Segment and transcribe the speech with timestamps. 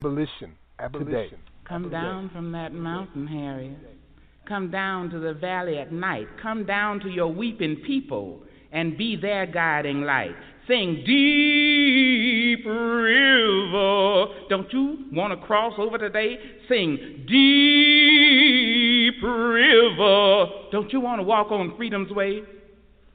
[0.00, 0.54] Abolition.
[0.78, 1.38] Abolition.
[1.68, 3.76] Come down from that mountain, Harriet.
[4.46, 6.28] Come down to the valley at night.
[6.40, 10.36] Come down to your weeping people and be their guiding light.
[10.68, 14.26] Sing deep river.
[14.48, 16.36] Don't you want to cross over today?
[16.68, 20.46] Sing deep river.
[20.70, 22.42] Don't you want to walk on freedom's way?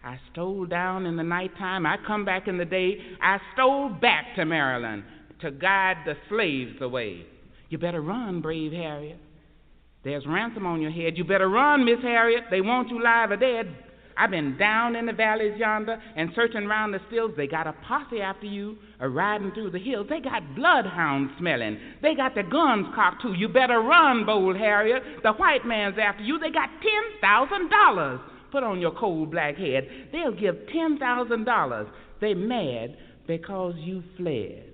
[0.04, 1.86] I stole down in the nighttime.
[1.86, 2.98] I come back in the day.
[3.22, 5.06] I stole back to Maryland
[5.42, 7.26] to guide the slaves away.
[7.70, 9.18] You better run, brave Harriet.
[10.04, 11.18] There's ransom on your head.
[11.18, 12.46] You better run, Miss Harriet.
[12.52, 13.74] They want you live or dead.
[14.18, 17.32] I've been down in the valleys yonder and searching round the stills.
[17.36, 20.08] They got a posse after you, a riding through the hills.
[20.10, 21.80] They got bloodhounds smelling.
[22.02, 23.34] They got their guns cocked too.
[23.34, 25.02] You better run, bold Harriet.
[25.24, 26.38] The white man's after you.
[26.38, 28.20] They got ten thousand dollars
[28.52, 29.88] put on your cold black head.
[30.12, 31.88] They'll give ten thousand dollars.
[32.22, 32.96] They mad
[33.26, 34.73] because you fled.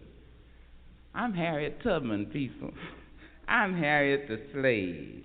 [1.14, 2.72] I'm Harriet Tubman, people.
[3.48, 5.24] I'm Harriet the slave.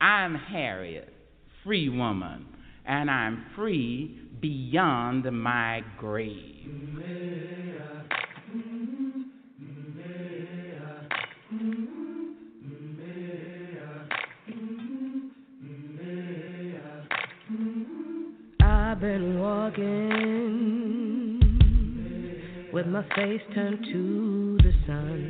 [0.00, 1.12] I'm Harriet,
[1.64, 2.46] free woman,
[2.86, 6.54] and I'm free beyond my grave.
[18.60, 20.28] I've been walking
[22.72, 25.20] with my face turned to the sun.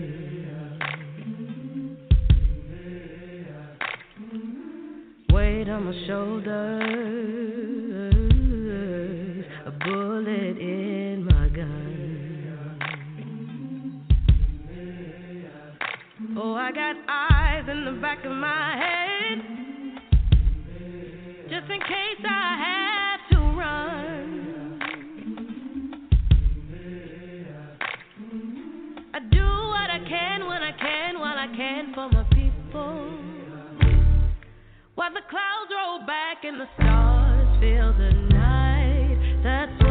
[5.33, 6.55] Weight on my shoulders,
[9.67, 11.95] a bullet in my gun.
[16.37, 19.39] Oh, I got eyes in the back of my head,
[21.51, 22.88] just in case I have
[31.57, 33.13] can, for my people.
[34.95, 39.88] While the clouds roll back and the stars fill the night, that's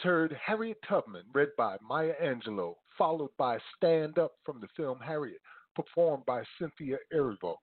[0.00, 4.98] just heard Harriet Tubman, read by Maya Angelou, followed by Stand Up from the film
[5.04, 5.40] Harriet,
[5.74, 7.56] performed by Cynthia Erivo.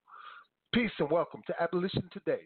[0.71, 2.41] Peace and welcome to Abolition Today,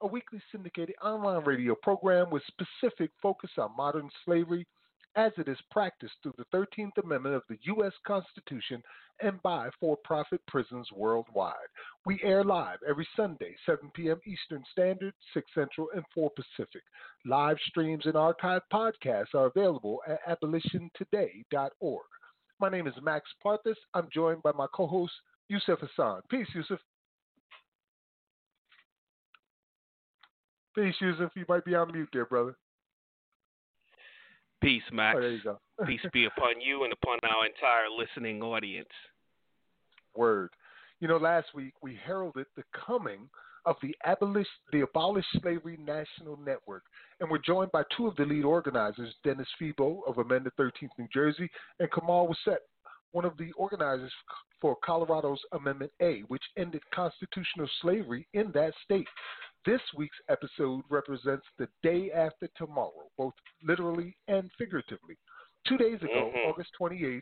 [0.00, 4.64] a weekly syndicated online radio program with specific focus on modern slavery
[5.14, 7.92] as it is practiced through the 13th Amendment of the U.S.
[8.06, 8.82] Constitution
[9.20, 11.54] and by for profit prisons worldwide.
[12.06, 14.20] We air live every Sunday, 7 p.m.
[14.26, 16.82] Eastern Standard, 6 Central, and 4 Pacific.
[17.26, 22.06] Live streams and archived podcasts are available at abolitiontoday.org.
[22.60, 23.74] My name is Max Parthas.
[23.94, 25.12] I'm joined by my co host,
[25.48, 26.22] Yusuf Hassan.
[26.30, 26.78] Peace, Yusuf.
[30.74, 31.30] Peace, Yusuf.
[31.36, 32.56] You might be on mute there, brother.
[34.62, 35.16] Peace, Max.
[35.18, 35.58] Oh, there you go.
[35.86, 38.88] Peace be upon you and upon our entire listening audience.
[40.14, 40.50] Word.
[41.00, 43.28] You know, last week we heralded the coming
[43.64, 46.84] of the Abolish the Abolish Slavery National Network,
[47.20, 51.08] and we're joined by two of the lead organizers, Dennis Febo of Amendment 13th, New
[51.12, 51.48] Jersey,
[51.78, 52.56] and Kamal Waset,
[53.12, 54.12] one of the organizers
[54.62, 59.08] for Colorado's Amendment A, which ended constitutional slavery in that state.
[59.66, 65.18] This week's episode represents the day after tomorrow, both literally and figuratively.
[65.68, 66.48] Two days ago, mm-hmm.
[66.48, 67.20] August 28th,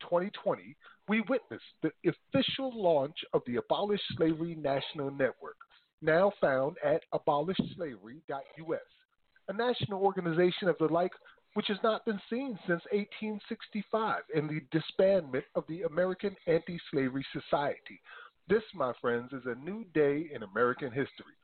[0.00, 0.76] 2020,
[1.08, 5.56] we witnessed the official launch of the Abolish Slavery National Network,
[6.02, 8.78] now found at abolishslavery.us,
[9.48, 11.12] a national organization of the like
[11.58, 17.26] which has not been seen since 1865 in the disbandment of the American Anti Slavery
[17.32, 18.00] Society.
[18.48, 21.34] This, my friends, is a new day in American history.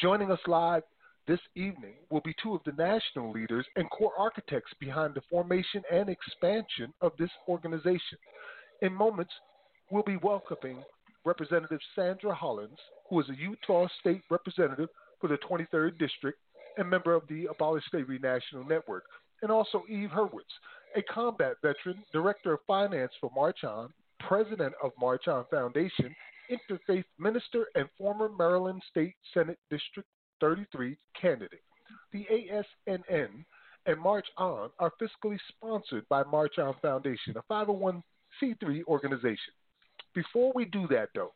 [0.00, 0.84] Joining us live
[1.26, 5.82] this evening will be two of the national leaders and core architects behind the formation
[5.90, 8.18] and expansion of this organization.
[8.82, 9.32] In moments,
[9.90, 10.84] we'll be welcoming
[11.24, 12.78] Representative Sandra Hollins,
[13.10, 14.90] who is a Utah State Representative
[15.20, 16.38] for the 23rd District
[16.78, 19.02] and member of the Abolish Slavery National Network,
[19.42, 20.52] and also Eve Hurwitz,
[20.96, 26.14] a combat veteran, Director of Finance for March On, President of March On Foundation,
[26.50, 30.08] interfaith minister and former Maryland State Senate District
[30.40, 31.60] 33 candidate.
[32.12, 33.44] The ASNN
[33.86, 39.52] and March On are fiscally sponsored by March On Foundation, a 501c3 organization.
[40.14, 41.32] Before we do that, though,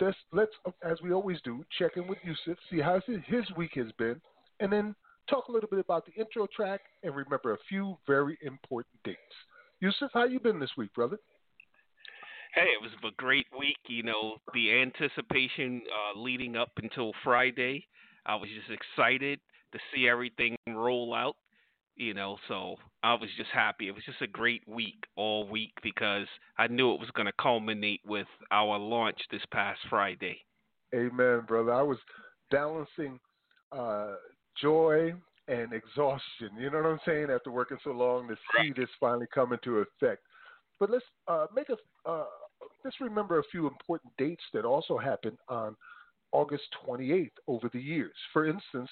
[0.00, 3.90] let's, let's as we always do, check in with Yusuf, see how his week has
[3.98, 4.20] been,
[4.60, 4.94] and then
[5.30, 9.18] talk a little bit about the intro track and remember a few very important dates.
[9.80, 11.16] Yusuf, how you been this week, brother?
[12.54, 13.78] Hey, it was a great week.
[13.86, 17.86] You know, the anticipation uh, leading up until Friday,
[18.26, 19.38] I was just excited
[19.72, 21.36] to see everything roll out.
[21.96, 23.88] You know, so I was just happy.
[23.88, 26.26] It was just a great week all week because
[26.58, 30.38] I knew it was going to culminate with our launch this past Friday.
[30.94, 31.72] Amen, brother.
[31.72, 31.98] I was
[32.50, 33.20] balancing
[33.70, 34.14] uh,
[34.60, 35.12] joy
[35.48, 36.50] and exhaustion.
[36.58, 37.28] You know what I'm saying?
[37.30, 40.22] After working so long to see this finally come into effect.
[40.78, 41.76] But let's uh, make a
[42.08, 42.24] uh,
[42.84, 45.76] let's remember a few important dates that also happened on
[46.32, 48.14] August 28th over the years.
[48.32, 48.88] For instance,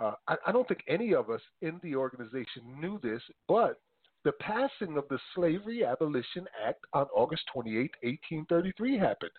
[0.00, 3.80] uh, I, I don't think any of us in the organization knew this, but
[4.24, 9.30] the passing of the Slavery Abolition Act on August 28, 1833 happened,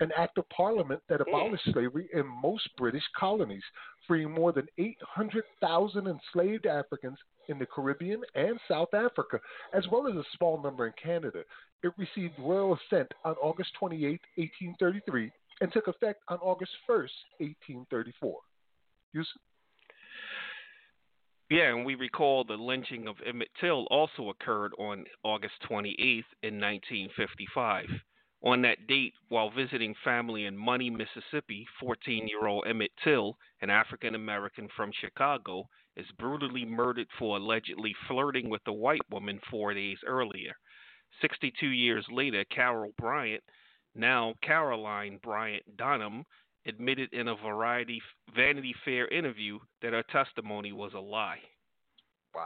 [0.00, 3.62] an act of parliament that abolished slavery in most British colonies,
[4.06, 9.38] freeing more than 800,000 enslaved Africans in the Caribbean and South Africa,
[9.74, 11.42] as well as a small number in Canada.
[11.82, 15.30] It received royal assent on August 28, 1833,
[15.60, 16.98] and took effect on August 1,
[17.38, 18.38] 1834.
[19.12, 19.28] Yusuf?
[21.50, 26.60] Yeah, and we recall the lynching of Emmett Till also occurred on August 28th in
[26.60, 27.86] 1955.
[28.42, 33.68] On that date, while visiting family in Money, Mississippi, 14 year old Emmett Till, an
[33.68, 39.74] African American from Chicago, is brutally murdered for allegedly flirting with a white woman four
[39.74, 40.54] days earlier.
[41.20, 43.42] 62 years later, Carol Bryant,
[43.94, 46.24] now Carolyn Bryant Donham,
[46.66, 48.00] admitted in a variety
[48.34, 51.40] Vanity Fair interview that her testimony was a lie.
[52.34, 52.44] Wow.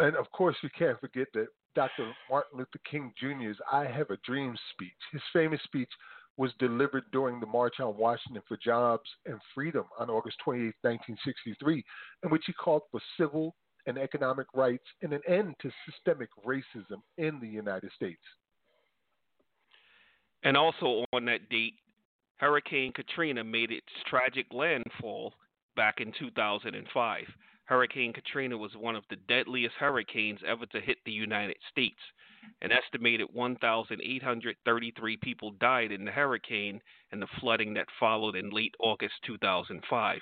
[0.00, 2.12] And of course, we can't forget that Dr.
[2.30, 4.90] Martin Luther King Jr.'s I Have a Dream speech.
[5.12, 5.88] His famous speech
[6.36, 11.84] was delivered during the March on Washington for Jobs and Freedom on August 28, 1963,
[12.24, 13.54] in which he called for civil
[13.86, 18.22] and economic rights and an end to systemic racism in the United States.
[20.44, 21.74] And also on that date,
[22.36, 25.34] Hurricane Katrina made its tragic landfall
[25.76, 27.24] back in 2005.
[27.64, 31.98] Hurricane Katrina was one of the deadliest hurricanes ever to hit the United States.
[32.60, 36.80] An estimated 1,833 people died in the hurricane
[37.12, 40.20] and the flooding that followed in late August 2005,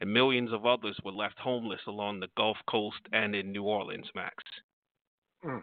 [0.00, 4.10] and millions of others were left homeless along the Gulf Coast and in New Orleans,
[4.14, 4.42] Max.
[5.42, 5.58] Hmm.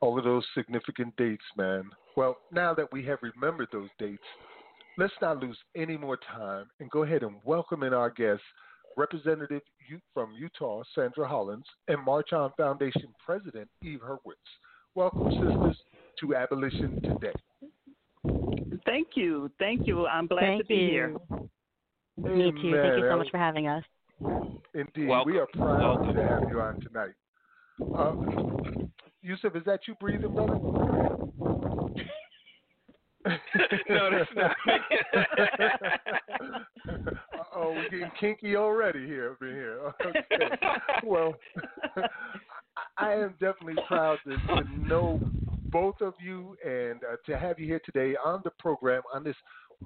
[0.00, 1.90] All of those significant dates, man.
[2.16, 4.22] Well, now that we have remembered those dates,
[4.98, 8.44] let's not lose any more time and go ahead and welcome in our guests,
[8.96, 9.60] Representative
[10.14, 14.34] from Utah, Sandra Hollins, and March On Foundation President, Eve Hurwitz.
[14.94, 15.76] Welcome, sisters,
[16.20, 17.34] to Abolition Today.
[18.86, 19.50] Thank you.
[19.58, 20.06] Thank you.
[20.06, 20.90] I'm glad Thank to be you.
[20.90, 21.16] here.
[22.16, 22.72] Me too.
[22.72, 23.84] Thank you so much for having us.
[24.74, 25.08] Indeed.
[25.08, 25.32] Welcome.
[25.32, 26.14] We are proud Welcome.
[26.14, 27.14] to have you on tonight.
[27.94, 28.86] Uh,
[29.20, 31.25] Yusuf, is that you breathing, brother?
[33.88, 34.56] No, that's not
[37.54, 39.92] oh, we're getting kinky already here up in here.
[40.06, 40.56] Okay.
[41.04, 41.34] Well,
[42.98, 45.20] I am definitely proud to, to know
[45.70, 49.36] both of you and uh, to have you here today on the program on this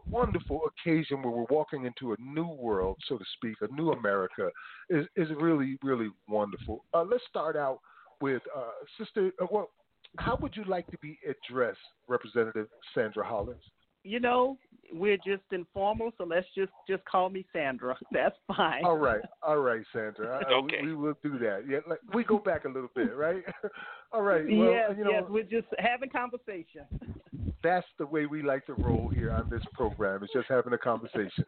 [0.08, 4.50] wonderful occasion where we're walking into a new world, so to speak, a new America
[4.88, 6.84] is is really really wonderful.
[6.94, 7.80] Uh, let's start out
[8.20, 9.32] with uh, Sister.
[9.40, 9.70] Uh, well,
[10.18, 13.62] how would you like to be addressed, Representative Sandra Hollins?
[14.02, 14.56] You know,
[14.94, 17.96] we're just informal, so let's just just call me Sandra.
[18.12, 18.84] That's fine.
[18.84, 20.42] All right, all right, Sandra.
[20.46, 20.78] I- Okay.
[20.82, 21.64] we, we will do that.
[21.68, 23.44] Yeah, like, we go back a little bit, right?
[24.12, 24.44] all right.
[24.46, 26.86] Well, yes, you know, yes, we're just having conversation.
[27.62, 30.22] that's the way we like to roll here on this program.
[30.24, 31.44] It's just having a conversation.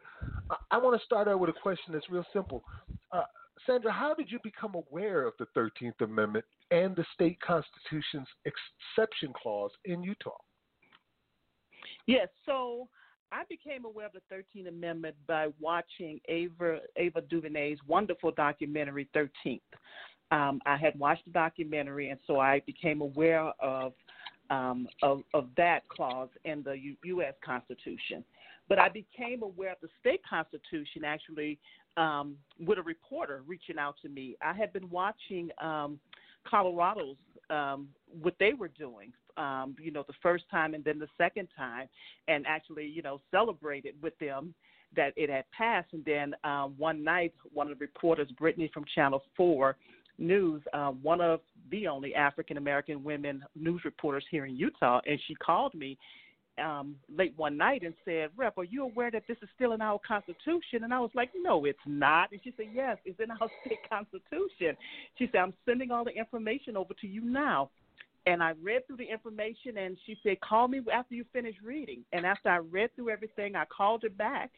[0.49, 2.63] I, I want to start out with a question that's real simple.
[3.11, 3.23] Uh,
[3.65, 9.33] Sandra, how did you become aware of the 13th Amendment and the state constitution's exception
[9.41, 10.31] clause in Utah?
[12.05, 12.87] Yes, so
[13.31, 19.61] I became aware of the 13th Amendment by watching Ava Ava DuVernay's wonderful documentary 13th.
[20.31, 23.93] Um, I had watched the documentary, and so I became aware of
[24.49, 27.33] um, of, of that clause in the U- U.S.
[27.43, 28.23] Constitution.
[28.69, 31.59] But I became aware of the state constitution actually
[31.97, 34.35] um, with a reporter reaching out to me.
[34.41, 35.99] I had been watching um,
[36.49, 37.17] Colorado's
[37.49, 37.89] um,
[38.21, 39.11] what they were doing.
[39.35, 41.89] Um, you know, the first time and then the second time,
[42.27, 44.53] and actually, you know, celebrated with them
[44.95, 45.87] that it had passed.
[45.91, 49.77] And then um, one night, one of the reporters, Brittany from Channel Four
[50.19, 51.39] News, uh, one of
[51.71, 55.97] the only African American women news reporters here in Utah, and she called me
[56.63, 59.81] um, late one night and said, Rep, are you aware that this is still in
[59.81, 60.83] our Constitution?
[60.83, 62.31] And I was like, no, it's not.
[62.31, 64.77] And she said, yes, it's in our state Constitution.
[65.17, 67.69] She said, I'm sending all the information over to you now.
[68.25, 72.05] And I read through the information, and she said, call me after you finish reading.
[72.13, 74.49] And after I read through everything, I called her back.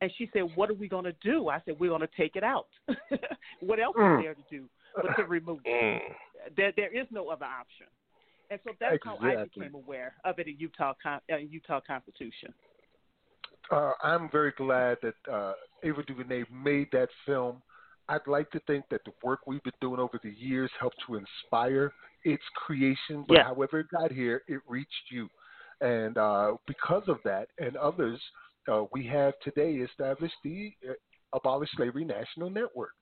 [0.00, 2.34] And she said, "What are we going to do?" I said, "We're going to take
[2.34, 2.66] it out.
[3.60, 4.18] what else Mm.
[4.18, 4.64] is there to do
[4.96, 6.02] but to remove it?
[6.02, 6.54] Mm.
[6.56, 7.86] There, there is no other option."
[8.50, 12.52] And so that's how I became aware of it in Utah, uh, Utah Constitution.
[13.70, 17.62] Uh, I'm very glad that uh, Ava DuVernay made that film.
[18.08, 21.16] I'd like to think that the work we've been doing over the years helped to
[21.16, 21.92] inspire
[22.24, 23.44] its creation, but Yeah.
[23.44, 25.28] however it got here, it reached you.
[25.80, 28.20] And uh, because of that and others,
[28.68, 30.92] uh, we have today established the uh,
[31.32, 32.92] Abolish Slavery National Network.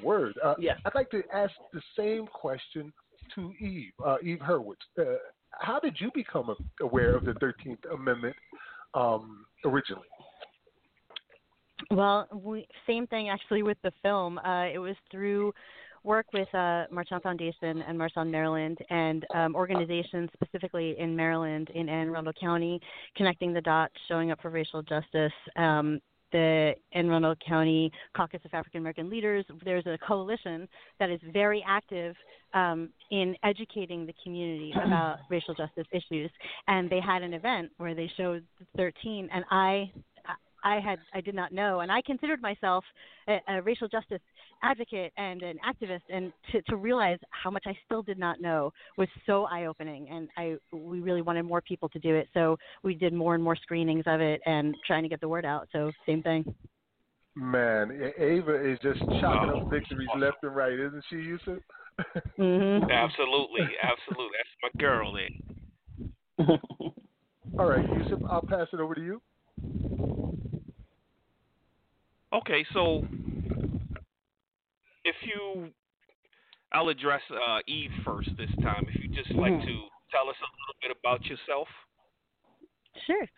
[0.00, 0.34] Word.
[0.42, 0.74] Uh, Yeah.
[0.84, 2.92] I'd like to ask the same question
[3.34, 4.76] to Eve, uh, Eve Hurwitz.
[4.98, 5.16] Uh,
[5.50, 8.36] how did you become aware of the 13th Amendment
[8.94, 10.06] um, originally?
[11.90, 14.38] Well, we, same thing actually with the film.
[14.38, 15.52] Uh, it was through
[16.02, 21.16] work with uh, March On Foundation and March On Maryland and um, organizations specifically in
[21.16, 22.80] Maryland in Anne Arundel County,
[23.16, 25.32] connecting the dots, showing up for racial justice.
[25.56, 26.00] Um,
[26.34, 29.44] the Anne Arundel County Caucus of African American Leaders.
[29.64, 32.16] There's a coalition that is very active
[32.54, 36.30] um, in educating the community about racial justice issues,
[36.66, 38.44] and they had an event where they showed
[38.76, 39.92] 13, and I
[40.64, 42.84] I had I did not know, and I considered myself
[43.28, 44.20] a, a racial justice
[44.62, 48.72] advocate and an activist, and to, to realize how much I still did not know
[48.96, 52.56] was so eye opening, and I we really wanted more people to do it, so
[52.82, 55.68] we did more and more screenings of it and trying to get the word out.
[55.72, 56.44] So same thing.
[57.36, 59.62] Man, Ava is just chalking Wow.
[59.62, 61.58] up victories left and right, isn't she, Yusuf?
[62.36, 64.36] hmm Absolutely, absolutely.
[64.38, 65.28] That's my girl there.
[67.58, 69.20] All right, Yusuf, I'll pass it over to you.
[72.34, 73.04] Okay, so
[75.04, 75.70] if you,
[76.72, 78.86] I'll address uh, Eve first this time.
[78.88, 79.64] If you just like Mhm.
[79.64, 81.68] to tell us a little bit about yourself.
[83.06, 83.28] Sure.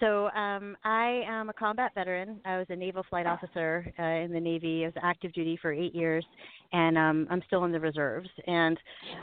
[0.00, 2.40] So um, I am a combat veteran.
[2.44, 4.84] I was a naval flight officer uh, in the Navy.
[4.84, 6.26] I was active duty for eight years,
[6.72, 8.28] and um, I'm still in the reserves.
[8.46, 8.76] And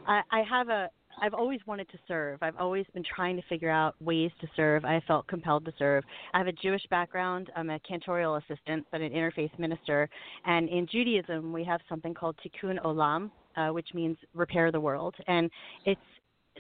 [0.06, 0.90] I, I have a
[1.22, 2.40] I've always wanted to serve.
[2.42, 4.86] I've always been trying to figure out ways to serve.
[4.86, 6.04] I felt compelled to serve.
[6.34, 7.52] I have a Jewish background.
[7.56, 10.10] I'm a cantorial assistant, but an interfaith minister.
[10.46, 15.16] And in Judaism, we have something called Tikkun Olam, uh, which means repair the world.
[15.28, 15.50] And
[15.86, 16.00] it's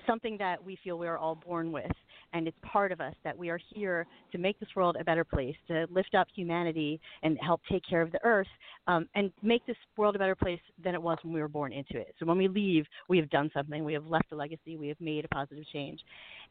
[0.07, 1.91] something that we feel we are all born with
[2.33, 5.23] and it's part of us that we are here to make this world a better
[5.23, 8.47] place, to lift up humanity and help take care of the earth,
[8.87, 11.73] um, and make this world a better place than it was when we were born
[11.73, 12.15] into it.
[12.19, 14.99] So when we leave, we have done something, we have left a legacy, we have
[14.99, 15.99] made a positive change.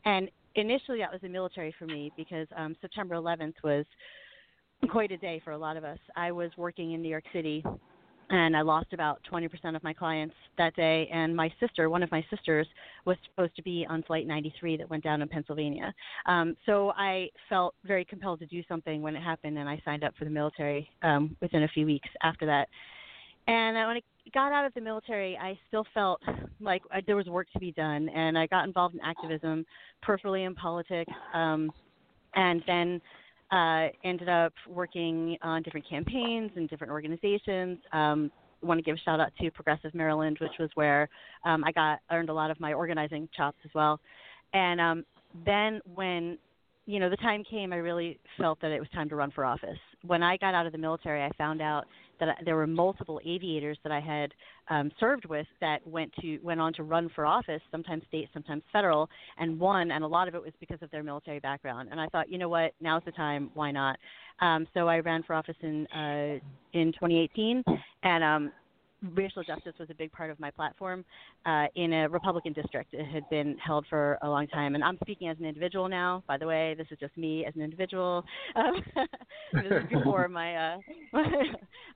[0.05, 3.85] And initially, that was the military for me because um, September 11th was
[4.91, 5.99] quite a day for a lot of us.
[6.17, 7.65] I was working in New York City
[8.31, 11.09] and I lost about 20% of my clients that day.
[11.13, 12.67] And my sister, one of my sisters,
[13.05, 15.95] was supposed to be on flight 93 that went down in Pennsylvania.
[16.27, 20.05] Um, so I felt very compelled to do something when it happened, and I signed
[20.05, 22.69] up for the military um, within a few weeks after that.
[23.47, 24.03] And when I
[24.35, 26.21] got out of the military, I still felt
[26.61, 29.65] like I, there was work to be done, and I got involved in activism,
[30.07, 31.71] peripherally in politics, um,
[32.35, 33.01] and then
[33.51, 37.79] uh, ended up working on different campaigns and different organizations.
[37.93, 38.31] Um,
[38.63, 41.09] want to give a shout out to Progressive Maryland, which was where
[41.45, 44.01] um, I got earned a lot of my organizing chops as well.
[44.53, 45.05] And um,
[45.47, 46.39] then when
[46.87, 49.45] you know the time came, I really felt that it was time to run for
[49.45, 49.79] office.
[50.07, 51.85] When I got out of the military, I found out
[52.21, 54.33] that there were multiple aviators that I had
[54.69, 58.63] um, served with that went to went on to run for office, sometimes state, sometimes
[58.73, 59.91] federal, and won.
[59.91, 61.89] And a lot of it was because of their military background.
[61.91, 63.51] And I thought, you know what, now's the time.
[63.55, 63.99] Why not?
[64.41, 66.39] Um, so I ran for office in uh,
[66.73, 67.65] in 2018,
[68.03, 68.53] and um,
[69.15, 71.05] racial justice was a big part of my platform
[71.47, 72.95] uh, in a Republican district.
[72.95, 76.23] It had been held for a long time, and I'm speaking as an individual now.
[76.27, 78.25] By the way, this is just me as an individual.
[78.57, 78.83] Um,
[79.53, 80.57] this is before my.
[80.57, 80.79] Uh,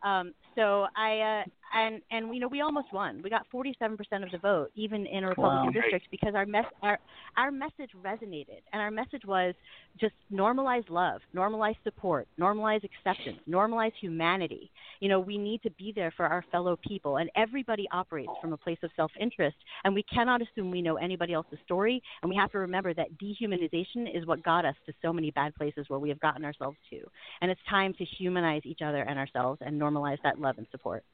[0.06, 3.20] um, so I uh, and and you know we almost won.
[3.22, 5.80] We got 47% of the vote, even in a Republican wow.
[5.80, 6.98] district, because our mess our
[7.36, 9.54] our message resonated, and our message was
[10.00, 14.70] just normalize love, normalize support, normalize acceptance, normalize humanity.
[15.00, 18.52] You know, we need to be there for our fellow people, and everybody operates from
[18.52, 22.36] a place of self-interest, and we cannot assume we know anybody else's story, and we
[22.36, 25.98] have to remember that dehumanization is what got us to so many bad places where
[25.98, 27.00] we have gotten ourselves to,
[27.40, 31.04] and it's time to humanize each other and ourselves and normalize that love and support.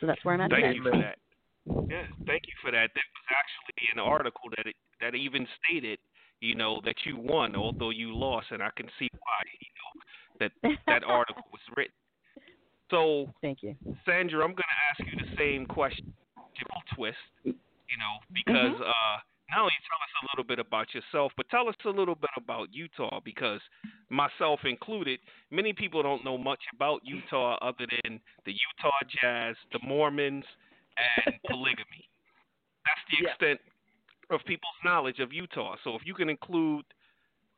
[0.00, 0.50] So that's where I'm at.
[0.50, 0.76] Thank today.
[0.76, 1.18] you for that.
[1.88, 2.90] Yeah, thank you for that.
[2.94, 5.98] That was actually an article that it, that even stated,
[6.40, 9.42] you know, that you won, although you lost, and I can see why.
[9.60, 10.00] You know,
[10.40, 11.92] that that article was written.
[12.90, 14.42] So, thank you, Sandra.
[14.42, 16.12] I'm going to ask you the same question,
[16.96, 17.18] twist.
[17.44, 18.82] You know, because mm-hmm.
[18.82, 19.16] uh,
[19.50, 22.30] not only tell us a little bit about yourself, but tell us a little bit
[22.36, 23.60] about Utah because
[24.08, 29.80] myself included, many people don't know much about Utah other than the Utah Jazz, the
[29.86, 30.44] Mormons,
[31.26, 32.08] and polygamy.
[32.84, 33.60] That's the extent
[34.30, 34.36] yeah.
[34.36, 35.76] of people's knowledge of Utah.
[35.84, 36.84] So if you can include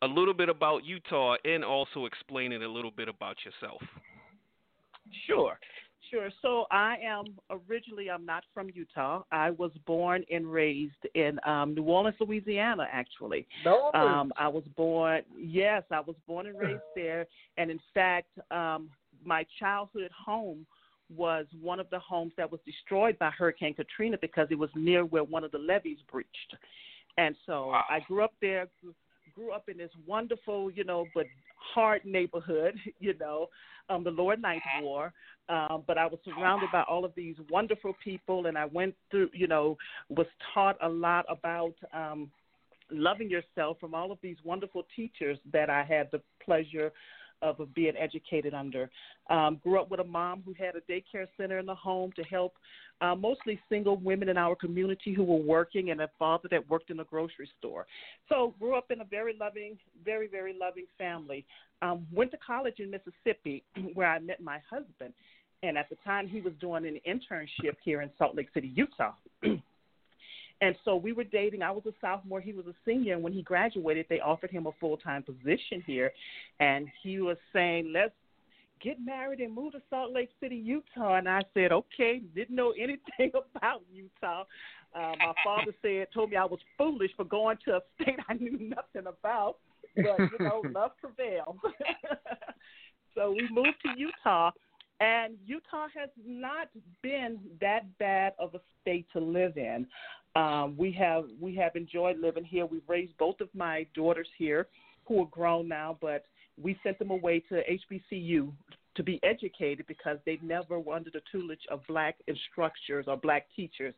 [0.02, 3.80] a little bit about Utah and also explain it a little bit about yourself.
[5.26, 5.58] Sure.
[6.12, 6.28] Sure.
[6.42, 9.22] So I am originally I'm not from Utah.
[9.32, 12.86] I was born and raised in um, New Orleans, Louisiana.
[12.92, 13.90] Actually, no.
[13.94, 15.22] Um, I was born.
[15.36, 17.26] Yes, I was born and raised there.
[17.56, 18.90] And in fact, um,
[19.24, 20.66] my childhood home
[21.08, 25.06] was one of the homes that was destroyed by Hurricane Katrina because it was near
[25.06, 26.56] where one of the levees breached.
[27.16, 27.84] And so wow.
[27.88, 28.68] I grew up there,
[29.34, 31.26] grew up in this wonderful, you know, but
[31.74, 33.48] hard neighborhood, you know,
[33.88, 35.12] um, the Lower Ninth Ward.
[35.48, 39.28] Um, but I was surrounded by all of these wonderful people, and I went through,
[39.32, 39.76] you know,
[40.08, 42.30] was taught a lot about um,
[42.90, 46.92] loving yourself from all of these wonderful teachers that I had the pleasure
[47.42, 48.88] of being educated under.
[49.28, 52.22] Um, grew up with a mom who had a daycare center in the home to
[52.22, 52.54] help
[53.00, 56.90] uh, mostly single women in our community who were working, and a father that worked
[56.90, 57.86] in a grocery store.
[58.28, 61.44] So grew up in a very loving, very very loving family.
[61.82, 65.12] Um, went to college in Mississippi, where I met my husband,
[65.62, 69.14] and at the time he was doing an internship here in Salt Lake City, Utah.
[70.62, 71.60] And so we were dating.
[71.60, 73.14] I was a sophomore, he was a senior.
[73.14, 76.12] And when he graduated, they offered him a full time position here.
[76.60, 78.14] And he was saying, let's
[78.80, 81.16] get married and move to Salt Lake City, Utah.
[81.16, 84.44] And I said, okay, didn't know anything about Utah.
[84.94, 88.34] Uh, my father said, told me I was foolish for going to a state I
[88.34, 89.56] knew nothing about.
[89.96, 91.58] But, you know, love prevailed.
[93.16, 94.52] so we moved to Utah.
[95.00, 96.68] And Utah has not
[97.02, 99.88] been that bad of a state to live in.
[100.34, 102.64] Um, we have we have enjoyed living here.
[102.64, 104.68] We've raised both of my daughters here,
[105.06, 106.24] who are grown now, but
[106.60, 108.52] we sent them away to HBCU
[108.94, 113.46] to be educated because they never were under the tutelage of black instructors or black
[113.56, 113.94] teachers.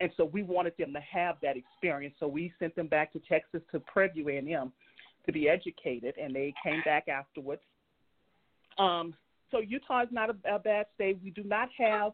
[0.00, 2.14] and so we wanted them to have that experience.
[2.18, 4.72] So we sent them back to Texas to Prairie View A&M
[5.26, 7.62] to be educated, and they came back afterwards.
[8.78, 9.14] Um,
[9.50, 11.18] so Utah is not a, a bad state.
[11.22, 12.12] We do not have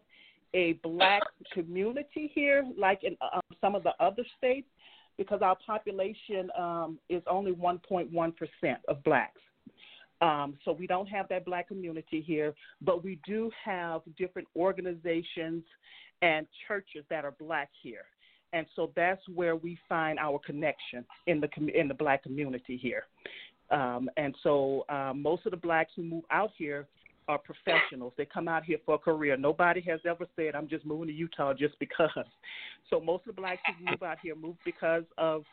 [0.54, 4.68] a black community here like in um, some of the other states
[5.16, 8.32] because our population um, is only 1.1%
[8.88, 9.40] of blacks.
[10.20, 15.62] Um, so we don't have that black community here, but we do have different organizations
[16.22, 18.04] and churches that are black here.
[18.52, 23.04] And so that's where we find our connection in the in the black community here.
[23.70, 26.86] Um, and so uh, most of the blacks who move out here
[27.28, 28.12] are professionals.
[28.16, 29.36] They come out here for a career.
[29.36, 32.10] Nobody has ever said, "I'm just moving to Utah just because."
[32.90, 35.44] So most of the blacks who move out here move because of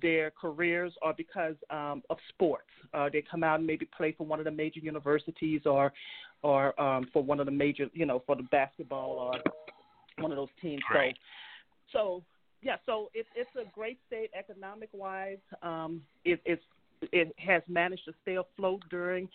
[0.00, 2.68] their careers or because um, of sports.
[2.94, 5.92] Uh, they come out and maybe play for one of the major universities or
[6.42, 9.34] or um, for one of the major, you know, for the basketball or
[10.22, 10.82] one of those teams.
[10.92, 11.16] Right.
[11.92, 12.24] So, so
[12.62, 15.38] yeah, so it, it's a great state economic wise.
[15.62, 16.62] Um, it, it's
[17.12, 19.28] it has managed to stay afloat during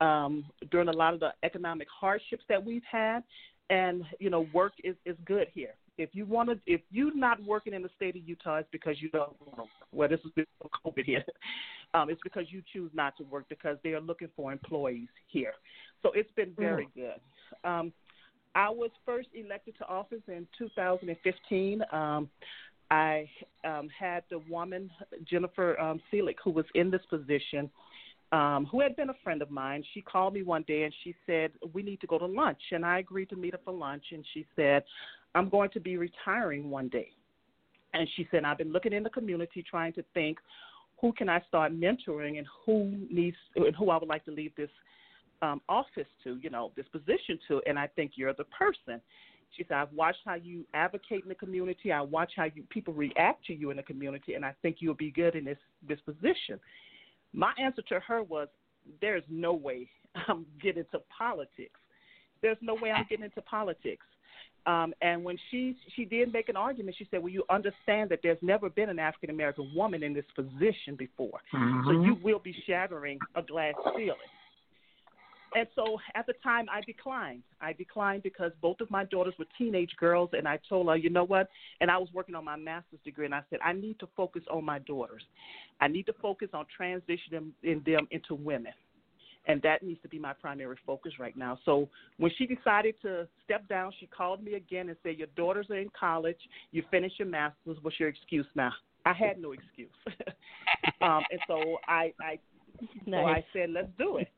[0.00, 3.22] um, during a lot of the economic hardships that we've had,
[3.70, 5.74] and you know, work is is good here.
[5.98, 9.02] If you want to, if you're not working in the state of Utah, it's because
[9.02, 9.36] you don't.
[9.92, 11.24] Well, this is before COVID here.
[11.94, 15.54] Um, it's because you choose not to work because they are looking for employees here.
[16.02, 16.94] So it's been very mm.
[16.94, 17.68] good.
[17.68, 17.94] Um,
[18.54, 21.82] I was first elected to office in 2015.
[21.90, 22.28] Um,
[22.90, 23.28] I
[23.64, 24.90] um, had the woman,
[25.24, 27.70] Jennifer um, who was in this position,
[28.32, 29.82] um, who had been a friend of mine.
[29.94, 32.60] She called me one day and she said, We need to go to lunch.
[32.72, 34.04] And I agreed to meet her for lunch.
[34.12, 34.84] And she said,
[35.34, 37.10] I'm going to be retiring one day.
[37.94, 40.38] And she said, I've been looking in the community trying to think
[41.00, 44.54] who can I start mentoring and who needs and who I would like to leave
[44.56, 44.70] this
[45.40, 49.00] um, office to, you know, this position to, and I think you're the person.
[49.56, 51.92] She said, I've watched how you advocate in the community.
[51.92, 54.94] I watch how you people react to you in the community, and I think you'll
[54.94, 56.60] be good in this this position.
[57.32, 58.48] My answer to her was,
[59.00, 59.88] There's no way
[60.28, 61.80] I'm getting into politics.
[62.42, 64.06] There's no way I'm getting into politics.
[64.66, 68.20] Um, and when she she did make an argument, she said, "Well, you understand that
[68.22, 71.86] there's never been an African American woman in this position before, mm-hmm.
[71.86, 74.16] so you will be shattering a glass ceiling."
[75.54, 77.42] And so at the time, I declined.
[77.60, 81.10] I declined because both of my daughters were teenage girls, and I told her, you
[81.10, 81.48] know what?
[81.80, 84.42] And I was working on my master's degree, and I said, I need to focus
[84.50, 85.22] on my daughters.
[85.80, 88.72] I need to focus on transitioning them into women.
[89.46, 91.58] And that needs to be my primary focus right now.
[91.64, 95.68] So when she decided to step down, she called me again and said, Your daughters
[95.70, 96.36] are in college.
[96.70, 97.78] You finished your master's.
[97.80, 98.72] What's your excuse now?
[99.06, 99.88] I had no excuse.
[101.00, 102.38] um, and so I, I,
[103.06, 103.22] nice.
[103.22, 104.28] so I said, Let's do it.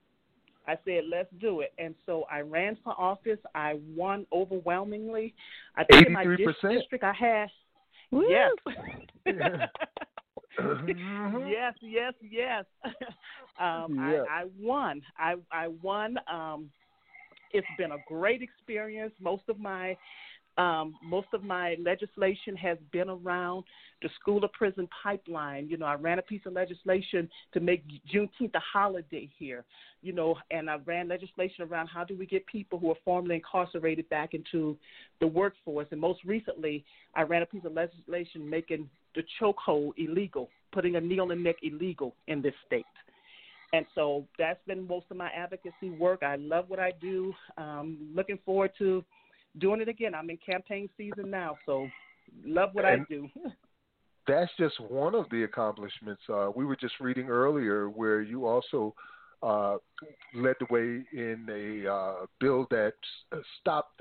[0.67, 1.73] I said, let's do it.
[1.79, 3.39] And so I ran for office.
[3.55, 5.35] I won overwhelmingly.
[5.77, 7.49] I think in my district I had,
[8.11, 8.27] Woo!
[8.29, 8.53] yes.
[10.59, 10.59] mm-hmm.
[11.49, 12.65] yes, yes, yes.
[13.61, 14.23] um, yeah.
[14.31, 15.03] I, I won.
[15.19, 16.19] I, I won.
[16.31, 16.71] Um,
[17.53, 19.13] it's been a great experience.
[19.21, 19.97] Most of my
[20.61, 23.65] um, most of my legislation has been around
[24.03, 25.69] the school to prison pipeline.
[25.69, 29.65] You know, I ran a piece of legislation to make Juneteenth a holiday here.
[30.03, 33.37] You know, and I ran legislation around how do we get people who are formerly
[33.37, 34.77] incarcerated back into
[35.21, 35.87] the workforce.
[35.93, 41.01] And most recently, I ran a piece of legislation making the chokehold illegal, putting a
[41.01, 42.85] knee on the neck illegal in this state.
[43.73, 46.23] And so that's been most of my advocacy work.
[46.23, 47.33] I love what I do.
[47.57, 49.05] Um, looking forward to
[49.59, 50.15] doing it again.
[50.15, 51.89] I'm in campaign season now, so
[52.45, 53.29] love what and I do.
[54.27, 56.23] that's just one of the accomplishments.
[56.29, 58.95] Uh, we were just reading earlier where you also
[59.43, 59.77] uh,
[60.35, 62.95] led the way in a uh, bill that
[63.61, 64.01] stopped.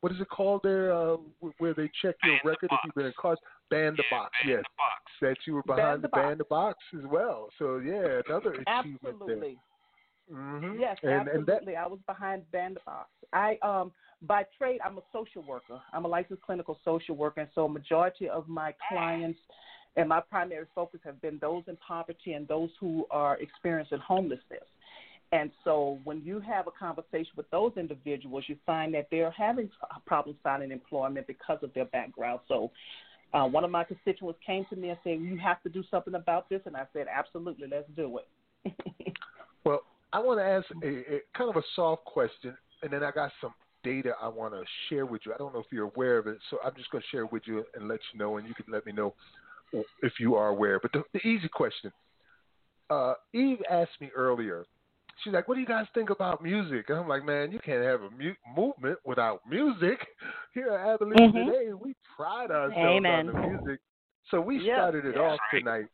[0.00, 0.92] What is it called there?
[0.92, 1.16] Uh,
[1.58, 3.38] where they check your ban record if you've been in cars?
[3.70, 4.30] Ban the yeah, box.
[4.42, 5.12] ban yes, the box.
[5.22, 7.48] that you were behind ban the, the ban the box as well.
[7.58, 9.56] So yeah, another achievement Absolutely.
[10.28, 10.38] there.
[10.38, 10.80] Mm-hmm.
[10.80, 11.74] Yes, and, absolutely.
[11.74, 13.08] And that, I was behind ban the box.
[13.32, 13.92] I um
[14.26, 15.80] by trade, I'm a social worker.
[15.92, 19.38] I'm a licensed clinical social worker, and so a majority of my clients
[19.96, 24.64] and my primary focus have been those in poverty and those who are experiencing homelessness.
[25.32, 29.68] And so when you have a conversation with those individuals, you find that they're having
[30.06, 32.40] problems finding employment because of their background.
[32.46, 32.70] So
[33.32, 36.14] uh, one of my constituents came to me and said, "You have to do something
[36.14, 38.74] about this," and I said, "Absolutely, let's do it."
[39.64, 39.80] well,
[40.12, 43.32] I want to ask a, a kind of a soft question, and then I got
[43.40, 43.52] some
[43.84, 45.32] data I want to share with you.
[45.32, 47.32] I don't know if you're aware of it, so I'm just going to share it
[47.32, 49.14] with you and let you know, and you can let me know
[50.02, 50.80] if you are aware.
[50.80, 51.92] But the, the easy question
[52.90, 54.64] uh, Eve asked me earlier
[55.22, 57.84] she's like, "What do you guys think about music?" And I'm like, "Man, you can't
[57.84, 60.06] have a mu- movement without music."
[60.54, 61.46] Here at Abolition Mhm.
[61.46, 63.28] today, we pride ourselves Amen.
[63.28, 63.80] on the music.
[64.30, 64.74] So we Yeah.
[64.76, 65.22] started it Yeah.
[65.22, 65.88] off tonight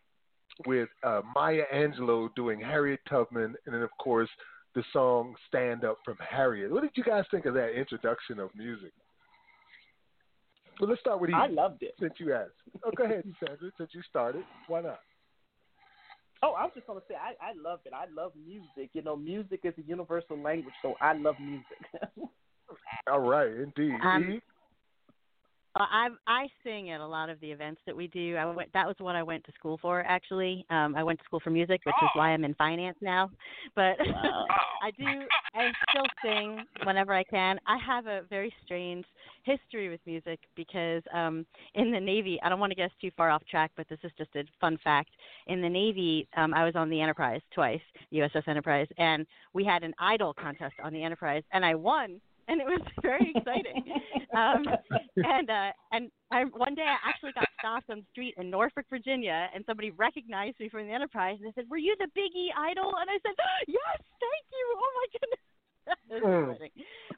[0.66, 4.30] with uh, Maya Angelou doing Harriet Tubman, and then of course
[4.74, 6.70] the song "Stand Up" from Harriet.
[6.70, 8.92] What did you guys think of that introduction of music?
[10.80, 11.36] Well, let's start with you.
[11.36, 11.94] I loved it.
[12.00, 12.52] Since you asked,
[12.84, 13.70] oh, go ahead, Sandra.
[13.76, 15.00] Since you started, why not?
[16.42, 17.92] Oh, I was just gonna say I, I love it.
[17.92, 18.90] I love music.
[18.94, 21.64] You know, music is a universal language, so I love music.
[23.10, 23.92] All right, indeed.
[24.02, 24.42] Um, Eve?
[25.76, 28.36] I I sing at a lot of the events that we do.
[28.36, 28.72] I went.
[28.72, 30.04] That was what I went to school for.
[30.06, 33.30] Actually, um, I went to school for music, which is why I'm in finance now.
[33.76, 33.96] But
[34.82, 35.04] I do.
[35.54, 37.58] I still sing whenever I can.
[37.66, 39.04] I have a very strange
[39.44, 43.30] history with music because um, in the Navy, I don't want to get too far
[43.30, 45.10] off track, but this is just a fun fact.
[45.46, 47.80] In the Navy, um, I was on the Enterprise twice,
[48.12, 52.60] USS Enterprise, and we had an idol contest on the Enterprise, and I won and
[52.60, 53.84] it was very exciting.
[54.36, 54.64] um,
[55.16, 58.86] and uh, and I, one day I actually got stopped on the street in Norfolk,
[58.90, 62.50] Virginia, and somebody recognized me from the Enterprise, and they said, "Were you the Biggie
[62.56, 63.34] Idol?" And I said,
[63.68, 64.64] "Yes, thank you.
[64.76, 65.40] Oh my goodness."
[66.12, 66.56] Mm.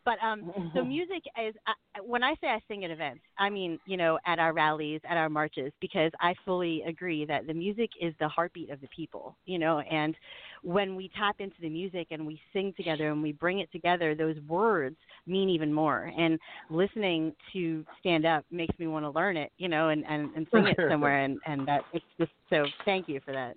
[0.05, 3.79] But um, so music is uh, when I say I sing at events, I mean
[3.87, 7.91] you know at our rallies, at our marches, because I fully agree that the music
[8.01, 10.15] is the heartbeat of the people, you know, and
[10.63, 14.15] when we tap into the music and we sing together and we bring it together,
[14.15, 14.97] those words
[15.27, 16.13] mean even more.
[16.17, 16.39] And
[16.71, 20.47] listening to stand up makes me want to learn it, you know, and and, and
[20.53, 21.21] sing it somewhere.
[21.25, 22.67] And and that it's just so.
[22.85, 23.57] Thank you for that.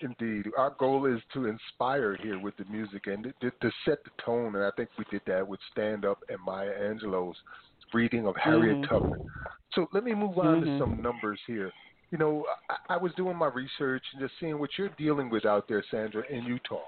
[0.00, 0.50] Indeed.
[0.56, 4.54] Our goal is to inspire here with the music and to, to set the tone.
[4.56, 7.36] And I think we did that with Stand Up and Maya Angelou's
[7.92, 8.88] reading of Harriet Mhm.
[8.88, 9.20] Tubman.
[9.74, 10.64] So let me move on Mhm.
[10.64, 11.70] to some numbers here.
[12.10, 15.44] You know, I, I was doing my research and just seeing what you're dealing with
[15.44, 16.84] out there, Sandra, in Utah.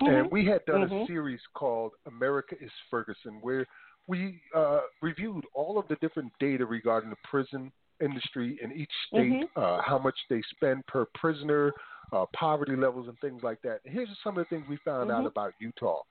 [0.00, 1.06] And we had done a Mhm.
[1.06, 3.66] series called America is Ferguson, where
[4.06, 9.48] we uh, reviewed all of the different data regarding the prison industry in each state,
[9.56, 11.72] uh, how much they spend per prisoner,
[12.12, 13.80] uh, poverty levels, and things like that.
[13.84, 15.28] And here's some of the things we found out Mhm.
[15.28, 16.02] about Utah.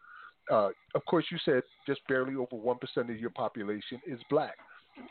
[0.49, 4.57] Uh, of course, you said just barely over 1% of your population is black.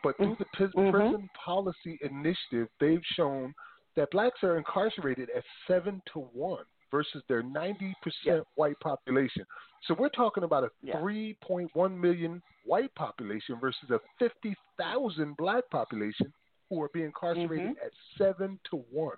[0.03, 0.90] But through the Mhm.
[0.90, 3.55] Prison Policy Initiative, they've shown
[3.97, 9.47] that blacks are incarcerated at 7 to 1 versus their 90% white population.
[9.83, 11.01] So we're talking about a Yeah.
[11.01, 16.33] 3.1 million white population versus a 50,000 black population
[16.68, 17.85] who are being incarcerated Mhm.
[17.85, 19.16] at 7 to 1.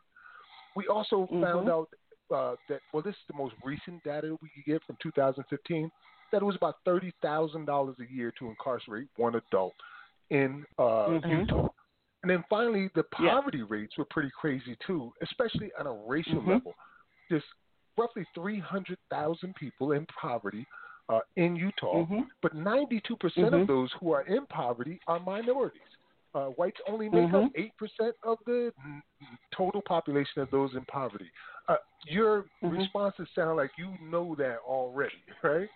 [0.75, 1.71] We also found Mhm.
[1.71, 1.89] out
[2.29, 5.93] uh, that, well, this is the most recent data we could get from 2015,
[6.33, 9.81] that it was about $30,000 a year to incarcerate one adult
[10.31, 11.41] in uh, Mhm.
[11.41, 11.69] Utah.
[12.23, 13.35] And then finally, the Yeah.
[13.35, 16.49] poverty rates were pretty crazy too, especially on a racial Mhm.
[16.49, 16.75] level.
[17.31, 17.45] There's
[17.97, 20.67] roughly 300,000 people in poverty
[21.09, 22.29] uh, in Utah, Mhm.
[22.43, 23.67] but 92% of Mhm.
[23.69, 25.97] those who are in poverty are minorities.
[26.35, 27.53] Uh, whites only make up Mhm.
[27.55, 28.75] 8% of the
[29.53, 31.31] total population of those in poverty.
[31.69, 32.73] Uh, your Mhm.
[32.79, 35.71] responses sound like you know that already, right?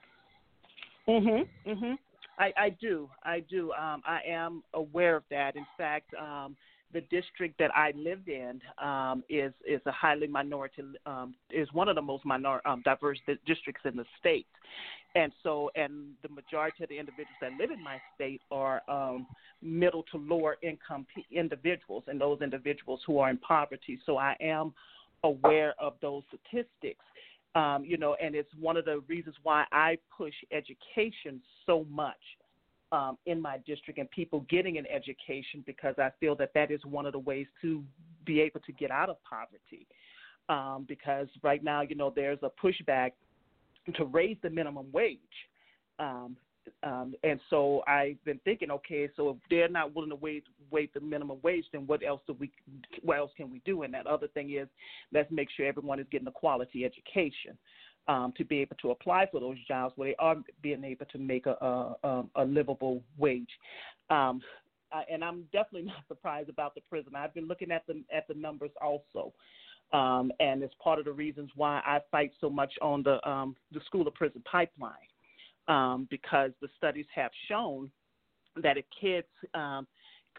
[1.06, 1.48] Mhm.
[1.64, 1.98] Mhm.
[2.40, 3.08] I I do.
[3.22, 3.72] I do.
[3.72, 5.56] Um, I am aware of that.
[5.56, 6.56] In fact, um,
[6.92, 11.88] the district that I lived in um, is is a highly minority um, is one
[11.88, 14.46] of the most minor um, diverse di- districts in the state,
[15.14, 19.26] and so and the majority of the individuals that live in my state are um,
[19.62, 23.98] middle to lower income p- individuals, and those individuals who are in poverty.
[24.06, 24.72] So I am
[25.22, 27.04] aware of those statistics
[27.54, 32.20] um, you know, and it's one of the reasons why I push education so much
[32.92, 36.80] um, in my district and people getting an education because I feel that that is
[36.84, 37.84] one of the ways to
[38.24, 39.86] be able to get out of poverty.
[40.48, 43.12] Um, because right now, you know, there's a pushback
[43.94, 45.18] to raise the minimum wage.
[45.98, 46.36] Um,
[46.82, 50.92] um, and so I've been thinking, okay, so if they're not willing to wait wait
[50.94, 52.50] the minimum wage, then what else do we
[53.02, 53.82] what else can we do?
[53.82, 54.68] And that other thing is
[55.12, 57.56] let's make sure everyone is getting a quality education
[58.08, 61.18] um, to be able to apply for those jobs where they are being able to
[61.18, 63.50] make a a, a, a livable wage.
[64.08, 64.40] Um,
[65.10, 67.14] and I'm definitely not surprised about the prison.
[67.14, 69.32] I've been looking at the at the numbers also.
[69.92, 73.56] Um, and it's part of the reasons why I fight so much on the um,
[73.72, 74.92] the school of prison pipeline
[75.70, 77.90] um, because the studies have shown
[78.62, 79.86] that if kids um,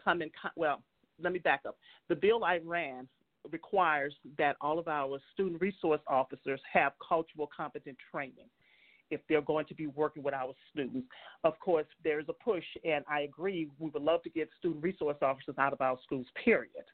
[0.02, 0.82] come in, well,
[1.20, 1.76] let me back up.
[2.08, 3.08] The bill I ran
[3.50, 8.46] requires that all of our student resource officers have cultural competent training
[9.10, 11.06] if they're going to be working with our students.
[11.44, 15.16] Of course, there's a push, and I agree, we would love to get student resource
[15.22, 16.84] officers out of our schools, period.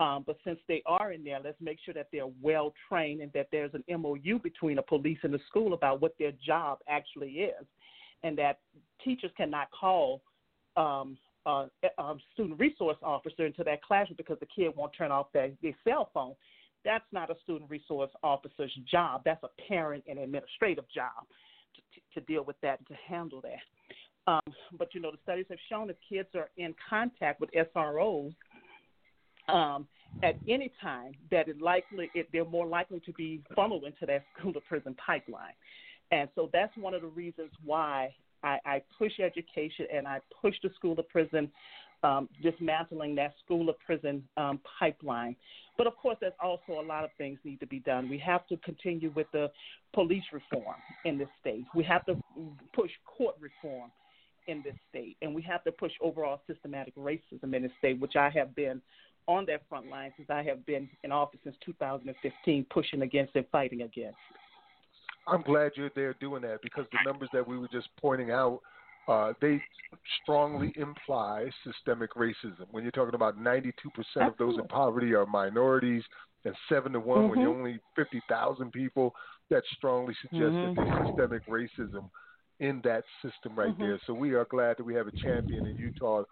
[0.00, 3.32] Um, but since they are in there, let's make sure that they're well trained and
[3.34, 7.30] that there's an MOU between the police and the school about what their job actually
[7.30, 7.66] is,
[8.22, 8.60] and that
[9.04, 10.22] teachers cannot call
[10.76, 11.66] um, uh,
[11.98, 15.74] um, student resource officer into that classroom because the kid won't turn off their, their
[15.84, 16.34] cell phone.
[16.84, 19.22] That's not a student resource officer's job.
[19.24, 21.26] That's a parent and administrative job
[21.94, 24.32] to, to deal with that and to handle that.
[24.32, 28.32] Um, but you know, the studies have shown if kids are in contact with SROs
[29.48, 29.86] um,
[30.22, 34.24] at any time, that it likely it, they're more likely to be funneled into that
[34.38, 35.54] school to prison pipeline.
[36.10, 40.54] And so that's one of the reasons why I, I push education and I push
[40.62, 41.50] the school to prison,
[42.02, 45.36] um, dismantling that school to prison um, pipeline.
[45.78, 48.10] But of course, there's also a lot of things need to be done.
[48.10, 49.50] We have to continue with the
[49.94, 51.64] police reform in this state.
[51.74, 52.16] We have to
[52.74, 53.90] push court reform
[54.48, 58.16] in this state, and we have to push overall systematic racism in this state, which
[58.16, 58.82] I have been
[59.28, 63.46] on that front line since I have been in office since 2015, pushing against and
[63.50, 64.18] fighting against.
[65.26, 68.60] I'm glad you're there doing that because the numbers that we were just pointing out,
[69.06, 69.60] uh, they
[70.22, 72.66] strongly imply systemic racism.
[72.70, 73.72] When you're talking about 92%
[74.16, 76.02] of those in poverty are minorities,
[76.44, 77.30] and seven to one mm-hmm.
[77.30, 79.14] when you're only 50,000 people,
[79.50, 80.74] that strongly suggests mm-hmm.
[80.74, 82.10] that there's systemic racism
[82.60, 83.82] in that system right mm-hmm.
[83.82, 84.00] there.
[84.06, 86.24] So we are glad that we have a champion in Utah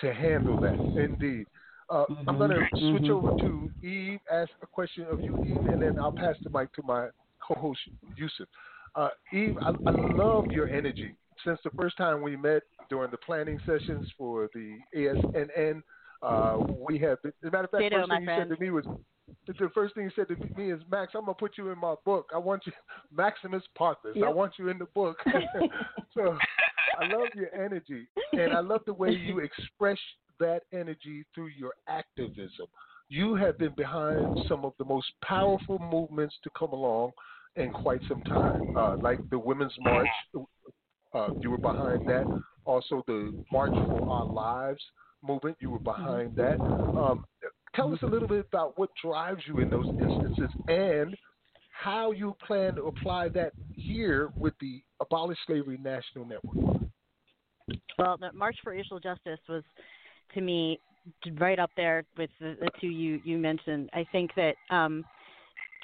[0.00, 0.74] to handle that.
[0.74, 1.46] Indeed.
[1.92, 3.10] Uh, I'm going to switch mm-hmm.
[3.10, 6.72] over to Eve, ask a question of you, Eve, and then I'll pass the mic
[6.74, 7.08] to my
[7.46, 7.80] co-host
[8.16, 8.48] Yusuf.
[8.94, 11.14] Uh, Eve, I, I love your energy.
[11.44, 15.82] Since the first time we met during the planning sessions for the ASNN,
[16.22, 17.18] uh, we have.
[17.26, 18.48] As a matter of fact, Ditto, first thing you friend.
[18.48, 18.84] said to me was,
[19.46, 21.94] the first thing you said to me is, Max, I'm gonna put you in my
[22.06, 22.30] book.
[22.34, 22.72] I want you,
[23.14, 24.14] Maximus Parthas.
[24.14, 24.24] Yep.
[24.24, 25.18] I want you in the book.
[26.14, 26.38] so,
[26.98, 29.98] I love your energy, and I love the way you express
[30.38, 32.66] that energy through your activism
[33.12, 37.12] you have been behind some of the most powerful movements to come along
[37.56, 40.08] in quite some time, uh, like the Women's March.
[41.14, 42.24] Uh, you were behind that.
[42.64, 44.80] Also, the March for Our Lives
[45.22, 45.58] movement.
[45.60, 46.58] You were behind that.
[46.58, 47.26] Um,
[47.74, 51.14] tell us a little bit about what drives you in those instances and
[51.70, 56.80] how you plan to apply that here with the Abolish Slavery National Network.
[57.98, 59.64] Well, the March for Racial Justice was,
[60.34, 60.80] to me,
[61.38, 63.90] right up there with the, the two you you mentioned.
[63.92, 65.04] I think that um,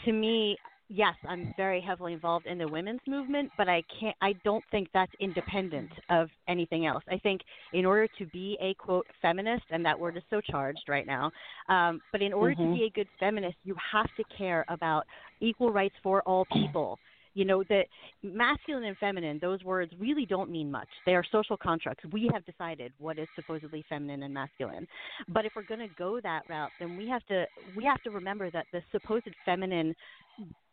[0.04, 0.56] to me,
[0.88, 4.16] yes, I'm very heavily involved in the women's movement, but I can't.
[4.22, 7.02] I don't think that's independent of anything else.
[7.10, 7.40] I think
[7.72, 11.30] in order to be a quote feminist, and that word is so charged right now,
[11.68, 12.72] um, but in order Mm-hmm.
[12.72, 15.04] to be a good feminist, you have to care about
[15.40, 16.98] equal rights for all people.
[17.38, 17.84] You know that
[18.24, 20.88] masculine and feminine; those words really don't mean much.
[21.06, 22.04] They are social constructs.
[22.12, 24.88] We have decided what is supposedly feminine and masculine.
[25.28, 27.46] But if we're going to go that route, then we have to
[27.76, 29.94] we have to remember that the supposed feminine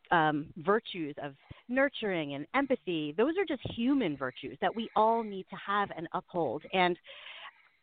[0.10, 1.34] um, virtues of
[1.70, 6.08] nurturing and empathy, those are just human virtues that we all need to have and
[6.16, 6.64] uphold.
[6.74, 6.98] And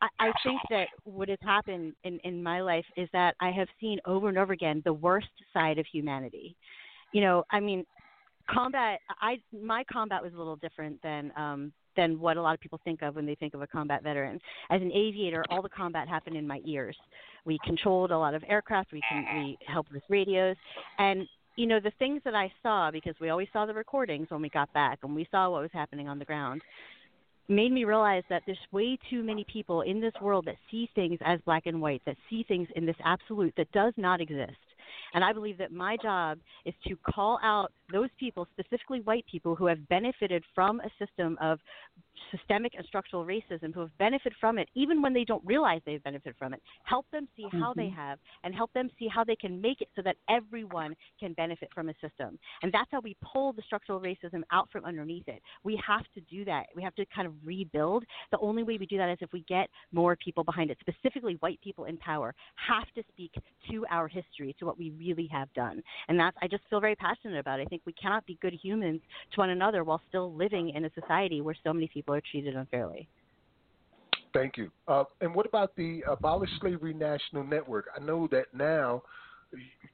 [0.00, 3.68] I, I think that what has happened in, in my life is that I have
[3.80, 6.56] seen over and over again the worst side of humanity.
[7.12, 7.84] You know, I mean,
[8.50, 9.00] combat.
[9.20, 12.80] I my combat was a little different than um, than what a lot of people
[12.84, 14.40] think of when they think of a combat veteran.
[14.70, 16.96] As an aviator, all the combat happened in my ears.
[17.44, 18.92] We controlled a lot of aircraft.
[18.92, 20.56] We can we helped with radios,
[20.98, 24.42] and you know the things that I saw because we always saw the recordings when
[24.42, 26.62] we got back and we saw what was happening on the ground
[27.48, 31.18] made me realize that there's way too many people in this world that see things
[31.24, 34.52] as black and white, that see things in this absolute that does not exist.
[35.14, 39.54] And I believe that my job is to call out those people, specifically white people,
[39.54, 41.58] who have benefited from a system of
[42.30, 46.02] systemic and structural racism, who have benefited from it, even when they don't realize they've
[46.02, 46.60] benefited from it.
[46.84, 47.96] Help them see how they mm-hmm.
[47.96, 51.68] have, and help them see how they can make it so that everyone can benefit
[51.74, 52.38] from a system.
[52.62, 55.42] And that's how we pull the structural racism out from underneath it.
[55.64, 56.66] We have to do that.
[56.74, 58.04] We have to kind of rebuild.
[58.30, 61.36] The only way we do that is if we get more people behind it, specifically
[61.40, 63.32] white people in power, have to speak
[63.70, 65.82] to our history, to what we really have done.
[66.08, 67.64] And that's I just feel very passionate about it.
[67.66, 69.00] I think we cannot be good humans
[69.32, 72.56] to one another while still living in a society where so many people are treated
[72.56, 73.08] unfairly.
[74.34, 74.70] Thank you.
[74.88, 77.86] Uh, and what about the Abolish Slavery National Network?
[77.96, 79.02] I know that now.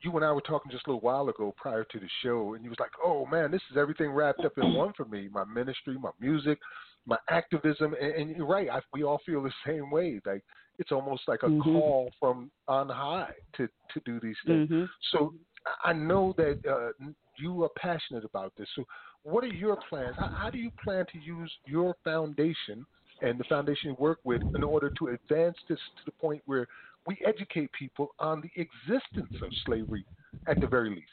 [0.02, 2.62] You and I were talking just a little while ago prior to the show, and
[2.62, 5.44] you was like, "Oh man, this is everything wrapped up in one for me: my
[5.44, 6.60] ministry, my music,
[7.06, 8.68] my activism." And, and you're right.
[8.70, 10.20] I, we all feel the same way.
[10.24, 10.44] Like
[10.78, 11.64] it's almost like a Mhm.
[11.64, 14.70] call from on high to to do these things.
[14.70, 14.84] Mm-hmm.
[15.10, 15.34] So
[15.82, 16.92] I know that uh,
[17.36, 18.68] you are passionate about this.
[18.76, 18.84] So
[19.22, 20.16] what are your plans?
[20.18, 22.86] How, how do you plan to use your foundation
[23.20, 26.66] and the foundation you work with in order to advance this to the point where
[27.06, 30.04] we educate people on the existence of slavery
[30.46, 31.06] at the very least.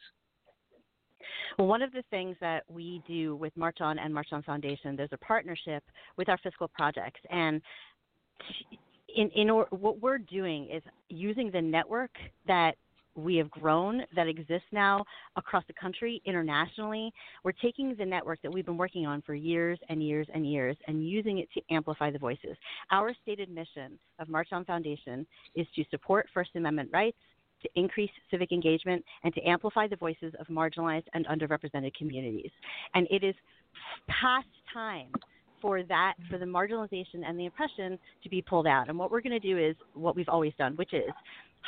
[1.58, 4.96] Well, one of the things that we do with March On and March On Foundation,
[4.96, 5.84] there's a partnership
[6.18, 7.62] with our fiscal projects, and
[9.16, 12.12] in in or, what we're doing is using the network
[12.46, 12.76] that
[13.16, 15.04] we have grown that exists now
[15.36, 17.12] across the country internationally.
[17.44, 20.76] We're taking the network that we've been working on for years and years and years
[20.88, 22.58] and using it to amplify the voices.
[22.92, 27.18] Our stated mission of March On Foundation is to support First Amendment rights,
[27.62, 32.52] to increase civic engagement, and to amplify the voices of marginalized and underrepresented communities.
[32.94, 33.36] And it is
[34.08, 35.08] past time
[35.62, 38.90] for that, for the marginalization and the oppression to be pulled out.
[38.90, 41.10] And what we're going to do is what we've always done, which is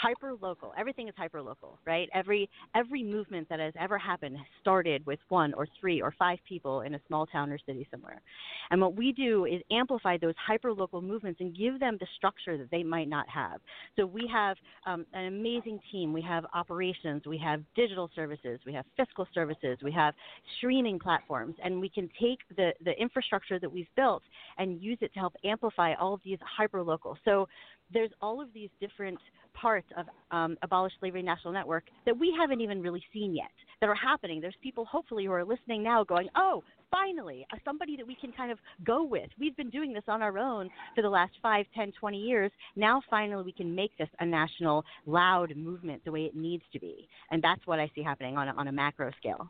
[0.01, 0.73] hyper local.
[0.77, 2.09] Everything is hyper local, right?
[2.13, 6.81] Every every movement that has ever happened started with one or three or five people
[6.81, 8.21] in a small town or city somewhere.
[8.69, 12.57] And what we do is amplify those hyper local movements and give them the structure
[12.57, 13.59] that they might not have.
[13.95, 16.13] So we have um, an amazing team.
[16.13, 20.13] We have operations, we have digital services, we have fiscal services, we have
[20.57, 24.23] streaming platforms, and we can take the the infrastructure that we've built
[24.57, 27.17] and use it to help amplify all of these hyper local.
[27.25, 27.47] So
[27.93, 29.19] there's all of these different
[29.53, 33.89] parts of um, Abolish Slavery National Network that we haven't even really seen yet that
[33.89, 34.39] are happening.
[34.39, 38.31] There's people hopefully who are listening now going, oh, finally, uh, somebody that we can
[38.31, 39.29] kind of go with.
[39.39, 42.51] We've been doing this on our own for the last 5, 10, 20 years.
[42.75, 46.79] Now finally we can make this a national loud movement the way it needs to
[46.79, 47.07] be.
[47.31, 49.49] And that's what I see happening on a, on a macro scale.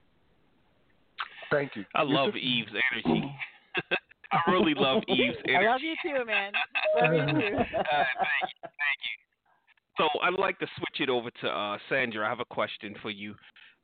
[1.51, 1.85] Thank you.
[1.95, 3.31] I love Eve's energy.
[4.31, 5.65] I really love Eve's energy.
[5.65, 6.51] I love you too, man.
[7.01, 7.57] Love you too.
[7.57, 8.61] uh, thank you.
[8.61, 9.17] Thank you.
[9.97, 12.25] So I'd like to switch it over to uh, Sandra.
[12.25, 13.35] I have a question for you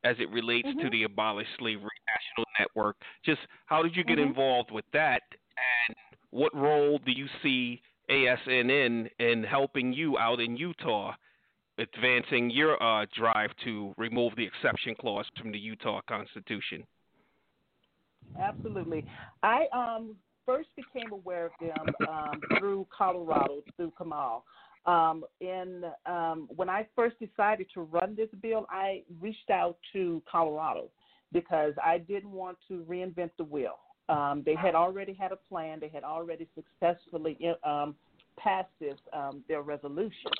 [0.04, 0.80] as it relates mm-hmm.
[0.80, 2.98] to the Abolish Slavery National Network.
[3.26, 4.30] Just how did you get mm-hmm.
[4.30, 5.22] involved with that,
[5.88, 5.96] and
[6.30, 11.14] what role do you see ASNN in helping you out in Utah,
[11.78, 16.84] advancing your uh, drive to remove the exception clause from the Utah Constitution?
[18.39, 19.06] Absolutely.
[19.41, 20.16] I um,
[20.46, 24.44] first became aware of them um, through Colorado, through Kamal.
[24.86, 30.22] Um, in um, when I first decided to run this bill, I reached out to
[30.30, 30.89] Colorado
[31.32, 33.80] because I didn't want to reinvent the wheel.
[34.10, 35.80] Um, they had already had a plan.
[35.80, 37.96] They had already successfully um,
[38.38, 40.32] passed this um, their resolution,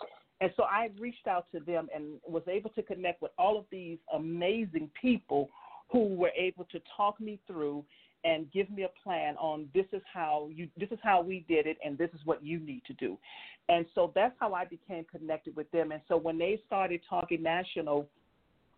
[0.42, 3.64] and so I reached out to them and was able to connect with all of
[3.72, 5.50] these amazing people
[5.90, 7.86] who were able to talk me through
[8.24, 11.68] and give me a plan on this is how you this is how we did
[11.68, 13.18] it and this is what you need to do.
[13.70, 15.92] And so that's how i became connected with them.
[15.92, 18.08] And so when they started talking national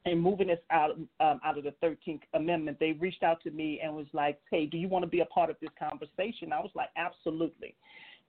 [0.06, 3.80] and moving us out um, out of the 13th amendment they reached out to me
[3.84, 6.54] and was like hey do you want to be a part of this conversation?
[6.54, 7.76] I was like absolutely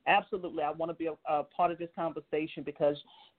[0.06, 2.96] absolutely i want to be a, a part of this conversation because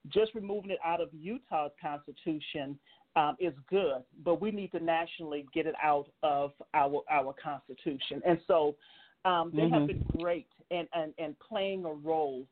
[0.09, 2.77] just removing it out of utah's constitution
[3.15, 8.21] um, is good, but we need to nationally get it out of our our constitution.
[8.23, 8.75] And so
[9.25, 9.73] um, they mm-hmm.
[9.73, 12.45] have been great and, and, and playing a role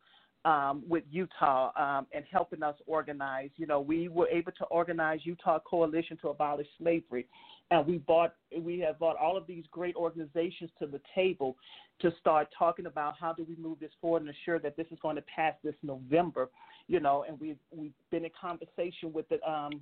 [0.44, 3.50] um, with Utah um, and helping us organize.
[3.58, 7.28] You know, we were able to organize Utah Coalition to Abolish Slavery,
[7.72, 11.56] and we bought we have brought all of these great organizations to the table
[12.00, 15.00] to start talking about how do we move this forward and assure that this is
[15.02, 16.50] going to pass this November.
[16.88, 19.82] You know, and we've we've been in conversation with the um,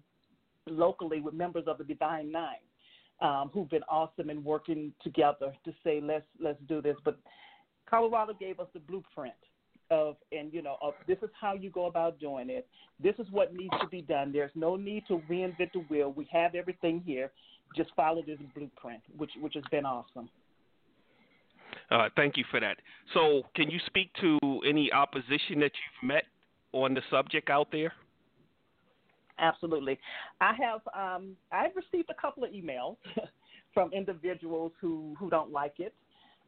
[0.68, 2.64] locally with members of the Divine Nine
[3.22, 6.96] um, who've been awesome in working together to say let's let's do this.
[7.04, 7.20] But
[7.90, 9.34] Colorado gave us the blueprint
[9.92, 12.68] of and you know of this is how you go about doing it.
[13.02, 14.32] This is what needs to be done.
[14.32, 16.14] There's no need to reinvent the wheel.
[16.14, 17.32] We have everything here.
[17.76, 20.30] Just follow this blueprint, which which has been awesome.
[21.92, 22.78] Uh, thank you for that.
[23.14, 26.24] So, can you speak to any opposition that you've met
[26.72, 27.94] on the subject out there?
[29.40, 30.00] Absolutely.
[30.40, 32.98] I have um, I've received a couple of emails
[33.74, 35.94] from individuals who, who don't like it,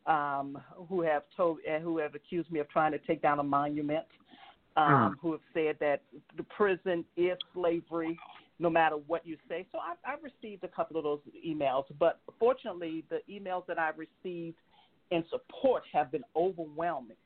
[0.06, 0.58] um,
[0.90, 4.06] who have told and who have accused me of trying to take down a monument,
[4.78, 5.14] um, mm.
[5.22, 6.02] who have said that
[6.38, 8.18] the prison is slavery,
[8.60, 9.66] no matter what you say.
[9.72, 13.96] So I've, I've received a couple of those emails, but fortunately, the emails that I've
[13.98, 14.58] received
[15.12, 17.18] in support have been overwhelming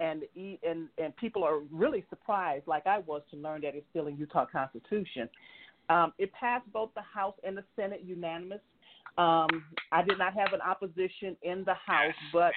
[0.00, 4.06] and and and people are really surprised, like I was, to learn that it's still
[4.06, 5.28] in Utah Constitution.
[5.88, 8.60] Um, it passed both the House and the Senate unanimous.
[9.18, 9.48] Um,
[9.92, 12.52] I did not have an opposition in the House, but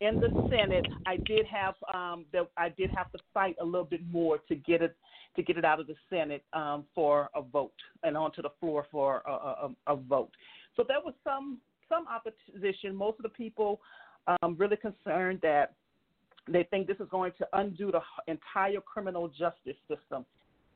[0.00, 3.84] in the Senate, I did have um, the, I did have to fight a little
[3.84, 4.96] bit more to get it
[5.36, 7.72] to get it out of the Senate um, for a vote
[8.02, 10.30] and onto the floor for a, a, a vote.
[10.76, 12.94] So there was some some opposition.
[12.94, 13.80] Most of the people
[14.42, 15.74] um, really concerned that
[16.48, 20.24] They think this is going to undo the entire criminal justice system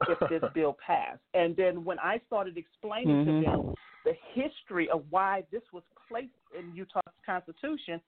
[0.08, 1.22] if this bill passed.
[1.32, 3.24] And then when I started explaining Mhm.
[3.24, 8.00] to them the history of why this was placed in Utah's Constitution,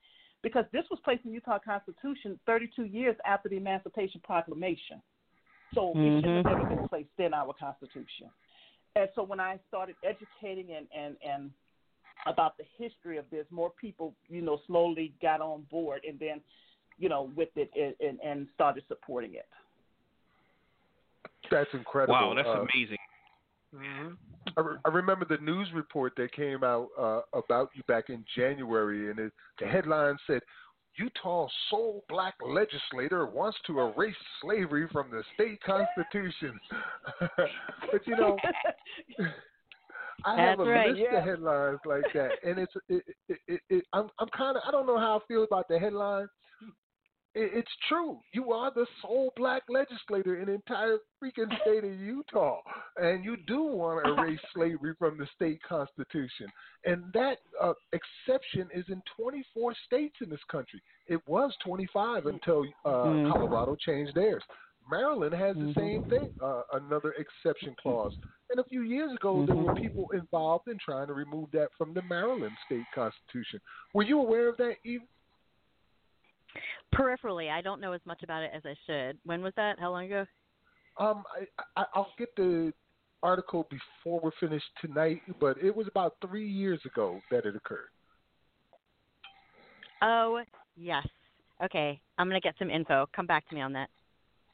[0.46, 5.02] because this was placed in Utah Constitution 32 years after the Emancipation Proclamation.
[5.74, 6.44] So it should have Mhm.
[6.44, 8.30] never been placed in our Constitution.
[8.94, 11.52] And so when I started educating and, and, and
[12.26, 16.40] about the history of this, more people, you know, slowly got on board and then,
[16.96, 19.48] you know, with it and, and, and started supporting it.
[21.50, 22.14] That's incredible.
[22.14, 22.98] Wow, that's Uh, amazing.
[23.74, 24.16] mhm.
[24.56, 28.24] I, re- I remember the news report that came out uh, about you back in
[28.34, 30.40] January, and it, the headline said,
[30.98, 36.58] "Utah's sole black legislator wants to erase slavery from the state constitution."
[37.20, 38.36] but you know,
[40.24, 41.18] I have a right, list yeah.
[41.18, 44.70] of headlines like that, and it's it, it, it, it, I'm I'm kind of I
[44.70, 46.28] don't know how I feel about the headline.
[47.36, 48.18] It, it's true.
[48.32, 52.60] You are the sole black legislator in the entire freaking state of Utah,
[52.96, 56.46] and you do want to erase slavery from the state constitution.
[56.84, 60.80] And that uh, exception is in 24 states in this country.
[61.06, 63.30] It was 25 until uh, Mhm.
[63.30, 64.42] Colorado changed theirs.
[64.90, 65.74] Maryland has the Mhm.
[65.74, 68.14] same thing, uh, another exception clause.
[68.50, 69.80] And a few years ago, there were Mhm.
[69.80, 73.60] people involved in trying to remove that from the Maryland state constitution.
[73.92, 75.02] Were you aware of that, Eve?
[76.94, 79.18] Peripherally, I don't know as much about it as I should.
[79.24, 79.78] When was that?
[79.78, 80.26] How long ago?
[80.98, 81.24] Um,
[81.76, 82.72] I, I, I'll get the
[83.22, 87.88] article before we're finished tonight, but it was about three years ago that it occurred.
[90.02, 90.42] Oh,
[90.76, 91.06] yes.
[91.64, 93.08] Okay, I'm gonna get some info.
[93.14, 93.88] Come back to me on that.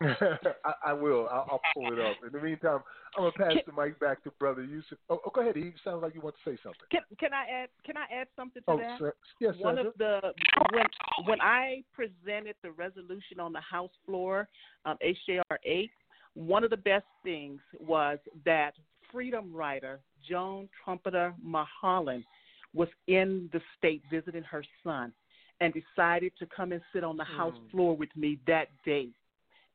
[0.65, 1.29] I, I will.
[1.31, 2.17] I'll, I'll pull it up.
[2.27, 2.81] In the meantime,
[3.17, 4.99] I'm gonna pass the mic back to Brother Yusuf.
[5.09, 5.75] Oh, oh, go ahead, Eve.
[5.85, 6.87] Sounds like you want to say something.
[6.91, 7.69] Can, can I add?
[7.85, 8.99] Can I add something to Oh, that?
[8.99, 9.15] sir.
[9.41, 9.91] yes, one Sandra.
[9.91, 10.21] of the
[10.73, 10.87] when
[11.27, 14.49] when I presented the resolution on the House floor,
[14.85, 15.91] um, HJR eight,
[16.35, 18.75] one of the best things was that
[19.13, 22.25] freedom writer Joan Trumpauer Mulholland
[22.75, 25.13] was in the state visiting her son,
[25.61, 27.71] and decided to come and sit on the House Mm.
[27.71, 29.11] floor with me that day,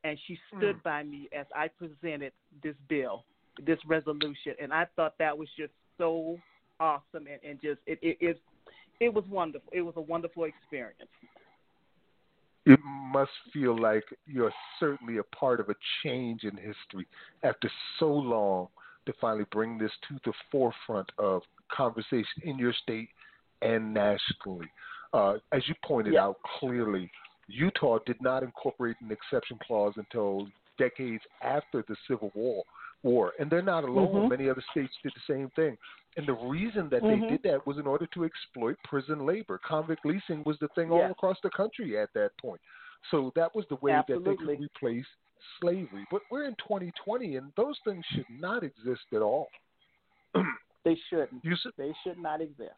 [0.04, 0.82] and she stood Mm.
[0.82, 2.32] by me as I presented
[2.62, 3.24] this bill,
[3.64, 6.38] this resolution, and I thought that was just so
[6.80, 8.40] awesome and, and just it, it it
[9.00, 9.68] it was wonderful.
[9.72, 11.10] It was a wonderful experience.
[12.66, 17.06] it must feel like you're certainly a part of a change in history
[17.42, 18.68] after so long
[19.06, 21.40] to finally bring this to the forefront of
[21.72, 23.08] conversation in your state
[23.62, 24.68] and nationally.
[25.14, 26.24] Uh, as you pointed Yeah.
[26.24, 27.10] out clearly,
[27.48, 30.46] Utah did not incorporate an exception clause until
[30.78, 32.62] decades after the Civil War.
[33.04, 34.26] War, and they're not alone.
[34.26, 34.30] Mhm.
[34.30, 35.78] Many other states did the same thing.
[36.16, 37.20] And the reason that Mhm.
[37.20, 39.58] they did that was in order to exploit prison labor.
[39.58, 42.60] Convict leasing was the thing all across the country at that point.
[43.10, 45.06] So that was the way that they could replace
[45.60, 46.06] slavery.
[46.10, 49.48] But we're in 2020, and those things should not exist at all.
[50.84, 51.44] They shouldn't.
[51.44, 52.74] you should, They should not exist.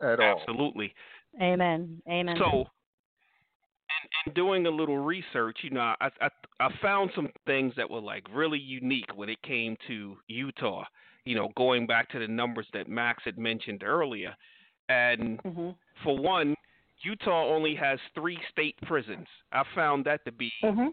[0.00, 0.40] at all.
[0.40, 0.94] Absolutely.
[1.40, 2.02] Amen.
[2.08, 2.36] Amen.
[2.36, 2.68] So,
[4.26, 6.28] in, in doing a little research, you know, I, I
[6.60, 10.84] I found some things that were like really unique when it came to Utah.
[11.24, 14.34] You know, going back to the numbers that Max had mentioned earlier,
[14.88, 15.70] and Mm-hmm.
[16.02, 16.54] for one,
[17.04, 19.26] Utah only has three state prisons.
[19.52, 20.88] I found that to be, Mm-hmm.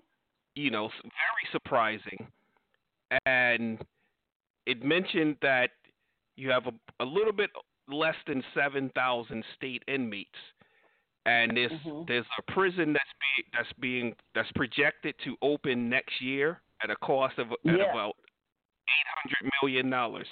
[0.56, 2.28] you know, very surprising.
[3.26, 3.80] And
[4.66, 5.72] it mentioned that
[6.36, 7.50] you have a, a little bit
[7.88, 10.30] less than 7,000 state inmates.
[11.30, 12.08] And there's Mhm.
[12.08, 16.96] there's a prison that's be, that's being that's projected to open next year at a
[16.98, 17.92] cost of at Yeah.
[17.92, 18.16] about
[18.88, 20.28] 800 million dollars.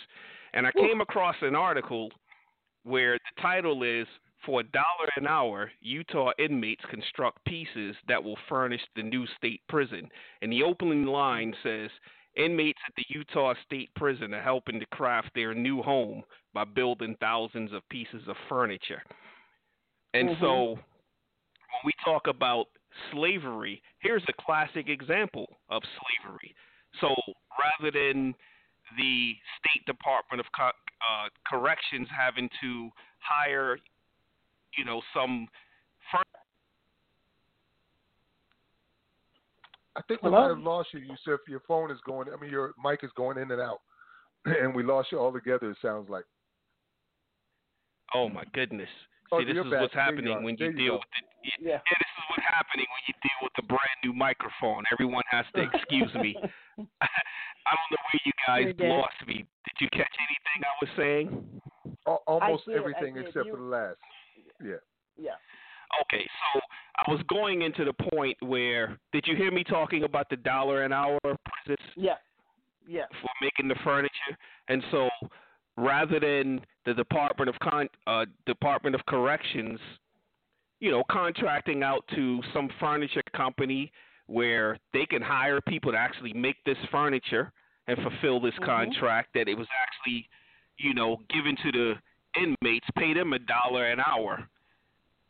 [0.53, 2.11] And I came across an article
[2.83, 4.07] where the title is
[4.43, 9.61] for a dollar an hour, Utah inmates construct pieces that will furnish the new state
[9.67, 10.09] prison.
[10.41, 11.91] And the opening line says
[12.35, 16.23] inmates at the Utah State Prison are helping to craft their new home
[16.53, 19.03] by building thousands of pieces of furniture.
[20.13, 20.39] And Mhm.
[20.39, 22.69] so when we talk about
[23.11, 26.55] slavery, here's a classic example of slavery.
[26.99, 27.13] So
[27.59, 28.35] rather than
[28.97, 30.71] the State Department of Co-
[31.09, 33.77] uh, Corrections having to hire,
[34.77, 35.47] you know, some
[36.11, 36.23] firm
[39.95, 40.43] I think we Hello?
[40.43, 41.41] might have lost you, Yusuf.
[41.47, 42.27] Your phone is going.
[42.31, 43.81] I mean, your mic is going in and out,
[44.45, 45.71] and we lost you altogether.
[45.71, 46.25] It sounds like.
[48.13, 48.89] Oh my goodness!
[49.29, 51.25] See, this is what's happening when you you deal with it.
[51.43, 51.79] Yeah, Yeah.
[51.83, 54.83] yeah, this is what's happening when you deal with a brand new microphone.
[54.91, 56.35] Everyone has to excuse me.
[57.67, 59.43] I don't know where you guys lost me.
[59.65, 61.61] Did you catch anything I was saying?
[62.27, 63.97] Almost everything except for the last.
[64.63, 64.81] Yeah.
[65.17, 65.35] Yeah.
[66.03, 70.03] Okay, so I I was going into the point where did you hear me talking
[70.03, 72.17] about the dollar an hour prices Yes.
[72.87, 73.07] Yes.
[73.21, 74.33] for making the furniture?
[74.67, 75.07] And so
[75.77, 79.79] rather than the Department of Con uh, Department of Corrections,
[80.79, 83.91] you know, contracting out to some furniture company
[84.25, 87.51] where they can hire people to actually make this furniture
[87.87, 88.65] and fulfill this Mhm.
[88.65, 90.27] contract, that it was actually,
[90.77, 91.97] you know, given to the
[92.35, 94.47] inmates, pay them a dollar an hour.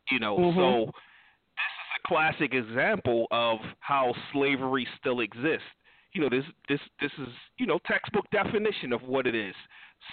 [0.09, 0.55] You know, Mhm.
[0.55, 5.69] so this is a classic example of how slavery still exists.
[6.13, 9.55] You know, this this this is you know textbook definition of what it is.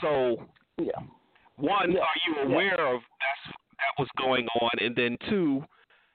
[0.01, 0.93] So Yeah.
[1.57, 2.55] one, Yeah, are you yeah.
[2.55, 5.65] aware of that's that was going on, and then two,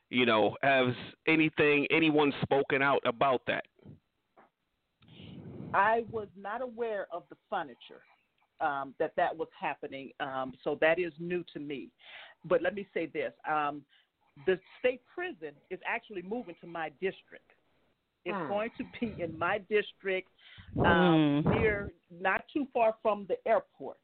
[0.10, 0.94] you know, has
[1.28, 3.66] anything anyone spoken out about that?
[5.74, 8.02] I was not aware of the furniture
[8.60, 11.90] um, that that was happening, um, so that is new to me.
[12.46, 13.84] But let me say this: um,
[14.46, 17.52] the state prison is actually moving to my district.
[18.26, 18.48] It's Hmm.
[18.48, 20.30] going to be in my district,
[20.78, 21.46] um, Mm.
[21.60, 23.98] near not too far from the airport.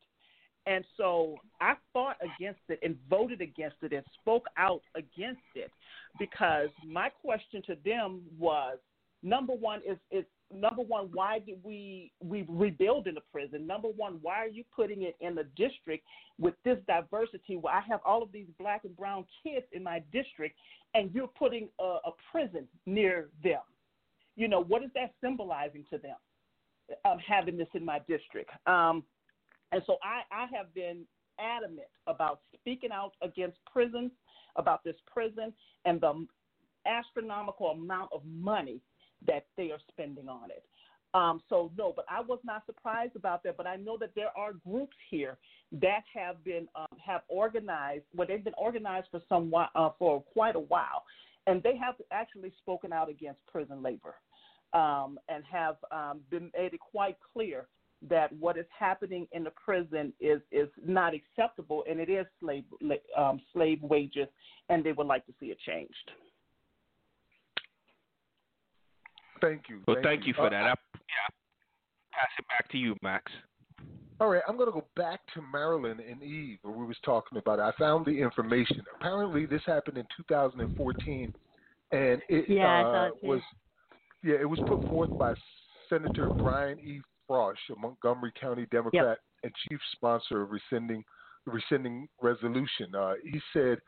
[0.67, 5.71] And so I fought against it and voted against it and spoke out against it
[6.17, 8.79] because my question to them was
[9.21, 13.87] number one is is number one why did we we rebuild in the prison number
[13.89, 16.05] one why are you putting it in a district
[16.39, 19.99] with this diversity where i have all of these black and brown kids in my
[20.11, 20.55] district
[20.93, 23.61] and you're putting a, a prison near them
[24.35, 26.15] you know what is that symbolizing to them
[27.05, 29.03] um, having this in my district um,
[29.71, 31.05] and so I, I have been
[31.39, 34.11] adamant about speaking out against prisons
[34.55, 35.53] about this prison
[35.85, 36.25] and the
[36.85, 38.79] astronomical amount of money
[39.27, 40.63] that they are spending on it.
[41.13, 43.55] Um, so no, but I was not surprised about that.
[43.55, 45.37] But I know that there are groups here
[45.81, 48.03] that have been um, have organized.
[48.13, 51.03] Well, they've been organized for some uh, for quite a while,
[51.47, 54.15] and they have actually spoken out against prison labor,
[54.73, 57.67] um, and have um, been made it quite clear
[58.09, 62.65] that what is happening in the prison is is not acceptable, and it is slave
[63.17, 64.27] um, slave wages,
[64.69, 66.11] and they would like to see it changed.
[69.41, 69.81] Thank you.
[69.87, 70.63] Well, thank you for Uh, that.
[70.63, 71.27] I, yeah,
[72.11, 73.31] pass it back to you, Max.
[74.21, 77.37] All right, I'm going to go back to Maryland and Eve, where we was talking
[77.37, 77.63] about it.
[77.63, 78.83] I found the information.
[78.99, 81.33] Apparently, this happened in 2014,
[81.91, 83.41] and it Yeah, uh, it was
[84.23, 85.33] yeah, it was put forth by
[85.89, 87.01] Senator Brian E.
[87.29, 91.03] Frosh, a Montgomery County Democrat and chief sponsor of rescinding
[91.45, 92.95] the rescinding resolution.
[92.97, 93.79] Uh, he said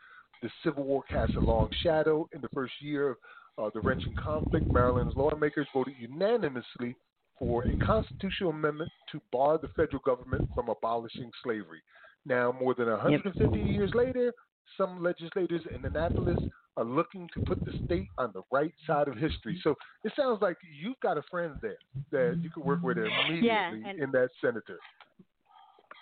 [0.44, 3.18] the Civil War cast a long shadow in the first year of
[3.58, 4.72] uh, the wrenching conflict.
[4.72, 6.96] Maryland's lawmakers voted unanimously
[7.40, 11.82] for a constitutional amendment to bar the federal government from abolishing slavery.
[12.26, 14.34] Now, more than 150 years later,
[14.78, 16.40] some legislators in Annapolis
[16.76, 19.60] are looking to put the state on the right side of history.
[19.64, 21.78] So it sounds like you've got a friend there
[22.12, 24.78] that you could work with immediately and- in that senator.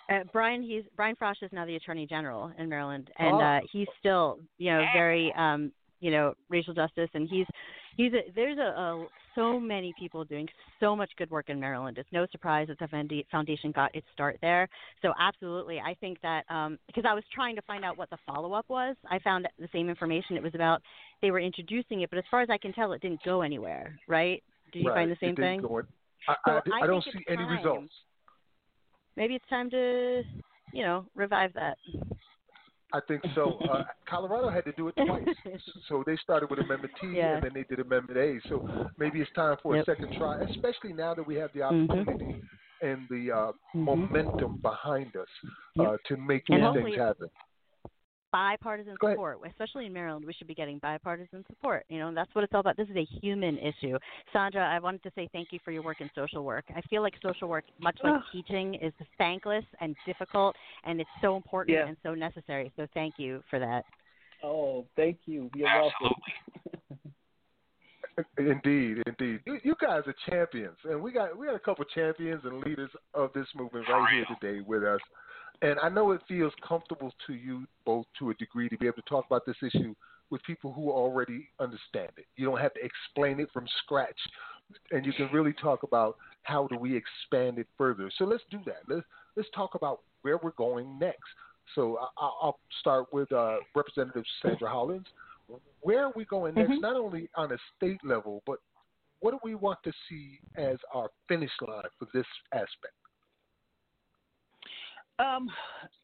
[0.08, 3.40] Uh, Brian, he's Brian Frosh is now the Attorney General in Maryland, and Oh.
[3.40, 7.46] uh, he's still, you know, very, um, you know, racial justice, and he's,
[7.96, 9.06] he's a, there's a, a
[9.36, 10.48] so many people doing
[10.80, 11.98] so much good work in Maryland.
[11.98, 14.68] It's no surprise that the foundation got its start there.
[15.02, 18.18] So absolutely, I think that um, because I was trying to find out what the
[18.26, 20.36] follow up was, I found the same information.
[20.36, 20.82] It was about
[21.22, 23.96] they were introducing it, but as far as I can tell, it didn't go anywhere.
[24.08, 24.42] Right?
[24.72, 24.96] Did you right.
[24.96, 25.62] find the same thing?
[26.28, 27.56] I, So I, I I don't see any time.
[27.56, 27.92] results.
[29.16, 30.22] Maybe it's time to,
[30.72, 31.78] you know, revive that.
[32.96, 33.58] I think so.
[33.70, 35.24] Uh, Colorado had to do it twice.
[35.88, 37.34] So they started with Amendment T, Yeah.
[37.34, 38.40] and then they did Amendment A.
[38.48, 38.62] So
[38.98, 39.82] maybe it's time for Yep.
[39.82, 41.84] a second try, especially now that we have the Mhm.
[41.90, 42.42] opportunity
[42.80, 43.84] and the uh, Mhm.
[43.90, 45.28] momentum behind us
[45.74, 45.86] Yep.
[45.88, 47.30] uh, to make And these things happen.
[48.36, 50.24] Bipartisan support, especially in Maryland.
[50.26, 51.86] We should be getting bipartisan support.
[51.88, 52.76] You know, that's what it's all about.
[52.76, 53.96] This is a human issue.
[54.32, 56.64] Sandra, I wanted to say thank you for your work in social work.
[56.74, 58.22] I feel like social work, much like Oh.
[58.32, 61.86] teaching, is thankless and difficult, and it's so important Yeah.
[61.88, 62.70] and so necessary.
[62.76, 63.84] So thank you for that.
[64.42, 65.50] Oh, thank you.
[65.54, 66.10] You're welcome
[66.74, 67.12] Absolutely.
[68.52, 69.40] Indeed, indeed.
[69.46, 72.88] You, you guys are champions, and we got we got a couple champions and leaders
[73.12, 75.00] of this movement right here today with us.
[75.62, 78.96] And I know it feels comfortable to you both to a degree to be able
[78.96, 79.94] to talk about this issue
[80.30, 82.26] with people who already understand it.
[82.36, 84.18] You don't have to explain it from scratch,
[84.90, 88.10] and you can really talk about how do we expand it further.
[88.18, 88.80] So let's do that.
[88.88, 91.22] Let's let's talk about where we're going next.
[91.74, 95.06] So I, I'll I'll start with uh, Representative Sandra Hollins.
[95.80, 96.72] Where are we going next?
[96.72, 96.80] Mhm.
[96.80, 98.58] Not only on a state level, but
[99.20, 102.94] what do we want to see as our finish line for this aspect?
[105.18, 105.50] Um,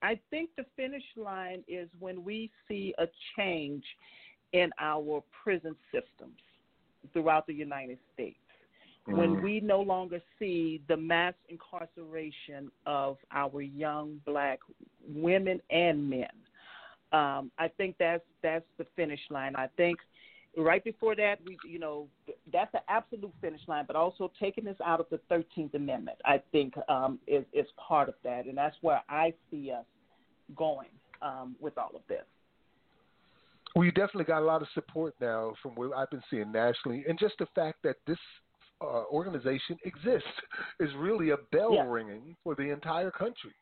[0.02, 3.06] I think the finish line is when we see a
[3.36, 3.84] change
[4.52, 6.38] in our prison systems
[7.12, 8.36] throughout the United States.
[9.08, 9.18] Mm-hmm.
[9.18, 14.60] When we no longer see the mass incarceration of our young black
[15.08, 16.28] women and men,
[17.12, 19.54] um, I think that's that's the finish line.
[19.56, 19.98] I think
[20.57, 22.09] right before that, we you know
[22.53, 26.42] that's the absolute finish line, but also taking this out of the Thirteenth Amendment, I
[26.53, 29.84] think um, is is part of that, and that's where I see us
[30.57, 30.88] going
[31.20, 32.24] um, with all of this.
[33.74, 37.18] We definitely got a lot of support now from what I've been seeing nationally, and
[37.18, 38.18] just the fact that this
[38.82, 40.28] uh, organization exists
[40.80, 41.84] is really a bell Yeah.
[41.86, 43.53] ringing for the entire country.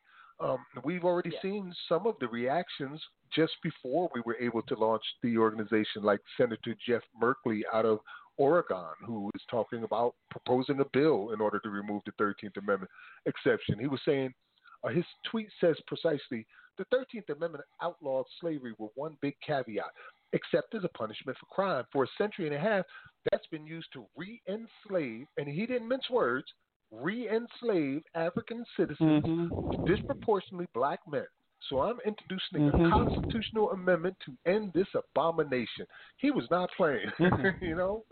[0.41, 1.41] Um, we've already Yeah.
[1.41, 6.19] seen some of the reactions just before we were able to launch the organization, like
[6.35, 8.01] Senator Jeff Merkley out of
[8.37, 12.91] Oregon, who is talking about proposing a bill in order to remove the 13th Amendment
[13.27, 13.77] exception.
[13.77, 14.33] He was saying,
[14.83, 19.93] uh, his tweet says precisely, the 13th Amendment outlawed slavery with one big caveat
[20.33, 21.85] except as a punishment for crime.
[21.91, 22.85] For a century and a half,
[23.29, 26.47] that's been used to re enslave, and he didn't mince words,
[26.91, 29.47] re enslave African citizens, Mm-hmm.
[29.85, 31.25] disproportionately black men.
[31.69, 32.91] So I'm introducing a Mhm.
[32.91, 35.85] constitutional amendment to end this abomination.
[36.17, 37.61] He was not playing, Mhm.
[37.61, 38.03] you know?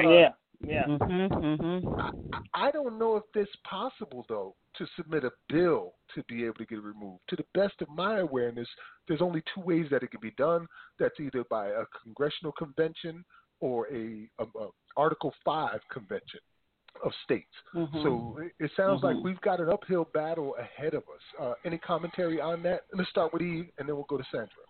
[0.00, 0.86] yeah, yeah.
[0.86, 2.10] Mm-hmm, I,
[2.54, 6.66] I don't know if it's possible though to submit a bill to be able to
[6.66, 7.22] get it removed.
[7.28, 8.68] To the best of my awareness,
[9.06, 10.66] there's only two ways that it can be done.
[10.98, 13.24] That's either by a congressional convention
[13.60, 16.40] or a, a, a Article Five convention
[17.02, 17.54] of states.
[17.74, 18.02] Mhm.
[18.02, 19.24] So it, it sounds like Mhm.
[19.24, 21.22] we've got an uphill battle ahead of us.
[21.38, 22.82] Uh, any commentary on that?
[22.92, 24.64] Let's start with Eve, and then we'll go to Sandra.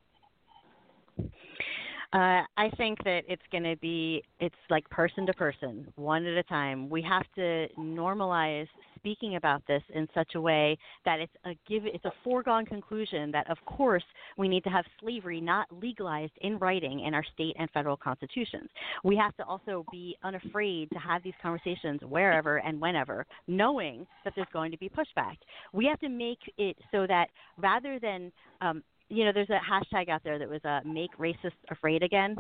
[2.12, 6.36] Uh, I think that it's going to be it's like person to person, one at
[6.36, 6.88] a time.
[6.88, 8.68] We have to normalize
[9.04, 13.30] speaking about this in such a way that it's a give it's a foregone conclusion
[13.30, 14.02] that of course
[14.38, 18.70] we need to have slavery not legalized in writing in our state and federal constitutions.
[19.04, 24.32] We have to also be unafraid to have these conversations wherever and whenever, knowing that
[24.34, 25.36] there's going to be pushback.
[25.74, 27.26] We have to make it so that
[27.58, 28.32] rather than
[28.62, 32.36] um, you know, there's a hashtag out there that was uh, "Make Racists Afraid Again,"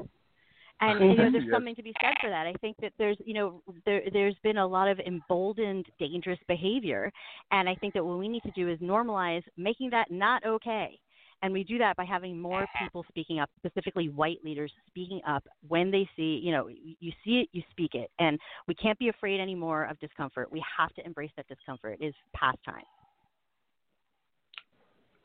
[0.80, 1.52] and you know, there's Yes.
[1.52, 2.46] something to be said for that.
[2.46, 7.12] I think that there's, you know, there there's been a lot of emboldened, dangerous behavior,
[7.50, 10.98] and I think that what we need to do is normalize making that not okay.
[11.42, 15.44] And we do that by having more people speaking up, specifically white leaders speaking up
[15.68, 18.10] when they see, you know, you see it, you speak it.
[18.18, 20.50] And we can't be afraid anymore of discomfort.
[20.50, 21.98] We have to embrace that discomfort.
[22.00, 22.84] It is past time.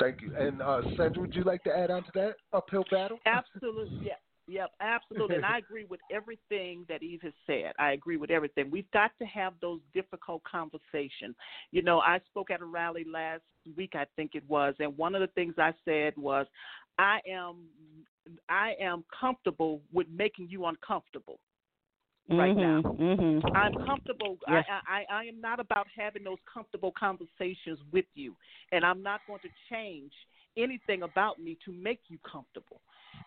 [0.01, 0.33] Thank you.
[0.37, 3.19] And uh, Sandra, would you like to add on to that uphill battle?
[3.25, 4.07] Absolutely.
[4.07, 4.13] Yeah.
[4.49, 5.35] Yep, absolutely.
[5.35, 7.73] And I agree with everything that Eve has said.
[7.77, 8.71] I agree with everything.
[8.71, 11.35] We've got to have those difficult conversations.
[11.71, 13.43] You know, I spoke at a rally last
[13.77, 16.47] week, I think it was, and one of the things I said was,
[16.97, 17.67] I am
[18.49, 21.39] I am comfortable with making you uncomfortable
[22.29, 22.81] right now.
[22.81, 23.55] Mm-hmm.
[23.55, 24.37] I'm comfortable.
[24.47, 24.65] Yes.
[24.69, 28.35] I, I I am not about having those comfortable conversations with you,
[28.71, 30.11] and I'm not going to change
[30.57, 32.81] anything about me to make you comfortable.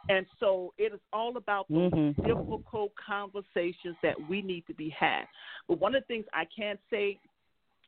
[0.09, 2.17] And so it is all about those Mhm.
[2.27, 5.29] difficult conversations that we need to be had.
[5.69, 7.19] But one of the things I can say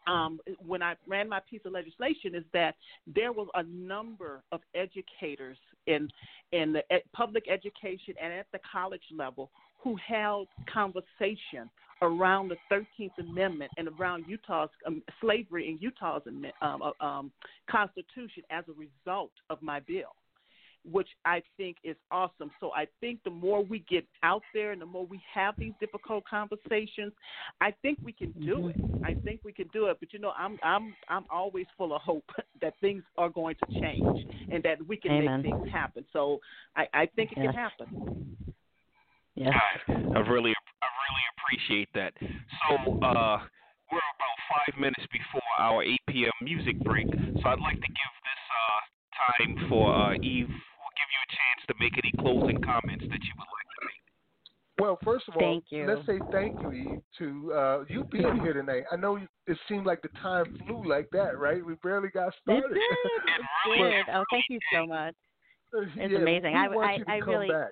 [0.07, 2.77] um, when I ran my piece of legislation is that
[3.07, 6.11] there was a number of educators in
[6.53, 9.51] in the ed- public education and at the college level
[9.85, 11.71] who held conversation
[12.03, 16.23] around the Thirteenth Amendment and around Utah's um, slavery in Utah's
[16.61, 17.31] um, uh, um,
[17.71, 20.15] Constitution as a result of my bill
[20.91, 22.51] which I think is awesome.
[22.61, 25.73] So I think the more we get out there and the more we have these
[25.81, 27.13] difficult conversations,
[27.61, 28.77] I think we can do it.
[29.03, 29.97] I think we can do it.
[29.99, 32.25] But you know, I'm I'm I'm always full of hope
[32.61, 34.05] that things are going to change
[34.51, 35.43] and that we can Amen.
[35.43, 36.05] make things happen.
[36.13, 36.41] So
[36.77, 37.55] I, I think it Yes.
[37.55, 37.87] can happen.
[39.37, 39.55] Yes.
[39.89, 42.13] I really, I really appreciate that.
[42.21, 43.39] So, uh,
[43.91, 46.33] we're about five minutes before our 8 p.m.
[46.43, 48.81] music break, so I'd like to give this uh,
[49.19, 50.49] time for uh, Eve.
[50.49, 53.87] We'll give you a chance to make any closing comments that you would like to
[53.87, 54.03] make.
[54.81, 55.87] Well, first of all, Thank you.
[55.87, 58.85] let's say thank you, Eve, to uh, you being here tonight.
[58.91, 59.17] I know
[59.47, 61.65] it seemed like the time flew like that, right?
[61.65, 62.69] We barely got It started.
[62.69, 62.81] did.
[62.81, 64.05] It did.
[64.15, 65.15] Oh, thank you so much.
[65.75, 66.53] It's Yeah, amazing.
[66.53, 67.71] We I- want I- you to I come really- back.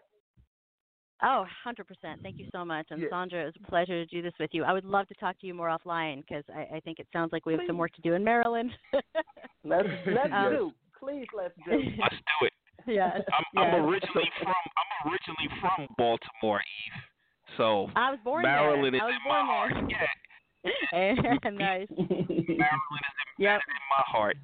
[1.24, 2.20] Oh, 100%.
[2.22, 2.86] Thank you so much.
[2.90, 3.08] And Yeah.
[3.10, 4.64] Sandra, it was a pleasure to do this with you.
[4.64, 7.32] I would love to talk to you more offline because I, I think it sounds
[7.32, 8.72] like we have some work to do in Maryland.
[9.64, 10.72] Let's let's Um, do.
[10.98, 11.70] Please let's do.
[12.00, 12.52] Let's do it.
[12.86, 13.10] Yeah.
[13.56, 17.02] I'm, I'm originally from I'm originally from Baltimore, Eve.
[17.56, 19.02] So I was born Maryland there.
[19.02, 19.72] I was in my heart.
[20.92, 21.50] Yeah, there.
[21.52, 21.88] nice.
[21.90, 22.44] Maryland is
[23.38, 23.60] Yep.
[23.68, 24.36] in my heart.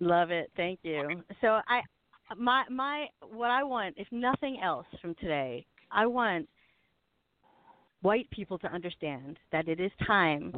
[0.00, 0.50] Love it.
[0.56, 1.22] Thank you.
[1.40, 1.80] So I
[2.36, 6.48] my my what I want, if nothing else from today, I want
[8.02, 10.52] white people to understand that it is time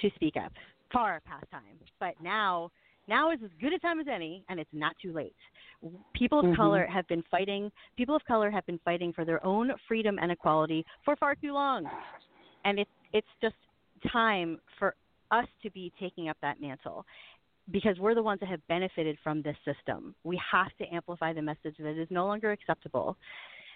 [0.00, 0.52] to speak up.
[0.92, 2.70] Far past time, but now
[3.08, 5.34] now is as good a time as any, and it's not too late.
[6.14, 6.56] People of Mhm.
[6.56, 7.72] color have been fighting.
[7.96, 11.52] People of color have been fighting for their own freedom and equality for far too
[11.52, 11.90] long,
[12.64, 13.56] and it's it's just
[14.08, 14.94] time for
[15.30, 17.06] us to be taking up that mantle
[17.70, 20.14] because we're the ones that have benefited from this system.
[20.24, 23.16] We have to amplify the message that is no longer acceptable.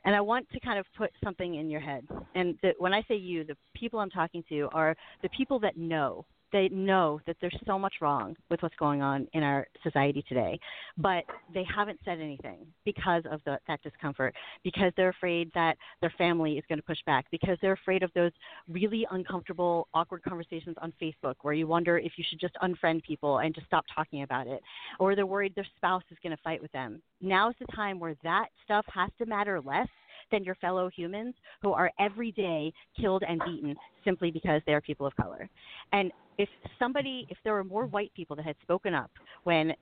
[0.04, 2.06] And I want to kind of put something in your head.
[2.34, 5.76] And that when I say you, the people I'm talking to are the people that
[5.76, 6.24] know.
[6.56, 10.58] They know that there's so much wrong with what's going on in our society today,
[10.96, 14.34] but they haven't said anything because of the, that discomfort,
[14.64, 18.10] because they're afraid that their family is going to push back, because they're afraid of
[18.14, 18.30] those
[18.70, 23.40] really uncomfortable, awkward conversations on Facebook where you wonder if you should just unfriend people
[23.40, 24.62] and just stop talking about it,
[24.98, 27.02] or they're worried their spouse is going to fight with them.
[27.20, 29.88] Now is the time where that stuff has to matter less
[30.30, 34.80] than your fellow humans who are every day killed and beaten simply because they are
[34.80, 35.48] people of color.
[35.92, 36.48] And if
[36.78, 39.10] somebody, if there were more white people that had spoken up
[39.44, 39.72] when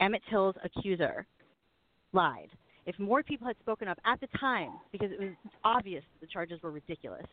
[0.00, 1.26] Emmett Till's accuser
[2.12, 2.50] lied,
[2.86, 5.30] if more people had spoken up at the time, because it was
[5.64, 7.24] obvious the charges were ridiculous,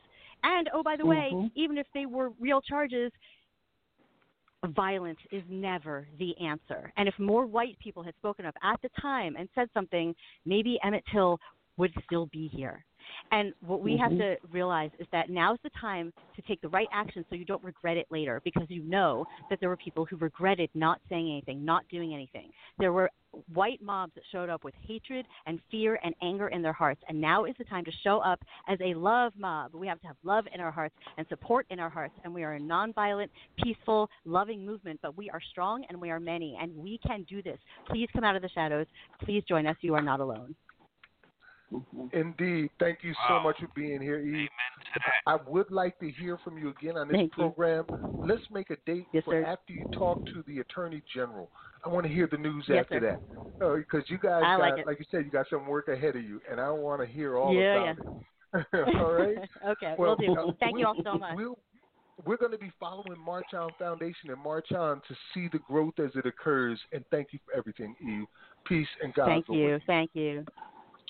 [0.43, 1.51] and oh, by the way, Mhm.
[1.55, 3.11] even if they were real charges,
[4.63, 6.93] violence is never the answer.
[6.95, 10.79] And if more white people had spoken up at the time and said something, maybe
[10.83, 11.39] Emmett Till
[11.78, 12.86] would still be here.
[13.32, 14.17] And what we have Mhm.
[14.19, 17.63] to realize is that now's the time to take the right action so you don't
[17.63, 21.65] regret it later because you know that there were people who regretted not saying anything,
[21.65, 22.53] not doing anything.
[22.78, 23.09] There were
[23.53, 27.01] white mobs that showed up with hatred and fear and anger in their hearts.
[27.07, 29.74] And now is the time to show up as a love mob.
[29.74, 32.13] We have to have love in our hearts and support in our hearts.
[32.24, 33.30] And we are a nonviolent,
[33.63, 36.57] peaceful, loving movement, but we are strong and we are many.
[36.61, 37.59] And we can do this.
[37.86, 38.88] Please come out of the shadows.
[39.19, 39.78] Please join us.
[39.82, 40.55] You are not alone.
[41.72, 42.13] Mhm.
[42.13, 42.69] Indeed.
[42.80, 43.43] Thank you so Wow.
[43.43, 44.28] much for being here, Eve.
[44.36, 44.49] Amen
[44.93, 45.22] to that.
[45.26, 47.43] I would like to hear from you again on this Thank you.
[47.43, 47.86] program.
[48.19, 49.45] Let's make a date Yes, for sir.
[49.45, 51.49] after you talk to the Attorney General.
[51.86, 53.19] I want to hear the news Yes, after sir.
[53.59, 53.76] that.
[53.78, 54.99] Because you guys I got, like it.
[54.99, 57.53] you said, you got some work ahead of you, and I want to hear all
[57.53, 58.07] Yeah, about it.
[58.99, 59.38] all right?
[59.65, 60.41] okay, Well, we'll do.
[60.49, 61.36] uh, Thank we- you all so much.
[61.38, 61.57] We'll,
[62.26, 65.97] we're going to be following March On Foundation and March On to see the growth
[65.99, 66.80] as it occurs.
[66.91, 68.28] And thank you for everything, Eve.
[68.65, 69.26] Peace and God.
[69.28, 69.80] Thank go you.
[69.88, 70.45] Thank you.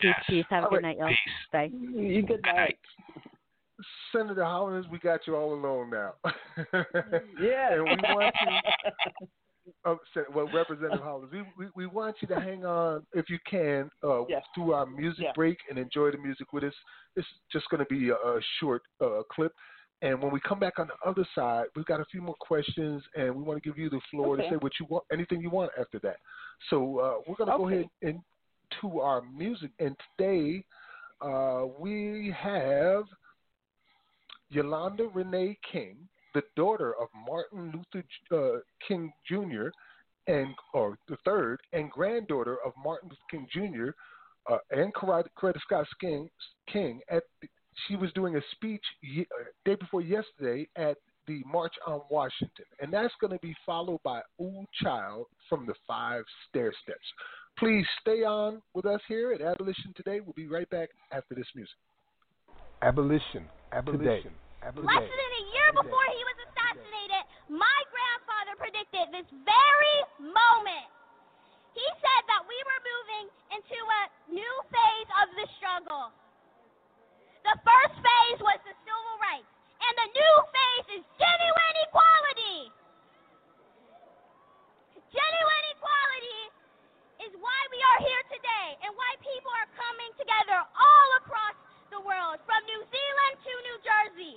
[0.02, 0.24] Peace, Yes.
[0.28, 0.45] peace.
[0.49, 0.97] Have a All good right.
[0.97, 1.08] night, y'all.
[1.10, 1.18] Peace.
[1.52, 1.70] Bye.
[1.72, 2.56] You good Good night.
[2.56, 2.78] night.
[4.12, 6.14] Senator Hollins, we got you all alone now.
[7.39, 7.74] Yeah.
[7.74, 12.39] And we want you, oh, Sen- well, Representative Hollins, we, we, we want you to
[12.39, 14.43] hang on if you can uh, Yes.
[14.54, 15.36] through our music Yes.
[15.36, 16.74] break and enjoy the music with us.
[17.16, 19.54] It's just going to be a, a short uh, clip.
[20.04, 23.04] And when we come back on the other side, we've got a few more questions,
[23.16, 25.52] and we want to give you the floor to say what you want, anything you
[25.52, 26.18] want after that.
[26.72, 28.20] So uh, we're going to go ahead ahead
[28.72, 29.72] into our music.
[29.80, 30.63] And today
[31.22, 33.03] uh, we have
[34.49, 35.97] Yolanda Renee King,
[36.34, 39.67] the daughter of Martin Luther uh, King Jr.
[40.28, 43.89] and or the third, and granddaughter of Martin Luther King Jr.
[44.51, 46.30] Uh, and Coretta Coretta Scott King.
[46.72, 47.47] King at the,
[47.88, 50.97] she was doing a speech ye- uh, day before yesterday at
[51.28, 55.76] the March on Washington, and that's going to be followed by Ooh Child from the
[55.88, 56.99] Five Stair Steps.
[57.58, 60.20] Please stay on with us here at Abolition Today.
[60.20, 61.78] We'll be right back after this music.
[62.82, 63.45] Abolition.
[63.72, 64.34] Abolition.
[64.66, 64.97] Abolition.
[64.97, 67.24] Less than a year before he was assassinated,
[67.54, 70.89] my grandfather predicted this very moment.
[71.78, 74.02] He said that we were moving into a
[74.34, 76.10] new phase of the struggle.
[77.45, 79.49] The first phase was the civil rights,
[79.82, 82.60] and the new phase is genuine equality.
[85.14, 86.40] Genuine equality
[87.26, 91.53] is why we are here today and why people are coming together all across
[91.93, 94.36] the world, from New Zealand to New Jersey.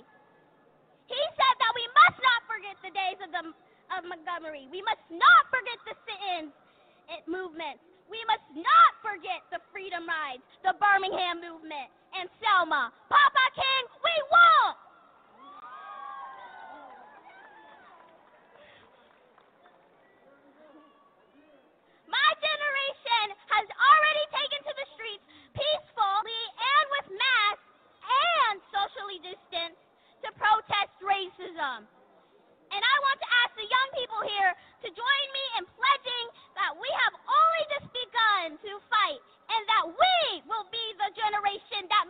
[1.07, 3.43] He said that we must not forget the days of, the,
[3.95, 4.67] of Montgomery.
[4.69, 6.53] We must not forget the sit-ins
[7.25, 7.81] movements.
[8.05, 12.93] We must not forget the freedom rides, the Birmingham movement, and Selma.
[13.09, 14.84] Papa King, we won't!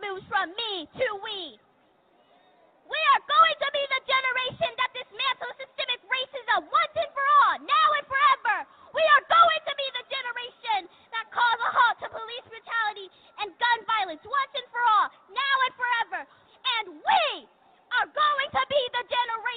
[0.06, 1.58] moves from me to we.
[2.86, 7.58] We are going to be the generation that dismantles systemic racism once and for all,
[7.66, 8.56] now and forever.
[8.94, 13.10] We are going to be the generation that calls a halt to police brutality
[13.42, 16.20] and gun violence once and for all, now and forever.
[16.78, 17.26] And we
[17.98, 19.55] are going to be the generation.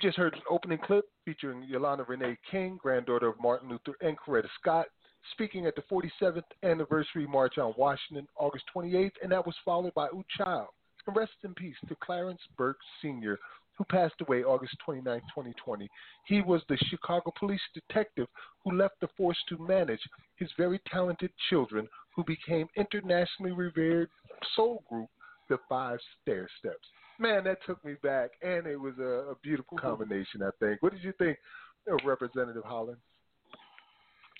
[0.00, 4.48] Just heard an opening clip featuring Yolanda Renee King, granddaughter of Martin Luther and Coretta
[4.58, 4.86] Scott,
[5.32, 10.06] speaking at the 47th anniversary march on Washington, August 28th, and that was followed by
[10.08, 10.68] Ooh Child.
[11.06, 13.38] And rest in peace to Clarence Burke Sr.,
[13.76, 15.88] who passed away August 29, 2020.
[16.26, 18.26] He was the Chicago police detective
[18.64, 20.00] who left the force to manage
[20.36, 24.08] his very talented children who became internationally revered
[24.54, 25.08] soul group,
[25.48, 26.86] the Five Stair Steps.
[27.20, 30.82] Man, that took me back, and it was a, a beautiful combination, I think.
[30.82, 31.36] What did you think,
[31.90, 32.96] uh, Representative Hollins?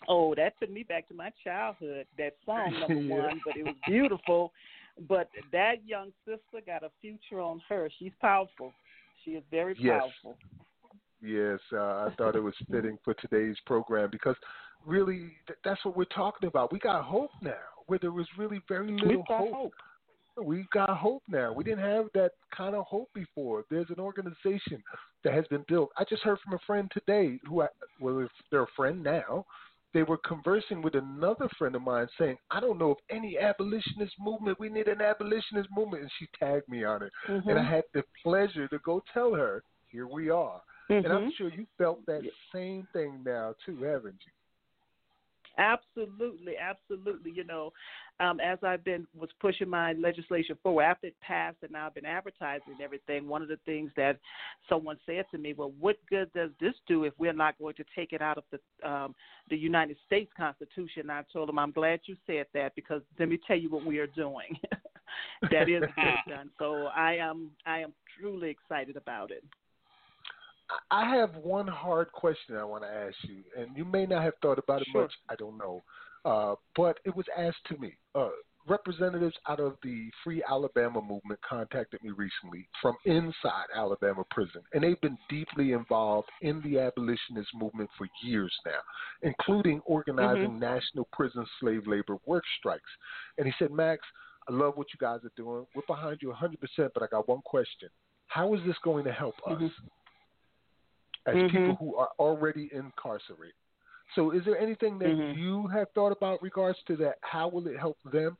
[0.08, 2.06] Oh, that took me back to my childhood.
[2.16, 3.26] That song number Yeah.
[3.26, 4.52] one, but it was beautiful.
[5.08, 7.90] But that young sister got a future on her.
[7.98, 8.72] She's powerful.
[9.24, 10.00] She is very Yes.
[10.00, 10.38] powerful.
[11.22, 11.76] Yes, uh,
[12.08, 14.36] I thought it was fitting for today's program because
[14.86, 16.72] really th- that's what we're talking about.
[16.72, 17.52] We got hope now,
[17.88, 19.74] where there was really very little We've got hope.
[20.42, 21.52] We got hope now.
[21.52, 23.64] We didn't have that kind of hope before.
[23.70, 24.82] There's an organization
[25.24, 25.90] that has been built.
[25.98, 27.68] I just heard from a friend today who, I,
[28.00, 29.44] well, they're a friend now,
[29.92, 34.14] they were conversing with another friend of mine saying, I don't know of any abolitionist
[34.20, 34.60] movement.
[34.60, 36.02] We need an abolitionist movement.
[36.02, 37.12] And she tagged me on it.
[37.46, 37.68] And I Mhm.
[37.68, 40.62] had the pleasure to go tell her, here we are.
[40.88, 41.34] And I'm Mhm.
[41.36, 42.22] sure you felt that
[42.54, 44.32] same thing now, too, haven't you?
[45.60, 47.30] Absolutely, absolutely.
[47.32, 47.70] You know,
[48.18, 51.94] um, as I've been was pushing my legislation forward after it passed, and now I've
[51.94, 53.28] been advertising and everything.
[53.28, 54.18] One of the things that
[54.70, 57.84] someone said to me, "Well, what good does this do if we're not going to
[57.94, 59.14] take it out of the um,
[59.50, 63.28] the United States Constitution?" And I told them, "I'm glad you said that because let
[63.28, 64.58] me tell you what we are doing.
[65.50, 65.82] that is
[66.26, 66.50] done.
[66.58, 69.44] So I am I am truly excited about it."
[70.90, 74.34] I have one hard question I want to ask you, and you may not have
[74.42, 75.02] thought about it Sure.
[75.02, 75.12] much.
[75.28, 75.82] I don't know,
[76.24, 77.96] uh, but it was asked to me.
[78.14, 78.30] Uh,
[78.68, 84.84] representatives out of the Free Alabama movement contacted me recently from inside Alabama prison, and
[84.84, 88.78] they've been deeply involved in the abolitionist movement for years now,
[89.22, 90.60] including organizing Mhm.
[90.60, 92.90] national prison slave labor work strikes.
[93.38, 94.06] And he said, Max,
[94.46, 95.66] I love what you guys are doing.
[95.74, 97.88] We're behind you 100%, but I got one question.
[98.28, 99.72] How is this going to help us Mhm.
[101.26, 101.50] As Mhm.
[101.50, 103.54] people who are already incarcerated?
[104.14, 105.36] So, is there anything that Mhm.
[105.36, 107.18] you have thought about regards to that?
[107.22, 108.36] How will it help them?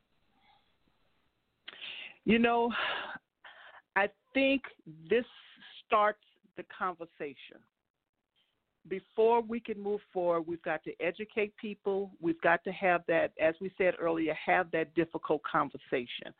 [2.25, 2.73] You know,
[3.95, 4.63] I think
[5.09, 5.25] this
[5.85, 6.23] starts
[6.55, 7.63] the conversation.
[8.87, 12.11] Before we can move forward, we've got to educate people.
[12.19, 16.33] We've got to have that, as we said earlier, have that difficult conversation.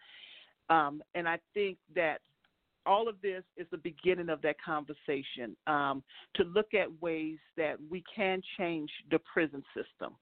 [0.69, 2.21] Um, and I think that
[2.85, 6.03] all of this is the beginning of that conversation um,
[6.35, 10.15] to look at ways that we can change the prison system.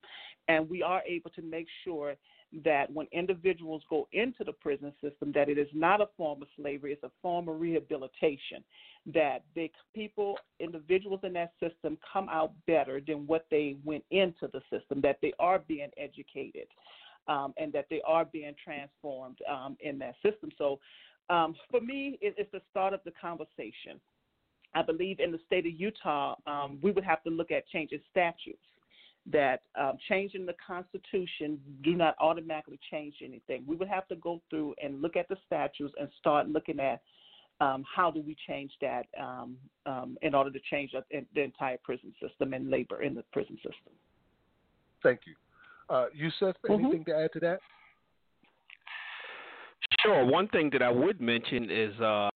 [0.47, 2.16] And we are able to make sure
[2.66, 6.47] that when individuals go into the prison system, that it is not a form of
[6.60, 8.64] slavery, it's a form of rehabilitation.
[9.14, 14.49] That the people, individuals in that system come out better than what they went into
[14.51, 16.68] the system, that they are being educated.
[17.28, 20.49] Um, and that they are being transformed um, in that system.
[20.57, 20.80] So,
[21.30, 23.99] um, for me, it, it's the start of the conversation.
[24.73, 27.99] I believe in the state of Utah, um, we would have to look at changing
[28.11, 28.59] statutes.
[29.32, 33.63] That um, changing the Constitution do not automatically change anything.
[33.67, 37.01] We would have to go through and look at the statutes and start looking at
[37.61, 41.77] um, how do we change that um, um, in order to change the, the entire
[41.84, 43.93] prison system and labor in the prison system.
[45.03, 45.36] Thank you.
[45.89, 46.86] Uh, Yusuf, Mhm.
[46.86, 47.59] anything to add to that?
[50.04, 50.26] Sure.
[50.26, 52.30] One thing that I would mention is, uh,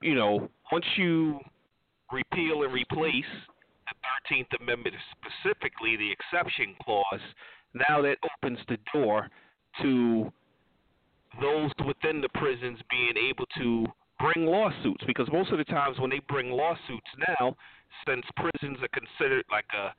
[0.00, 1.38] you know, once you
[2.12, 3.24] repeal and replace
[3.86, 3.94] the
[4.28, 7.20] Thirteenth Amendment, specifically the exception clause,
[7.74, 9.28] now that opens the door
[9.82, 10.32] to
[11.40, 13.86] those within the prisons being able to
[14.20, 15.04] bring lawsuits.
[15.06, 17.56] Because most of the times when they bring lawsuits now,
[18.06, 19.92] since prisons are considered like a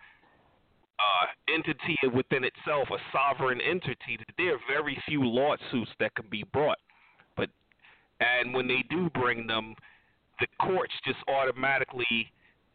[0.99, 6.43] uh, entity within itself, a sovereign entity, there are very few lawsuits that can be
[6.53, 6.77] brought.
[7.35, 7.49] But
[8.19, 9.75] and when they do bring them,
[10.39, 12.31] the courts just automatically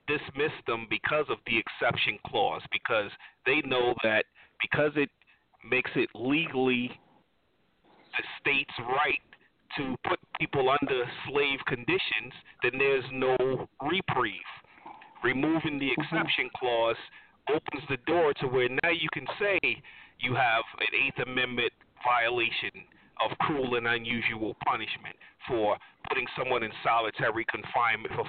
[0.07, 3.11] dismiss them because of the exception clause, because
[3.47, 4.25] they know that
[4.61, 5.11] because it
[5.69, 6.91] makes it legally
[8.17, 9.21] the state's right
[9.77, 12.33] to put people under slave conditions,
[12.63, 14.35] then there's no reprieve.
[15.23, 16.97] Removing the exception clause
[17.55, 19.59] opens the door to where now you can say
[20.21, 21.73] you have an Eighth Amendment
[22.05, 22.71] violation
[23.25, 25.15] of cruel and unusual punishment
[25.47, 25.77] for
[26.09, 28.29] putting someone in solitary confinement for 5,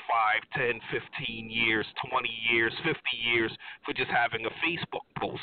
[0.56, 3.52] 10, 15 years, 20 years, 50 years
[3.86, 5.42] for just having a Facebook post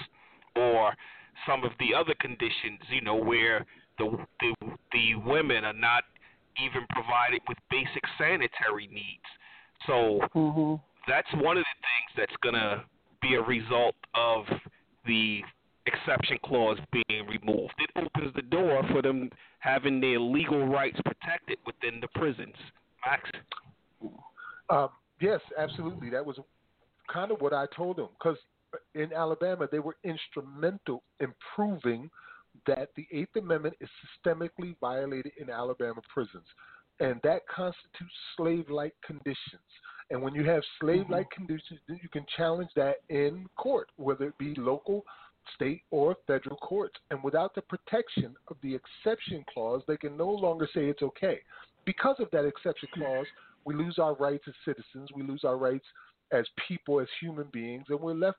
[0.56, 0.94] or
[1.46, 3.64] some of the other conditions, you know, where
[3.98, 4.10] the
[4.40, 4.54] the,
[4.92, 6.04] the women are not
[6.62, 9.28] even provided with basic sanitary needs.
[9.86, 10.74] So Mm-hmm.
[11.08, 12.84] that's one of the things that's going to
[13.20, 14.44] be a result of
[15.06, 15.40] the
[15.86, 17.74] exception clause being removed.
[17.78, 19.30] It opens the door for them
[19.60, 22.54] having their legal rights protected within the prisons.
[23.06, 23.30] Max?
[24.70, 24.88] Um,
[25.20, 26.10] yes, absolutely.
[26.10, 26.38] That was
[27.12, 28.36] kind of what I told them because
[28.94, 32.10] in Alabama they were instrumental in proving
[32.66, 36.44] that the Eighth Amendment is systemically violated in Alabama prisons,
[37.00, 39.36] and that constitutes slave-like conditions.
[40.10, 44.38] And when you have slave-like conditions, then you can challenge that in court, whether it
[44.38, 45.04] be local,
[45.54, 46.94] state, or federal courts.
[47.10, 51.40] And without the protection of the exception clause, they can no longer say it's okay.
[51.84, 53.26] Because of that exception clause,
[53.64, 55.84] we lose our rights as citizens, we lose our rights
[56.32, 58.38] as people, as human beings, and we're left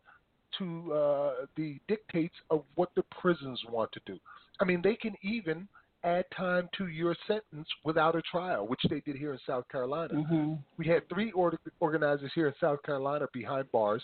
[0.57, 4.17] to uh, the dictates of what the prisons want to do.
[4.59, 5.67] I mean, they can even
[6.03, 10.13] add time to your sentence without a trial, which they did here in South Carolina.
[10.13, 10.53] Mm-hmm.
[10.77, 14.01] We had three or- organizers here in South Carolina behind bars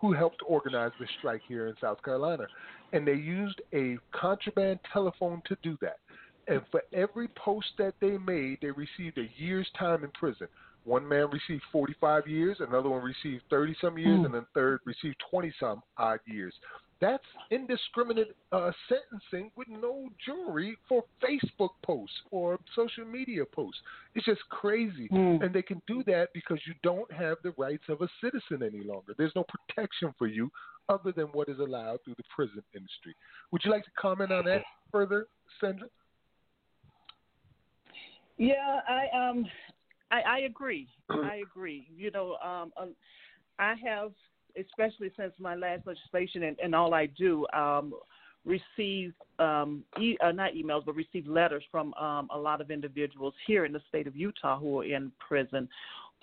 [0.00, 2.46] who helped organize the strike here in South Carolina.
[2.92, 5.98] And they used a contraband telephone to do that.
[6.46, 10.48] And for every post that they made, they received a year's time in prison.
[10.88, 14.24] One man received 45 years, another one received 30 some years, Hmm.
[14.24, 16.58] and then third received 20 some odd years.
[16.98, 23.80] That's indiscriminate uh, sentencing with no jury for Facebook posts or social media posts.
[24.14, 25.08] It's just crazy.
[25.08, 25.42] Hmm.
[25.42, 28.82] And they can do that because you don't have the rights of a citizen any
[28.82, 29.14] longer.
[29.16, 30.50] There's no protection for you
[30.88, 33.14] other than what is allowed through the prison industry.
[33.52, 35.28] Would you like to comment on that further,
[35.60, 35.88] Sandra?
[38.38, 39.46] Yeah, I um,
[40.10, 40.88] I, I agree.
[41.10, 41.88] I agree.
[41.94, 42.94] You know, um, um,
[43.58, 44.12] I have,
[44.58, 47.92] especially since my last legislation and, and all I do, um,
[48.44, 53.34] received um, e- uh, not emails, but received letters from um, a lot of individuals
[53.46, 55.68] here in the state of Utah who are in prison,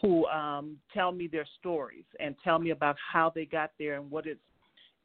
[0.02, 4.10] who um, tell me their stories and tell me about how they got there and
[4.10, 4.40] what it's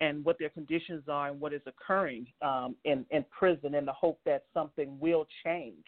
[0.02, 3.92] and what their conditions are and what is occurring um, in in prison, in the
[3.92, 5.84] hope that something will change.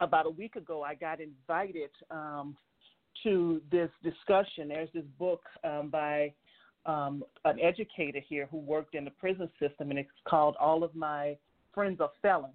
[0.00, 2.56] About a week ago, I got invited um,
[3.24, 4.68] to this discussion.
[4.68, 6.32] There's this book um, by
[6.86, 10.94] um, an educator here who worked in the prison system, and it's called All of
[10.94, 11.36] My
[11.74, 12.54] Friends Are Felons.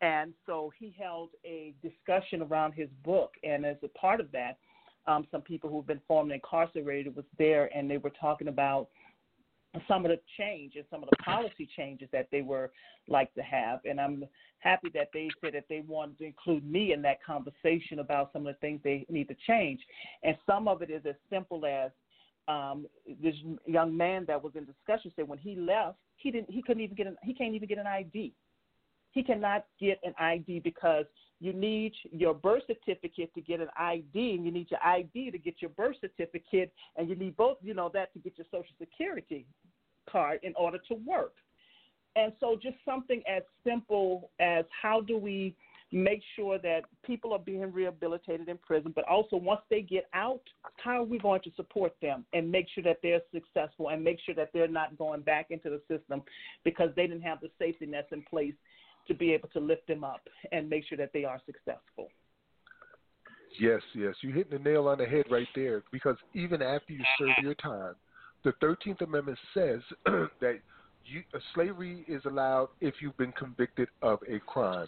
[0.00, 4.58] And so he held a discussion around his book, and as a part of that,
[5.06, 8.88] um, some people who've been formerly incarcerated was there, and they were talking about
[9.86, 12.70] some of the change and some of the policy changes that they were
[13.08, 13.80] like to have.
[13.84, 14.24] And I'm
[14.58, 18.46] happy that they said that they wanted to include me in that conversation about some
[18.46, 19.80] of the things they need to change.
[20.22, 21.90] And some of it is as simple as
[22.48, 22.86] um,
[23.22, 23.34] this
[23.66, 26.96] young man that was in discussion said when he left, he didn't, he couldn't even
[26.96, 28.34] get an, he can't even get an ID.
[29.12, 31.04] He cannot get an ID because
[31.40, 35.38] you need your birth certificate to get an ID, and you need your ID to
[35.38, 38.74] get your birth certificate, and you need both, you know, that to get your Social
[38.78, 39.46] Security
[40.08, 41.32] card in order to work.
[42.16, 45.56] And so, just something as simple as how do we
[45.92, 50.42] make sure that people are being rehabilitated in prison, but also once they get out,
[50.76, 54.18] how are we going to support them and make sure that they're successful and make
[54.24, 56.22] sure that they're not going back into the system
[56.64, 58.54] because they didn't have the safety nets in place
[59.08, 60.22] to be able to lift them up
[60.52, 62.08] and make sure that they are successful.
[63.58, 65.82] Yes, yes, you hit the nail on the head right there.
[65.90, 67.94] Because even after you serve your time,
[68.44, 70.60] the Thirteenth Amendment says that
[71.04, 74.86] you, uh, slavery is allowed if you've been convicted of a crime.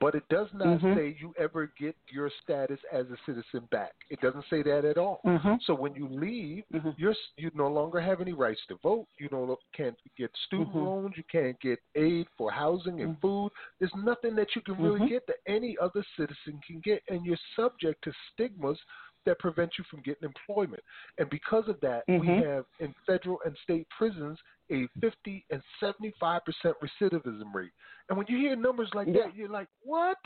[0.00, 0.94] But it does not Mhm.
[0.94, 3.94] say you ever get your status as a citizen back.
[4.10, 5.20] It doesn't say that at all.
[5.24, 5.62] Mhm.
[5.62, 6.94] So when you leave, Mhm.
[6.98, 9.06] you're you no longer have any rights to vote.
[9.18, 10.84] You no can't get student Mhm.
[10.84, 11.16] loans.
[11.16, 13.52] You can't get aid for housing and food.
[13.78, 15.08] There's nothing that you can really Mhm.
[15.08, 18.82] get that any other citizen can get, and you're subject to stigmas
[19.24, 20.82] that prevent you from getting employment.
[21.18, 24.38] And because of that, we have in federal and state prisons
[24.70, 27.72] a 50 and 75 percent recidivism rate.
[28.08, 29.24] And when you hear numbers like Yeah.
[29.26, 30.18] that, you're like, what?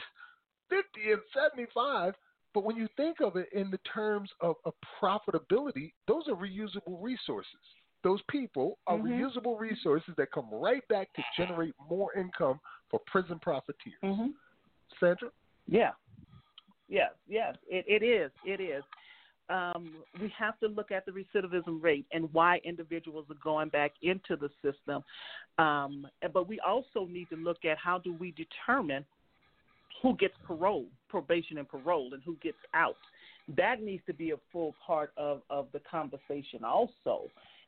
[0.71, 2.15] 50 and 75?
[2.55, 7.03] But when you think of it in the terms of, of profitability, those are reusable
[7.03, 7.61] resources.
[8.03, 9.21] Those people are Mhm.
[9.21, 12.61] reusable resources that come right back to generate more income
[12.91, 14.01] for prison profiteers.
[14.03, 14.35] Mhm.
[14.99, 15.31] Sandra?
[15.67, 15.93] Yeah.
[16.89, 18.31] Yes, yes, it, it is.
[18.45, 18.83] It is.
[19.51, 23.93] Um, we have to look at the recidivism rate and why individuals are going back
[24.03, 25.03] into the system.
[25.59, 29.05] Um, but we also need to look at how do we determine
[30.03, 32.97] who gets parole, probation and parole, and who gets out.
[33.57, 37.23] That needs to be a full part of, of the conversation also,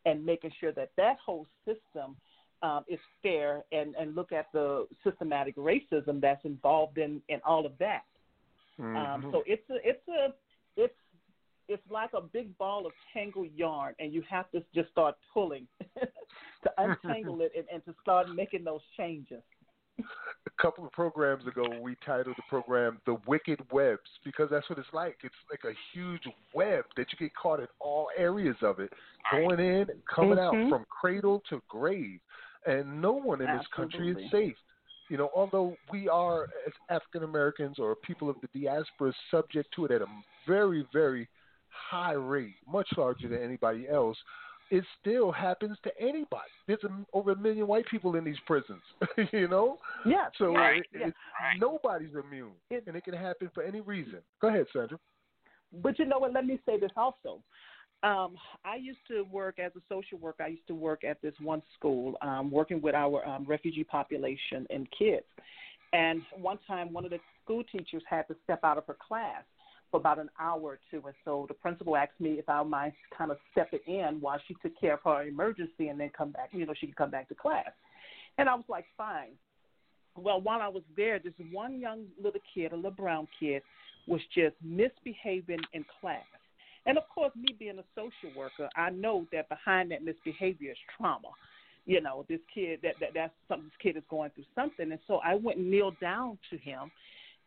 [0.05, 2.17] and making sure that that whole system
[2.63, 7.65] um, is fair and, and look at the systematic racism that's involved in, in all
[7.65, 8.03] of that.
[8.79, 8.97] Mm-hmm.
[8.97, 10.35] Um, so it's a it's a
[10.77, 10.95] it's
[11.71, 15.67] it's like a big ball of tangled yarn, and you have to just start pulling
[16.01, 19.43] to untangle it and, and to start making those changes.
[20.01, 24.79] a couple of programs ago we titled the program the wicked webs because that's what
[24.79, 26.23] it's like it's like a huge
[26.55, 28.91] web that you get caught in all areas of it
[29.31, 30.71] going in and coming out Mhm.
[30.71, 32.19] from cradle to grave
[32.67, 34.57] and no one in this country is safe
[35.11, 39.85] you know although we are as african americans or people of the diaspora subject to
[39.85, 40.07] it at a
[40.47, 41.29] very very
[41.71, 44.17] high rate much larger than anybody else
[44.71, 46.51] it still happens to anybody.
[46.67, 48.83] There's a, over a million white people in these prisons,
[49.33, 49.79] you know.
[50.07, 50.29] Yeah.
[50.39, 51.09] So yes, it, yes.
[51.09, 51.15] it,
[51.61, 54.21] nobody's immune, It- and it can happen for any reason.
[54.41, 54.99] Go ahead, Sandra.
[55.83, 56.33] But you know what?
[56.33, 57.43] Let me say this also.
[58.03, 60.43] Um, I used to work as a social worker.
[60.45, 64.67] I used to work at this one school, um, working with our um, refugee population
[64.71, 65.27] and kids.
[65.93, 69.43] And one time, one of the school teachers had to step out of her class
[69.91, 71.03] for about an hour or two.
[71.05, 74.41] And so the principal asked me if I would mind kind of stepping in while
[74.47, 77.11] she took care of her emergency and then come back, you know, she could come
[77.11, 77.71] back to class.
[78.39, 79.33] And I was like, fine.
[80.17, 83.63] Well, while I was there, this one young little kid, a little brown kid,
[84.07, 86.25] was just misbehaving in class.
[86.87, 90.79] And of course, me being a social worker, I know that behind that misbehavior is
[90.97, 91.29] trauma.
[91.87, 94.91] You know, this kid that, that that's something this kid is going through something.
[94.91, 96.91] And so I went and kneeled down to him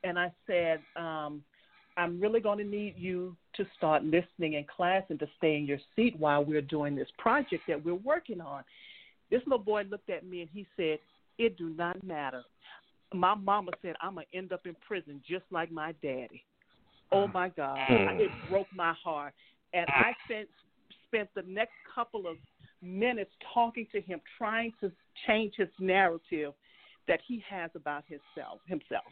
[0.04, 1.44] and I said, um,
[1.98, 5.66] I'm really going to need you to start listening in class and to stay in
[5.66, 8.64] your seat while we're doing this project that we're working on.
[9.30, 11.00] This little boy looked at me and he said,
[11.38, 12.44] It do not matter.
[13.14, 16.44] My mama said I'm gonna end up in prison just like my daddy.
[17.12, 17.78] Oh my God.
[17.90, 18.52] It hmm.
[18.52, 19.34] broke my heart.
[19.74, 20.48] And I spent
[21.08, 22.38] spent the next couple of
[22.82, 24.92] minutes talking to him, trying to
[25.28, 26.54] change his narrative
[27.08, 29.04] that he has about himself himself.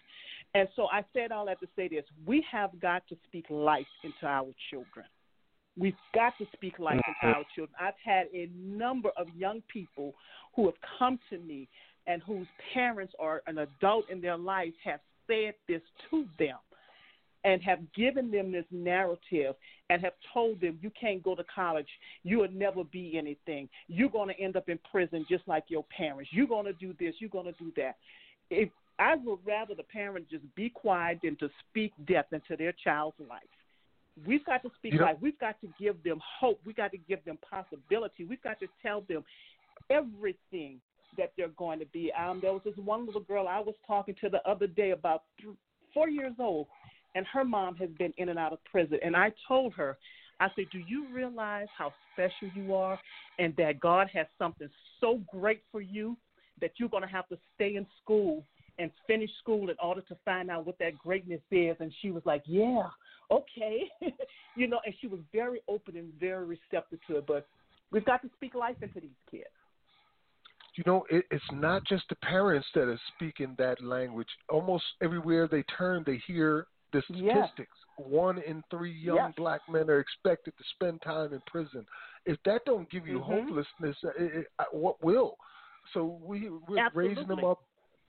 [0.54, 2.04] And so I said all that to say this.
[2.26, 5.06] We have got to speak life into our children.
[5.78, 7.40] We've got to speak life into mm-hmm.
[7.40, 7.76] our children.
[7.80, 10.14] I've had a number of young people
[10.56, 11.70] who have come to me
[12.08, 16.58] and whose parents or an adult in their life have said this to them
[17.44, 19.56] and have given them this narrative
[19.90, 21.88] and have told them you can't go to college,
[22.24, 23.68] you will never be anything.
[23.88, 26.30] You're going to end up in prison just like your parents.
[26.34, 27.96] You're going to do this, you're going to do that.
[28.50, 28.70] If
[29.02, 33.18] I would rather the parents just be quiet than to speak death into their child's
[33.20, 33.42] life.
[34.28, 35.16] We've got to speak life.
[35.20, 36.60] We've got to give them hope.
[36.64, 38.26] We've got to give them possibility.
[38.26, 39.24] We've got to tell them
[39.90, 40.80] everything
[41.18, 42.12] that they're going to be.
[42.14, 45.24] Um, there was this one little girl I was talking to the other day, about
[45.42, 45.56] th-
[45.96, 46.68] four years old,
[47.16, 49.00] and her mom has been in and out of prison.
[49.04, 49.98] And I told her,
[50.40, 53.00] I said, Do you realize how special you are
[53.40, 54.70] and that God has something
[55.00, 56.16] so great for you
[56.60, 58.46] that you're going to have to stay in school
[58.80, 61.76] and finish school in order to find out what that greatness is?
[61.80, 62.88] And she was like, Yeah,
[63.30, 63.90] okay.
[64.56, 67.28] you know, and she was very open and very receptive to it.
[67.28, 67.48] But
[67.92, 69.46] we've got to speak life into these kids
[70.76, 74.28] you know, it, it's not just the parents that are speaking that language.
[74.50, 77.58] Almost everywhere they turn, they hear the statistics.
[77.58, 77.68] Yes.
[77.98, 79.34] One in three young yes.
[79.38, 81.86] black men are expected to spend time in prison.
[82.26, 83.48] If that don't give you mm-hmm.
[83.48, 85.36] hopelessness, it, it, what will?
[85.94, 87.10] So we we're Absolutely.
[87.10, 87.60] raising them up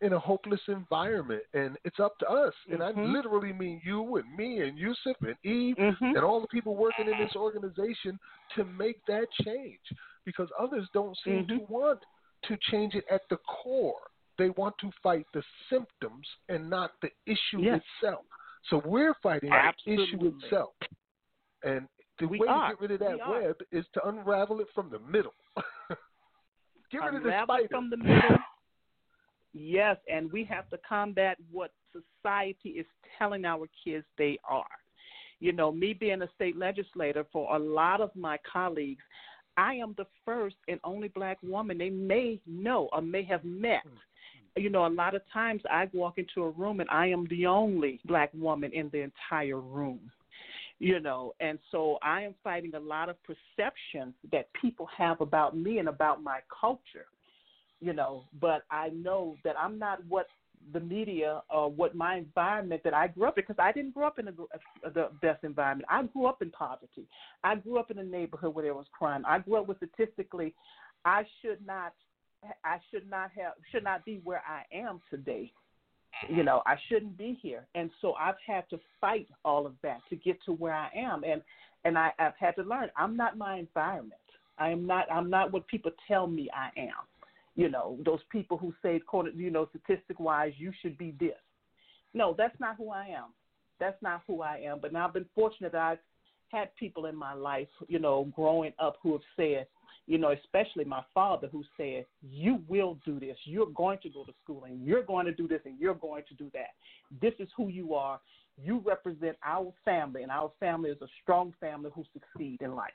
[0.02, 2.52] in a hopeless environment, and it's up to us.
[2.66, 2.74] Mm-hmm.
[2.74, 3.12] And I mm-hmm.
[3.12, 6.04] literally mean you and me and Yusuf and Eve mm-hmm.
[6.04, 8.18] and all the people working in this organization
[8.56, 9.80] to make that change
[10.26, 11.72] because others don't seem to mm-hmm.
[11.72, 12.00] want
[12.48, 13.94] to change it at the core.
[14.38, 17.80] They want to fight the symptoms and not the issue yes.
[18.02, 18.24] itself.
[18.70, 20.06] So we're fighting Absolutely.
[20.06, 20.70] the issue itself.
[21.64, 21.86] And
[22.18, 22.70] the we way are.
[22.70, 23.78] to get rid of that we web are.
[23.78, 25.34] is to unravel it from the middle.
[26.90, 27.68] get rid of the spider.
[27.70, 28.38] from the middle.
[29.54, 32.86] Yes, and we have to combat what society is
[33.18, 34.64] telling our kids they are.
[35.40, 39.02] You know, me being a state legislator, for a lot of my colleagues,
[39.56, 43.82] I am the first and only black woman they may know or may have met.
[43.86, 44.62] Mm-hmm.
[44.62, 47.46] You know, a lot of times I walk into a room and I am the
[47.46, 50.00] only black woman in the entire room.
[50.78, 55.56] You know, and so I am fighting a lot of perceptions that people have about
[55.56, 57.06] me and about my culture.
[57.82, 60.28] You know, but I know that I'm not what
[60.72, 64.06] the media or what my environment that I grew up in because I didn't grow
[64.06, 64.32] up in a,
[64.94, 65.88] the best environment.
[65.90, 67.08] I grew up in poverty.
[67.42, 69.24] I grew up in a neighborhood where there was crime.
[69.26, 70.54] I grew up with statistically,
[71.04, 71.92] I should not,
[72.64, 75.52] I should not have, should not be where I am today.
[76.28, 79.98] You know, I shouldn't be here, and so I've had to fight all of that
[80.10, 81.42] to get to where I am, and
[81.84, 84.20] and I, I've had to learn I'm not my environment.
[84.58, 85.10] I am not.
[85.10, 86.92] I'm not what people tell me I am
[87.54, 89.00] you know, those people who say,
[89.34, 91.32] you know, statistic wise, you should be this.
[92.14, 93.32] No, that's not who I am.
[93.78, 94.78] That's not who I am.
[94.80, 95.98] But now I've been fortunate that I've
[96.48, 99.66] had people in my life, you know, growing up who have said,
[100.06, 103.36] you know, especially my father who said, You will do this.
[103.44, 106.24] You're going to go to school and you're going to do this and you're going
[106.28, 106.70] to do that.
[107.20, 108.20] This is who you are.
[108.62, 112.92] You represent our family, and our family is a strong family who succeed in life.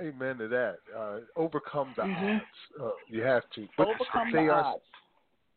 [0.00, 0.76] Amen to that.
[0.96, 2.36] Uh, overcome the mm-hmm.
[2.36, 2.44] odds.
[2.82, 3.66] Uh, you have to.
[3.76, 4.82] But overcome they the are, odds.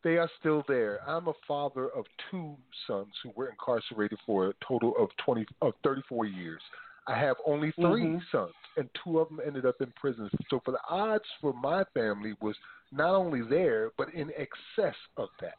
[0.03, 0.99] They are still there.
[1.07, 2.55] I'm a father of two
[2.87, 6.61] sons who were incarcerated for a total of twenty of thirty four years.
[7.07, 8.17] I have only 3 mm-hmm.
[8.31, 10.29] sons, and two of them ended up in prison.
[10.51, 12.55] So for the odds for my family was
[12.91, 15.55] not only there, but in excess of that.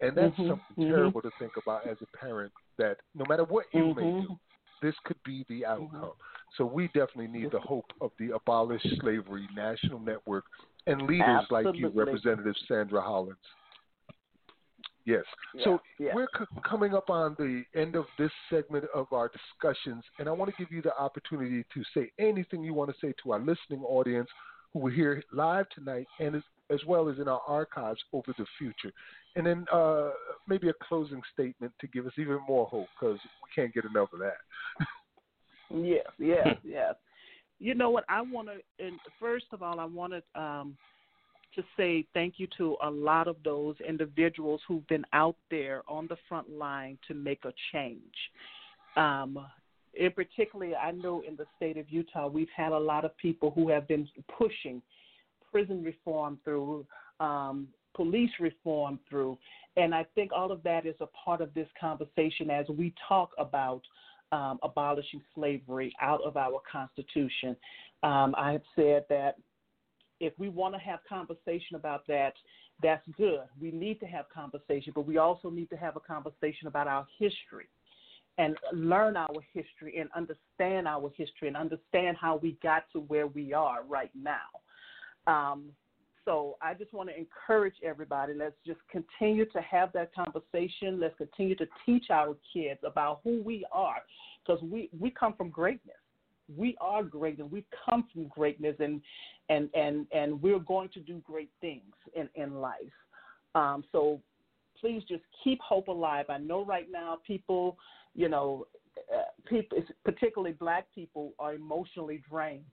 [0.00, 0.48] And that's mm-hmm.
[0.48, 0.88] something mm-hmm.
[0.88, 2.50] terrible to think about as a parent.
[2.78, 4.20] That no matter what you may Mm-hmm.
[4.26, 4.38] do,
[4.82, 6.12] this could be the outcome.
[6.56, 10.44] So we definitely need the hope of the Abolish Slavery National Network
[10.86, 11.72] and leaders Absolutely.
[11.72, 13.36] like you, Representative Sandra Hollins.
[15.04, 15.22] Yes.
[15.62, 16.12] so yes.
[16.16, 20.32] we're c- coming up on the end of this segment of our discussions, and I
[20.32, 23.38] want to give you the opportunity to say anything you want to say to our
[23.38, 24.28] listening audience
[24.72, 28.44] who are here live tonight and as, as well as in our archives over the
[28.58, 28.92] future.
[29.36, 30.10] And then uh,
[30.48, 34.12] maybe a closing statement to give us even more hope because we can't get enough
[34.12, 34.38] of that.
[35.70, 36.94] Yes, yes, yes.
[37.58, 38.04] You know what?
[38.08, 40.76] I want to, and first of all, I want to um,
[41.54, 46.06] to say thank you to a lot of those individuals who've been out there on
[46.06, 48.14] the front line to make a change.
[48.96, 49.38] Um,
[49.94, 53.50] in particularly, I know in the state of Utah, we've had a lot of people
[53.50, 54.06] who have been
[54.36, 54.82] pushing
[55.50, 56.84] prison reform through,
[57.20, 59.38] um, police reform through,
[59.76, 63.30] and I think all of that is a part of this conversation as we talk
[63.38, 63.80] about
[64.32, 67.56] um, abolishing slavery out of our Constitution.
[68.02, 69.36] Um, I have said that
[70.20, 72.34] if we want to have conversation about that,
[72.82, 73.40] that's good.
[73.60, 77.06] We need to have conversation, but we also need to have a conversation about our
[77.18, 77.68] history
[78.38, 83.26] and learn our history and understand our history and understand how we got to where
[83.26, 84.36] we are right now.
[85.26, 85.70] Um,
[86.26, 88.34] so I just want to encourage everybody.
[88.34, 91.00] Let's just continue to have that conversation.
[91.00, 94.02] Let's continue to teach our kids about who we are,
[94.44, 95.96] because we we come from greatness.
[96.54, 99.00] We are great, and we come from greatness, and
[99.48, 102.98] and and and we're going to do great things in in life.
[103.54, 104.20] Um, so
[104.80, 106.26] please just keep hope alive.
[106.28, 107.78] I know right now people,
[108.14, 108.66] you know,
[109.14, 112.64] uh, people, particularly Black people, are emotionally drained.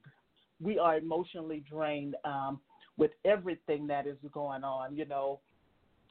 [0.60, 2.16] We are emotionally drained.
[2.24, 2.60] Um,
[2.96, 4.96] with everything that is going on.
[4.96, 5.40] You know,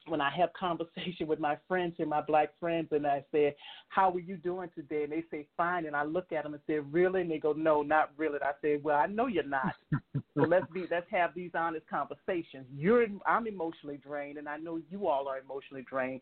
[0.06, 3.56] when I have conversation with my friends and my black friends, and I say,
[3.88, 6.62] "How are you doing today?" and they say, "Fine," and I look at them and
[6.66, 9.44] say, "Really?" and they go, "No, not really." And I say, "Well, I know you're
[9.44, 9.74] not.
[9.92, 12.66] so let's be let's have these honest conversations.
[12.76, 16.20] You're I'm emotionally drained, and I know you all are emotionally drained.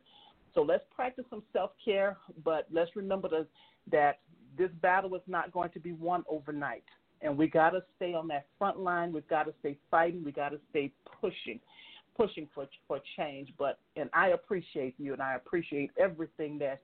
[0.55, 3.47] So let's practice some self care, but let's remember to,
[3.91, 4.21] that
[4.57, 6.85] this battle is not going to be won overnight
[7.23, 9.13] and we got to stay on that front line.
[9.13, 10.25] We've got to stay fighting.
[10.25, 11.61] We got to stay pushing,
[12.17, 13.53] pushing for for change.
[13.59, 16.81] But and I appreciate you, and I appreciate everything that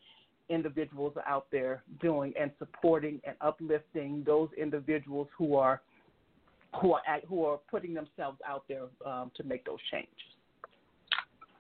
[0.48, 5.82] individuals are out there doing and supporting and uplifting those individuals who are
[6.81, 10.12] who are who are putting themselves out there um, to make those changes.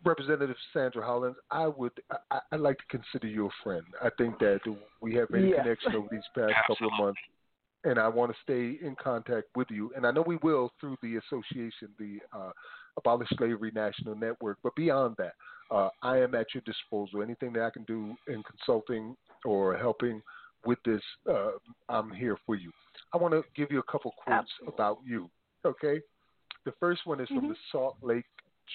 [0.04, 1.92] Representative Sandra Hollins, I would
[2.30, 3.82] I, would like to consider you a friend.
[4.00, 4.60] I think that
[5.00, 7.20] we have made a connection over these past couple of months
[7.84, 9.92] and I want to stay in contact with you.
[9.96, 12.50] And I know we will through the association, the uh,
[12.96, 14.58] Abolish Slavery National Network.
[14.62, 15.34] But beyond that,
[15.70, 17.22] uh, I am at your disposal.
[17.22, 20.22] Anything that I can do in consulting or helping
[20.66, 21.50] with this, uh,
[21.88, 22.72] I'm here for you.
[23.14, 24.74] I want to give you a couple quotes Absolutely.
[24.74, 25.30] about you.
[25.64, 26.00] Okay,
[26.64, 27.48] the first one is from mm-hmm.
[27.48, 28.24] the Salt Lake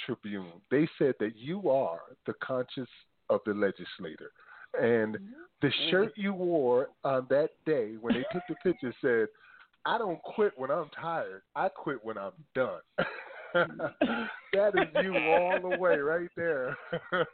[0.05, 0.51] Tribune.
[0.71, 2.89] They said that you are the conscience
[3.29, 4.31] of the legislator.
[4.81, 5.25] And mm-hmm.
[5.61, 5.89] the mm-hmm.
[5.89, 9.27] shirt you wore on that day when they took the picture said,
[9.85, 11.41] I don't quit when I'm tired.
[11.55, 12.79] I quit when I'm done.
[13.53, 16.75] that is you all the way right there.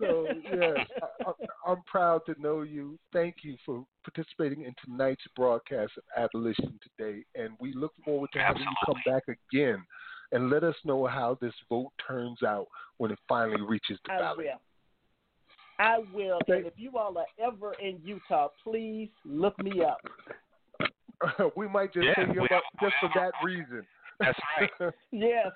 [0.00, 0.86] so, yes,
[1.26, 2.98] I, am proud to know you.
[3.12, 7.24] Thank you for participating in tonight's broadcast of Abolition Today.
[7.34, 8.76] And we look forward to having Absolutely.
[8.86, 9.84] you come back again
[10.32, 12.66] and let us know how this vote turns out
[12.98, 14.46] when it finally reaches the ballot.
[15.78, 16.38] I will.
[16.46, 19.98] And if you all are ever in Utah, please look me up.
[21.56, 23.86] we might just yeah, you up just for that reason.
[24.20, 24.92] That's right.
[25.10, 25.48] yes.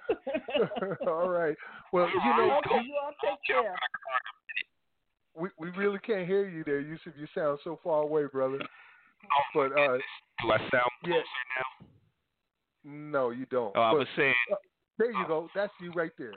[1.06, 1.56] all right.
[1.92, 3.74] Well, you know, okay, you all take care.
[5.36, 7.12] We we really can't hear you there, Yusuf.
[7.16, 8.58] You sound so far away, brother.
[8.60, 9.98] Oh, but uh,
[10.42, 11.22] do I sound closer yeah.
[11.58, 11.86] now?
[12.84, 13.76] No, you don't.
[13.76, 14.34] Oh, I was saying.
[14.50, 14.56] Uh,
[14.98, 15.48] there you go.
[15.54, 16.32] That's you right there.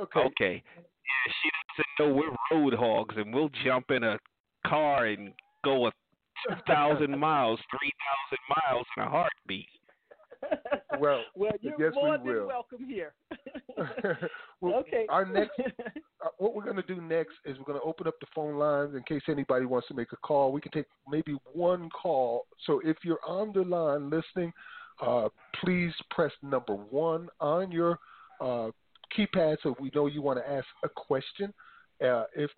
[0.00, 0.20] Okay.
[0.20, 0.62] Okay.
[1.06, 4.18] Yeah, she doesn't know we're road hogs and we'll jump in a
[4.66, 5.32] car and
[5.64, 5.90] go a
[6.48, 9.68] two thousand miles, three thousand miles in a heartbeat.
[10.98, 13.12] Well, well, you're yes, more we than welcome here.
[14.60, 15.06] well, okay.
[15.08, 18.14] Our next, uh, what we're going to do next is we're going to open up
[18.20, 20.52] the phone lines in case anybody wants to make a call.
[20.52, 22.46] We can take maybe one call.
[22.66, 24.52] So if you're on the line listening,
[25.04, 25.28] uh,
[25.62, 27.98] please press number one on your
[28.40, 28.68] uh,
[29.16, 31.52] keypad so we know you want to ask a question.
[32.04, 32.50] Uh, if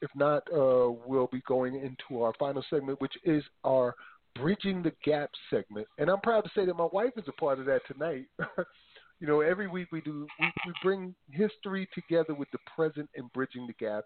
[0.00, 3.94] if not, uh, we'll be going into our final segment, which is our
[4.34, 5.86] bridging the gap segment.
[5.98, 8.26] And I'm proud to say that my wife is a part of that tonight.
[9.20, 13.32] you know, every week we do we, we bring history together with the present and
[13.32, 14.04] bridging the gap.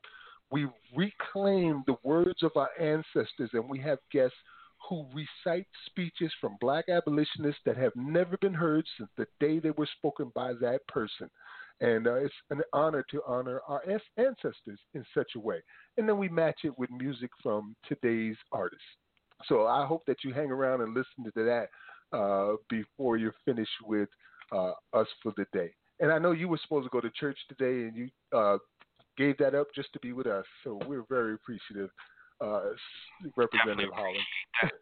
[0.50, 0.66] We
[0.96, 4.36] reclaim the words of our ancestors, and we have guests
[4.89, 9.70] who recite speeches from black abolitionists that have never been heard since the day they
[9.70, 11.28] were spoken by that person.
[11.81, 13.82] And uh, it's an honor to honor our
[14.16, 15.62] ancestors in such a way.
[15.97, 18.85] And then we match it with music from today's artists.
[19.47, 21.69] So I hope that you hang around and listen to that
[22.16, 24.09] uh, before you're finished with
[24.52, 25.70] uh, us for the day.
[26.01, 28.59] And I know you were supposed to go to church today and you uh,
[29.16, 30.44] gave that up just to be with us.
[30.65, 31.90] So we're very appreciative,
[32.40, 32.60] uh,
[33.36, 34.72] Representative Hollins.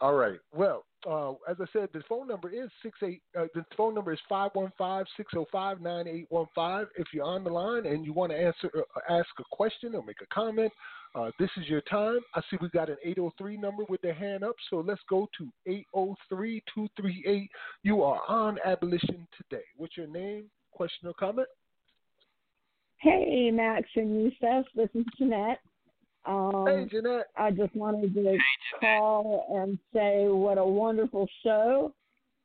[0.00, 0.38] All right.
[0.52, 3.22] Well, uh, as I said, the phone number is six eight.
[3.38, 6.46] Uh, the phone number is five one five six zero oh five nine eight one
[6.56, 6.88] five.
[6.96, 10.02] If you're on the line and you want to answer, uh, ask a question or
[10.04, 10.72] make a comment,
[11.14, 12.18] uh, this is your time.
[12.34, 15.48] I see we got an 803 number with their hand up, so let's go to
[15.66, 17.50] eight zero oh three two three eight.
[17.84, 19.64] You are on Abolition today.
[19.76, 20.46] What's your name?
[20.72, 21.48] Question or comment?
[22.98, 24.66] Hey, Max and Yusuf.
[24.74, 25.60] This is Jeanette.
[26.24, 27.28] Um, hey, Jeanette.
[27.36, 28.38] I just wanted to
[28.80, 31.92] call and say what a wonderful show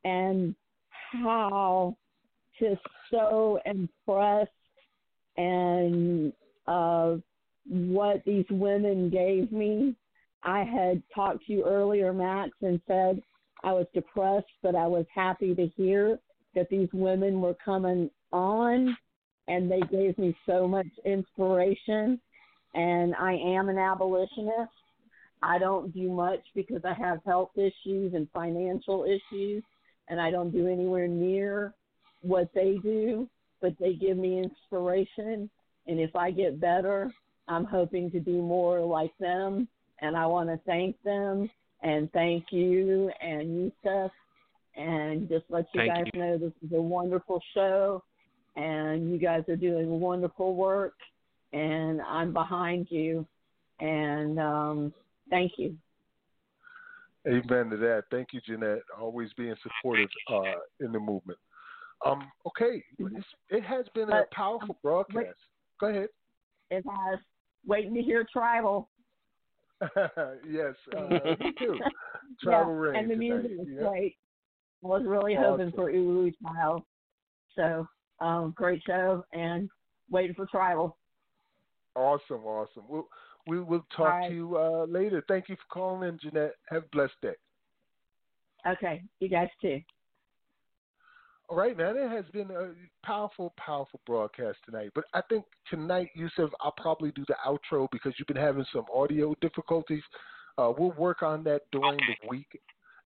[0.03, 0.55] and
[1.11, 1.95] how
[2.59, 2.81] just
[3.11, 4.51] so impressed
[5.37, 6.33] and
[6.67, 7.15] uh,
[7.69, 9.95] what these women gave me.
[10.43, 13.21] I had talked to you earlier, Max, and said
[13.63, 16.19] I was depressed, but I was happy to hear
[16.55, 18.97] that these women were coming on
[19.47, 22.19] and they gave me so much inspiration.
[22.77, 24.71] And I am an abolitionist.
[25.41, 29.63] I don't do much because I have health issues and financial issues,
[30.07, 31.73] and I don't do anywhere near
[32.21, 33.27] what they do,
[33.61, 35.49] but they give me inspiration.
[35.87, 37.11] And if I get better,
[37.47, 39.67] I'm hoping to do more like them.
[40.01, 41.49] And I want to thank them
[41.81, 44.11] and thank you and Yusuf
[44.75, 46.19] and just let you Thank guys you.
[46.19, 48.03] know this is a wonderful show
[48.55, 50.93] and you guys are doing wonderful work
[51.53, 53.25] and I'm behind you
[53.79, 54.93] and um
[55.29, 55.75] thank you.
[57.27, 58.03] Amen to that.
[58.09, 58.83] Thank you, Jeanette.
[58.99, 61.37] Always being supportive uh, in the movement.
[62.05, 65.37] Um, okay, it's, it has been a powerful um, broadcast.
[65.79, 66.07] Go ahead.
[66.69, 67.19] It has
[67.65, 68.89] waiting to hear tribal.
[70.49, 71.79] yes, uh, me too.
[72.41, 73.19] Travel yeah, rain and the tonight.
[73.19, 73.89] music was Yeah.
[73.89, 74.15] great.
[74.83, 75.59] I was really Awesome.
[75.59, 76.83] hoping for Ooh Child.
[77.55, 77.87] So,
[78.21, 79.69] um, great show and
[80.09, 80.97] waiting for tribal.
[81.97, 82.83] Awesome, awesome.
[82.87, 83.07] We'll,
[83.47, 84.29] we will talk right.
[84.29, 85.23] to you uh, later.
[85.27, 86.53] Thank you for calling in, Jeanette.
[86.69, 87.33] Have a blessed day.
[88.67, 89.81] Okay, you guys too.
[91.49, 91.95] All right, man.
[91.97, 94.91] It has been a powerful, powerful broadcast tonight.
[94.93, 98.83] But I think tonight, Yusuf, I'll probably do the outro because you've been having some
[98.93, 100.03] audio difficulties.
[100.57, 102.59] Uh, we'll work on that during the week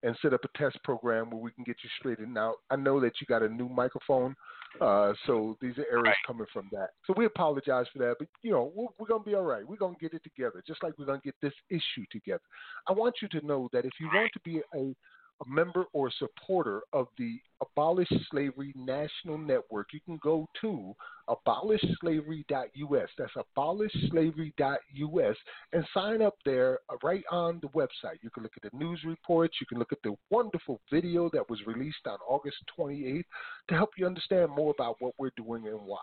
[0.03, 2.55] and set up a test program where we can get you straightened out.
[2.72, 4.35] I know that you got a new microphone,
[4.80, 6.15] uh, so these are errors Right.
[6.26, 6.89] coming from that.
[7.06, 9.68] So we apologize for that, but you know we're, we're gonna be all right.
[9.68, 12.41] We're gonna get it together, just like we're gonna get this issue together.
[12.88, 14.95] I want you to know that if you want to be a
[15.41, 20.93] a member or supporter of the Abolish Slavery National Network, you can go to
[21.30, 23.09] abolishslavery.us.
[23.18, 25.38] That's abolishslavery.us
[25.73, 28.18] and sign up there right on the website.
[28.22, 29.57] You can look at the news reports.
[29.59, 33.23] You can look at the wonderful video that was released on August 28th
[33.69, 35.99] to help you understand more about what we're doing and why.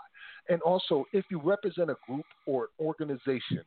[0.48, 3.64] And also, if you represent a group or organization,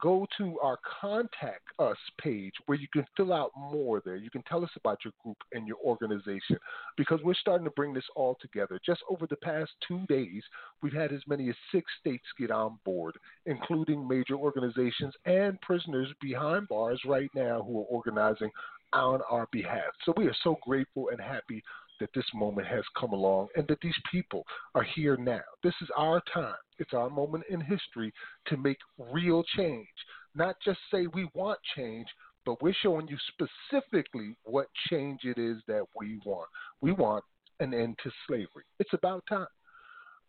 [0.00, 4.16] go to our contact us page where you can fill out more there.
[4.16, 6.58] You can tell us about your group and your organization
[6.96, 8.78] because we're starting to bring this all together.
[8.84, 10.42] Just over the past two days,
[10.82, 13.16] we've had as many as six states get on board,
[13.46, 18.50] including major organizations and prisoners behind bars right now who are organizing
[18.92, 19.92] on our behalf.
[20.04, 21.62] So we are so grateful and happy
[22.00, 24.44] that this moment has come along and that these people
[24.74, 25.40] are here now.
[25.62, 26.54] This is our time.
[26.78, 28.12] It's our moment in history
[28.48, 29.88] to make real change.
[30.34, 32.06] Not just say we want change,
[32.44, 36.48] but we're showing you specifically what change it is that we want.
[36.80, 37.24] We want
[37.60, 38.64] an end to slavery.
[38.78, 39.46] It's about time.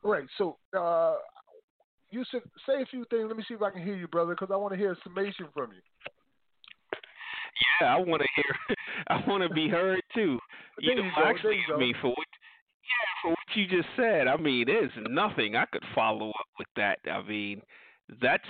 [0.03, 1.15] All right, so uh,
[2.10, 3.26] you should say a few things.
[3.27, 4.98] Let me see if I can hear you, brother, because I want to hear a
[5.03, 5.81] summation from you.
[7.82, 8.76] Yeah, I want to hear.
[9.08, 10.40] I want to be heard too.
[10.80, 12.28] You know, actually, I mean, for what,
[12.84, 16.68] yeah, for what you just said, I mean, there's nothing I could follow up with
[16.76, 17.00] that.
[17.12, 17.62] I mean,
[18.22, 18.44] that's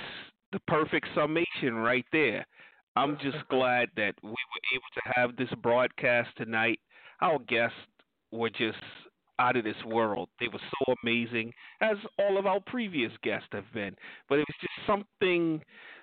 [0.52, 2.46] the perfect summation right there.
[2.96, 6.80] I'm just glad that we were able to have this broadcast tonight.
[7.22, 7.76] Our guests
[8.32, 8.78] were just
[9.40, 10.30] out of this world.
[10.40, 13.96] They were so amazing, as all of our previous guests have been.
[14.28, 15.62] But it was just something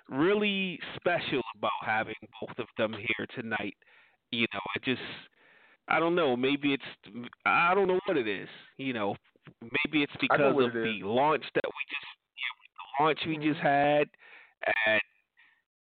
[0.09, 3.75] really special about having both of them here tonight.
[4.31, 5.01] You know, I just,
[5.87, 6.35] I don't know.
[6.35, 6.83] Maybe it's,
[7.45, 8.49] I don't know what it is.
[8.77, 9.15] You know,
[9.61, 11.03] maybe it's because of it the is.
[11.03, 12.07] launch that we just,
[12.37, 12.53] yeah,
[12.97, 13.67] the launch we just mm-hmm.
[13.67, 14.07] had,
[14.87, 15.01] and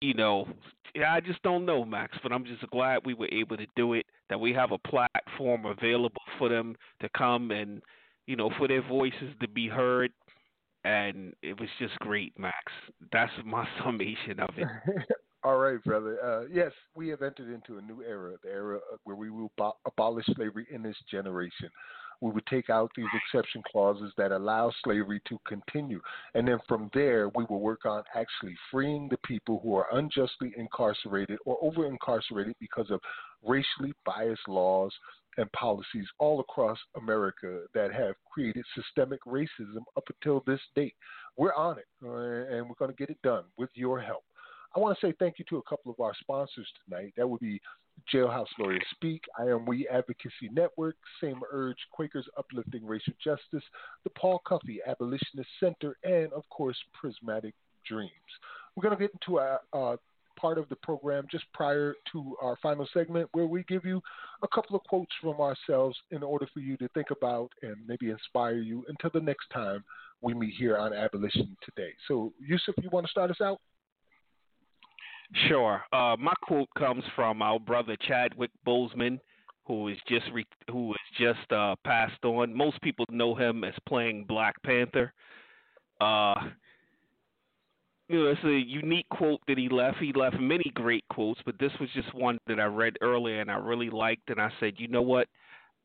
[0.01, 0.49] you know,
[0.95, 2.17] yeah, I just don't know, Max.
[2.23, 4.07] But I'm just glad we were able to do it.
[4.31, 7.83] That we have a platform available for them to come and,
[8.27, 10.13] you know, for their voices to be heard.
[10.85, 12.57] And it was just great, Max.
[13.13, 14.69] That's my summation of it.
[15.43, 16.19] All right, brother.
[16.23, 19.77] Uh, yes, we have entered into a new era, the era where we will bo-
[19.87, 21.71] abolish slavery in this generation.
[22.21, 26.03] We would take out these exception clauses that allow slavery to continue.
[26.35, 30.53] And then from there, we will work on actually freeing the people who are unjustly
[30.59, 33.01] incarcerated or over incarcerated because of
[33.43, 34.93] racially biased laws
[35.37, 40.95] and policies all across America that have created systemic racism up until this date.
[41.37, 44.25] We're on it, uh, and we're going to get it done with your help.
[44.77, 47.13] I want to say thank you to a couple of our sponsors tonight.
[47.17, 47.61] That would be
[48.13, 53.65] Jailhouse Lawyers Speak, I Am We Advocacy Network, Same Urge, Quakers Uplifting Racial Justice,
[54.05, 57.55] the Paul Cuffe Abolitionist Center, and of course, Prismatic
[57.87, 58.11] Dreams.
[58.75, 59.97] we're going to get into our a
[60.41, 64.01] part of the program just prior to our final segment where we give you
[64.43, 68.11] a couple of quotes from ourselves in order for you to think about and maybe
[68.11, 69.85] inspire you until the next time
[70.23, 71.91] we meet here on Abolition Today.
[72.09, 73.61] So, Yusuf, you want to start us out?
[75.49, 75.83] Sure.
[75.93, 79.19] Uh, my quote comes from our brother Chadwick Boseman,
[79.65, 82.53] who is just re- who is just uh, passed on.
[82.55, 85.13] Most people know him as playing Black Panther.
[86.01, 86.35] Uh,
[88.11, 89.99] you know, it's a unique quote that he left.
[89.99, 93.49] He left many great quotes, but this was just one that I read earlier and
[93.49, 94.31] I really liked.
[94.31, 95.29] And I said, you know what?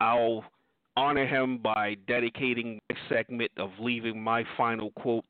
[0.02, 0.44] I'll
[0.98, 5.24] honor him by dedicating this segment of leaving my final quote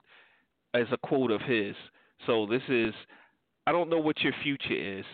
[0.73, 1.75] as a quote of his.
[2.25, 2.93] So this is
[3.67, 5.05] I don't know what your future is,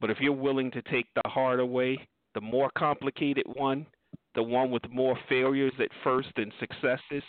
[0.00, 1.98] but if you're willing to take the harder way,
[2.34, 3.84] the more complicated one,
[4.34, 7.24] the one with more failures at first than successes,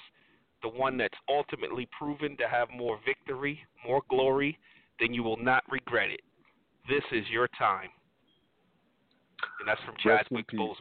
[0.61, 4.57] the one that's ultimately proven to have more victory, more glory,
[4.99, 6.21] then you will not regret it.
[6.87, 7.89] This is your time.
[9.59, 10.75] And that's from Chadwick Boseman.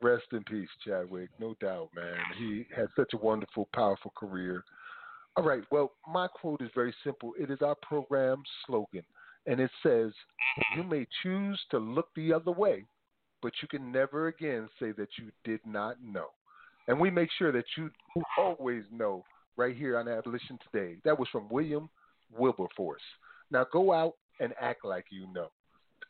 [0.00, 1.28] Rest in peace, Chadwick.
[1.38, 2.16] No doubt, man.
[2.38, 4.64] He had such a wonderful, powerful career.
[5.36, 5.62] All right.
[5.70, 7.32] Well, my quote is very simple.
[7.38, 9.04] It is our program slogan,
[9.46, 10.12] and it says,
[10.76, 12.86] "You may choose to look the other way,
[13.40, 16.30] but you can never again say that you did not know."
[16.88, 17.90] And we make sure that you
[18.38, 19.22] always know
[19.56, 20.96] right here on Abolition Today.
[21.04, 21.88] That was from William
[22.36, 23.02] Wilberforce.
[23.50, 25.50] Now go out and act like you know.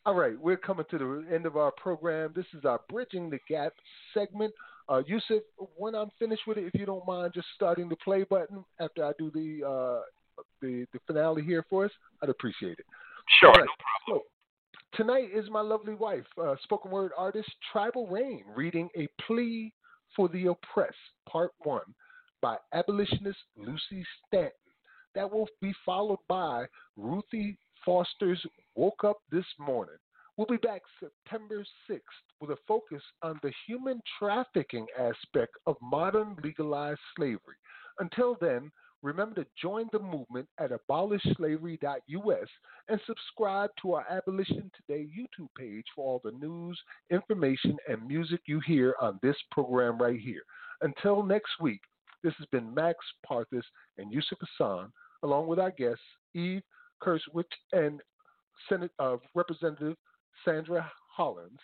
[0.07, 2.33] All right, we're coming to the end of our program.
[2.35, 3.73] This is our Bridging the Gap
[4.15, 4.55] segment.
[4.89, 5.43] Uh, Yusuf,
[5.77, 9.05] when I'm finished with it, if you don't mind just starting the play button after
[9.05, 11.91] I do the uh, the, the finale here for us,
[12.23, 12.87] I'd appreciate it.
[13.41, 13.59] Sure, right.
[13.59, 14.25] no problem.
[14.95, 19.73] So, tonight is my lovely wife, uh, spoken word artist Tribal Rain, reading A Plea
[20.19, 20.97] for the Oppressed,
[21.29, 21.81] Part 1,
[22.43, 24.51] by abolitionist Lucy Stanton.
[25.15, 26.67] That will be followed by
[26.97, 29.95] Ruthie Foster's Woke Up This Morning,
[30.39, 32.01] We'll be back September 6th
[32.41, 37.57] with a focus on the human trafficking aspect of modern legalized slavery.
[37.99, 38.71] Until then,
[39.03, 42.49] remember to join the movement at abolishslavery.us
[42.89, 46.79] and subscribe to our Abolition Today YouTube page for all the news,
[47.11, 50.43] information, and music you hear on this program right here.
[50.83, 51.81] Until next week,
[52.23, 52.99] this has been Max
[53.29, 53.63] Parthas
[53.99, 54.93] and Yusuf Hassan,
[55.23, 56.03] along with our guests,
[56.35, 56.63] Eve
[57.03, 58.01] Hurwitz and
[58.69, 59.97] Senate uh, Representative
[60.45, 61.61] Sandra Hollins.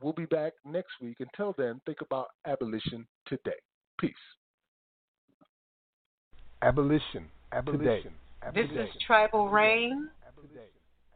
[0.00, 1.16] We'll be back next week.
[1.20, 3.58] Until then, think about abolition today.
[3.98, 4.14] Peace.
[6.62, 7.26] Abolition.
[7.52, 8.12] Abolition.
[8.54, 10.08] This is Tribal Rain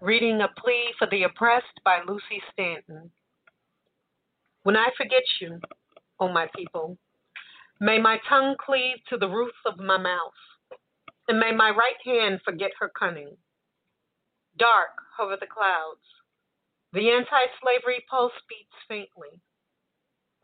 [0.01, 3.10] reading A Plea for the Oppressed by Lucy Stanton.
[4.62, 5.60] When I forget you,
[6.20, 6.97] O oh my people,
[7.81, 10.32] may my tongue cleave to the roof of my mouth,
[11.28, 13.36] and may my right hand forget her cunning.
[14.59, 16.02] Dark hover the clouds,
[16.93, 19.40] the anti slavery pulse beats faintly.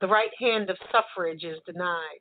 [0.01, 2.21] The right hand of suffrage is denied.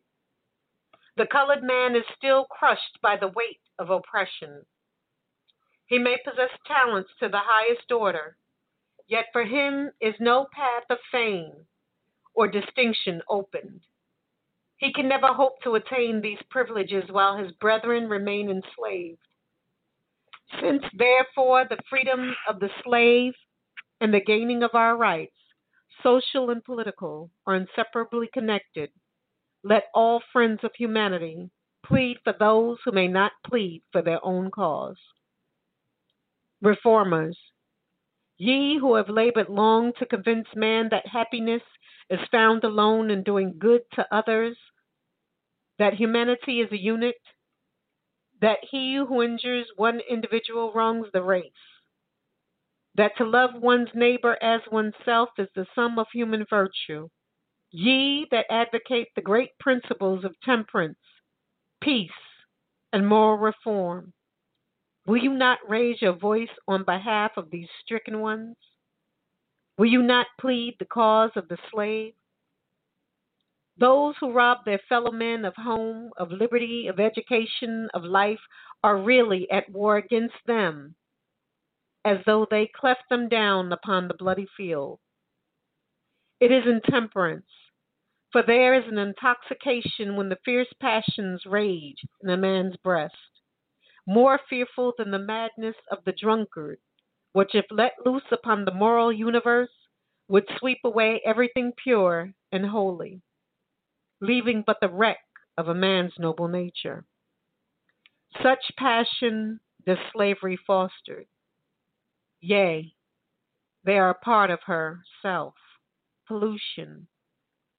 [1.18, 4.64] The colored man is still crushed by the weight of oppression.
[5.88, 8.38] He may possess talents to the highest order,
[9.07, 11.65] yet for him is no path of fame
[12.35, 13.81] or distinction opened.
[14.76, 19.18] He can never hope to attain these privileges while his brethren remain enslaved.
[20.61, 23.34] Since, therefore, the freedom of the slave
[24.02, 25.35] and the gaining of our rights,
[26.03, 28.91] social and political, are inseparably connected,
[29.64, 31.50] let all friends of humanity
[31.86, 34.98] plead for those who may not plead for their own cause.
[36.62, 37.38] Reformers,
[38.38, 41.62] ye who have labored long to convince man that happiness
[42.10, 44.58] is found alone in doing good to others,
[45.80, 47.16] that humanity is a unit,
[48.42, 51.52] that he who injures one individual wrongs the race,
[52.96, 57.08] that to love one's neighbor as oneself is the sum of human virtue.
[57.72, 60.99] Ye that advocate the great principles of temperance,
[61.81, 62.11] peace,
[62.94, 64.14] and moral reform,
[65.06, 68.56] will you not raise your voice on behalf of these stricken ones?
[69.77, 72.14] Will you not plead the cause of the slave?
[73.77, 78.39] Those who rob their fellow men of home, of liberty, of education, of life
[78.84, 80.95] are really at war against them
[82.06, 84.99] as though they cleft them down upon the bloody field.
[86.39, 87.49] It is intemperance,
[88.31, 93.15] for there is an intoxication when the fierce passions rage in a man's breast,
[94.05, 96.80] more fearful than the madness of the drunkard,
[97.34, 99.72] which, if let loose upon the moral universe,
[100.27, 103.22] would sweep away everything pure and holy,
[104.22, 105.23] leaving but the wreck
[105.57, 107.05] of a man's noble nature.
[108.43, 111.27] Such passion does slavery fostered.
[112.41, 112.93] Yea,
[113.84, 115.55] they are a part of her self,
[116.28, 117.08] pollution,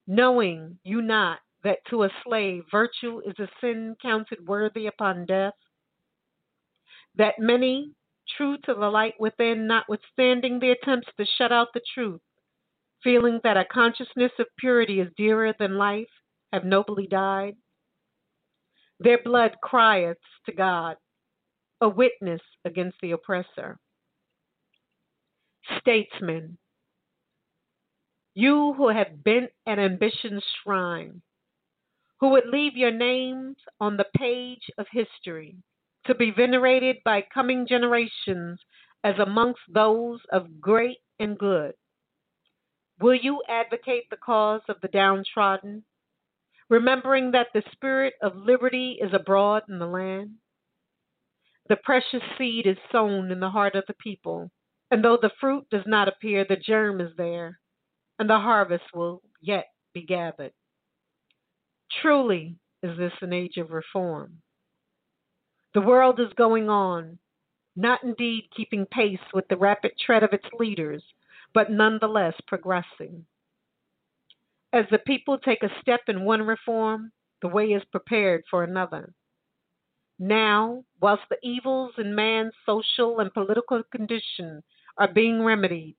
[0.07, 5.55] knowing you not that to a slave virtue is a sin counted worthy upon death?
[7.17, 7.93] That many,
[8.37, 12.21] true to the light within, notwithstanding the attempts to shut out the truth,
[13.03, 16.09] feeling that a consciousness of purity is dearer than life,
[16.53, 17.57] have nobly died?
[19.01, 20.97] Their blood crieth to God,
[21.81, 23.79] a witness against the oppressor.
[25.81, 26.59] Statesmen,
[28.39, 31.21] you who have bent an ambition's shrine,
[32.21, 35.57] who would leave your names on the page of history
[36.07, 38.61] to be venerated by coming generations
[39.03, 41.73] as amongst those of great and good.
[43.01, 45.83] Will you advocate the cause of the downtrodden,
[46.71, 50.35] remembering that the spirit of liberty is abroad in the land?
[51.69, 54.53] The precious seed is sown in the heart of the people,
[54.93, 57.59] and though the fruit does not appear, the germ is there,
[58.19, 60.53] and the harvest will yet be gathered.
[62.03, 64.41] Truly is this an age of reform.
[65.75, 67.19] The world is going on,
[67.77, 71.03] not indeed keeping pace with the rapid tread of its leaders,
[71.55, 73.25] but nonetheless progressing.
[74.73, 79.15] As the people take a step in one reform, the way is prepared for another.
[80.19, 84.63] Now, whilst the evils in man's social and political condition
[84.99, 85.97] are being remedied,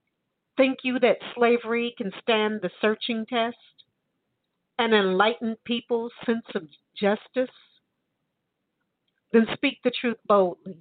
[0.60, 3.56] think you that slavery can stand the searching test?
[4.77, 6.64] An enlightened people's sense of
[6.99, 7.56] justice?
[9.31, 10.80] Then speak the truth boldly.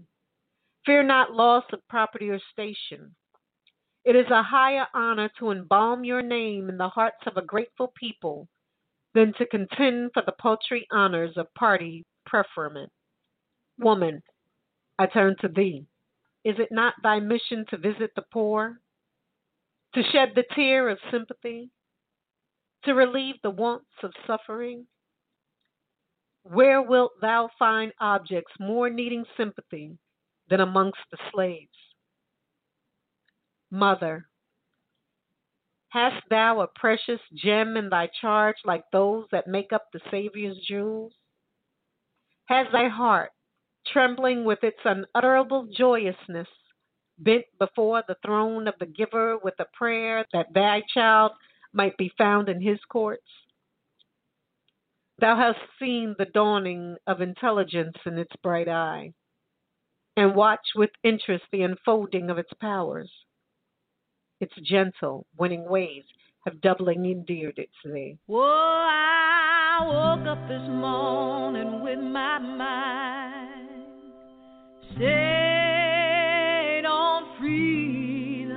[0.85, 3.15] Fear not loss of property or station.
[4.05, 7.93] It is a higher honor to embalm your name in the hearts of a grateful
[7.99, 8.49] people
[9.15, 12.91] than to contend for the paltry honors of party preferment.
[13.79, 14.23] Woman,
[14.99, 15.87] I turn to thee.
[16.45, 18.81] Is it not thy mission to visit the poor,
[19.95, 21.71] to shed the tear of sympathy,
[22.85, 24.87] to relieve the wants of suffering?
[26.43, 29.99] Where wilt thou find objects more needing sympathy
[30.49, 31.69] than amongst the slaves?
[33.71, 34.29] Mother,
[35.91, 40.59] hast thou a precious gem in thy charge like those that make up the Saviour's
[40.67, 41.13] jewels?
[42.47, 43.31] Has thy heart,
[43.87, 46.49] trembling with its unutterable joyousness,
[47.19, 51.33] bent before the throne of the giver with a prayer that thy child
[51.73, 53.27] might be found in his courts?
[55.21, 59.13] Thou hast seen the dawning of intelligence in its bright eye,
[60.17, 63.11] and watched with interest the unfolding of its powers.
[64.41, 66.05] Its gentle, winning ways
[66.45, 68.17] have doubling endeared it to thee.
[68.27, 72.89] Whoa, I woke up this morning with my mind
[74.97, 75.58] on
[77.39, 78.57] freedom.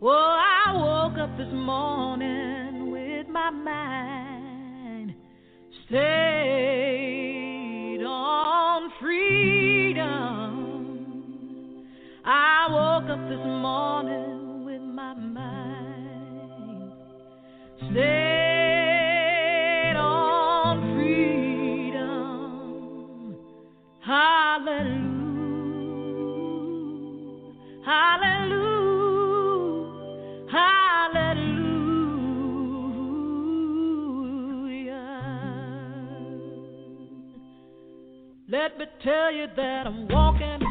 [0.00, 5.14] Whoa, I woke up this morning with my mind
[5.88, 5.96] set
[8.06, 10.06] on freedom.
[12.24, 14.39] I woke up this morning
[38.50, 40.69] Let me tell you that I'm walking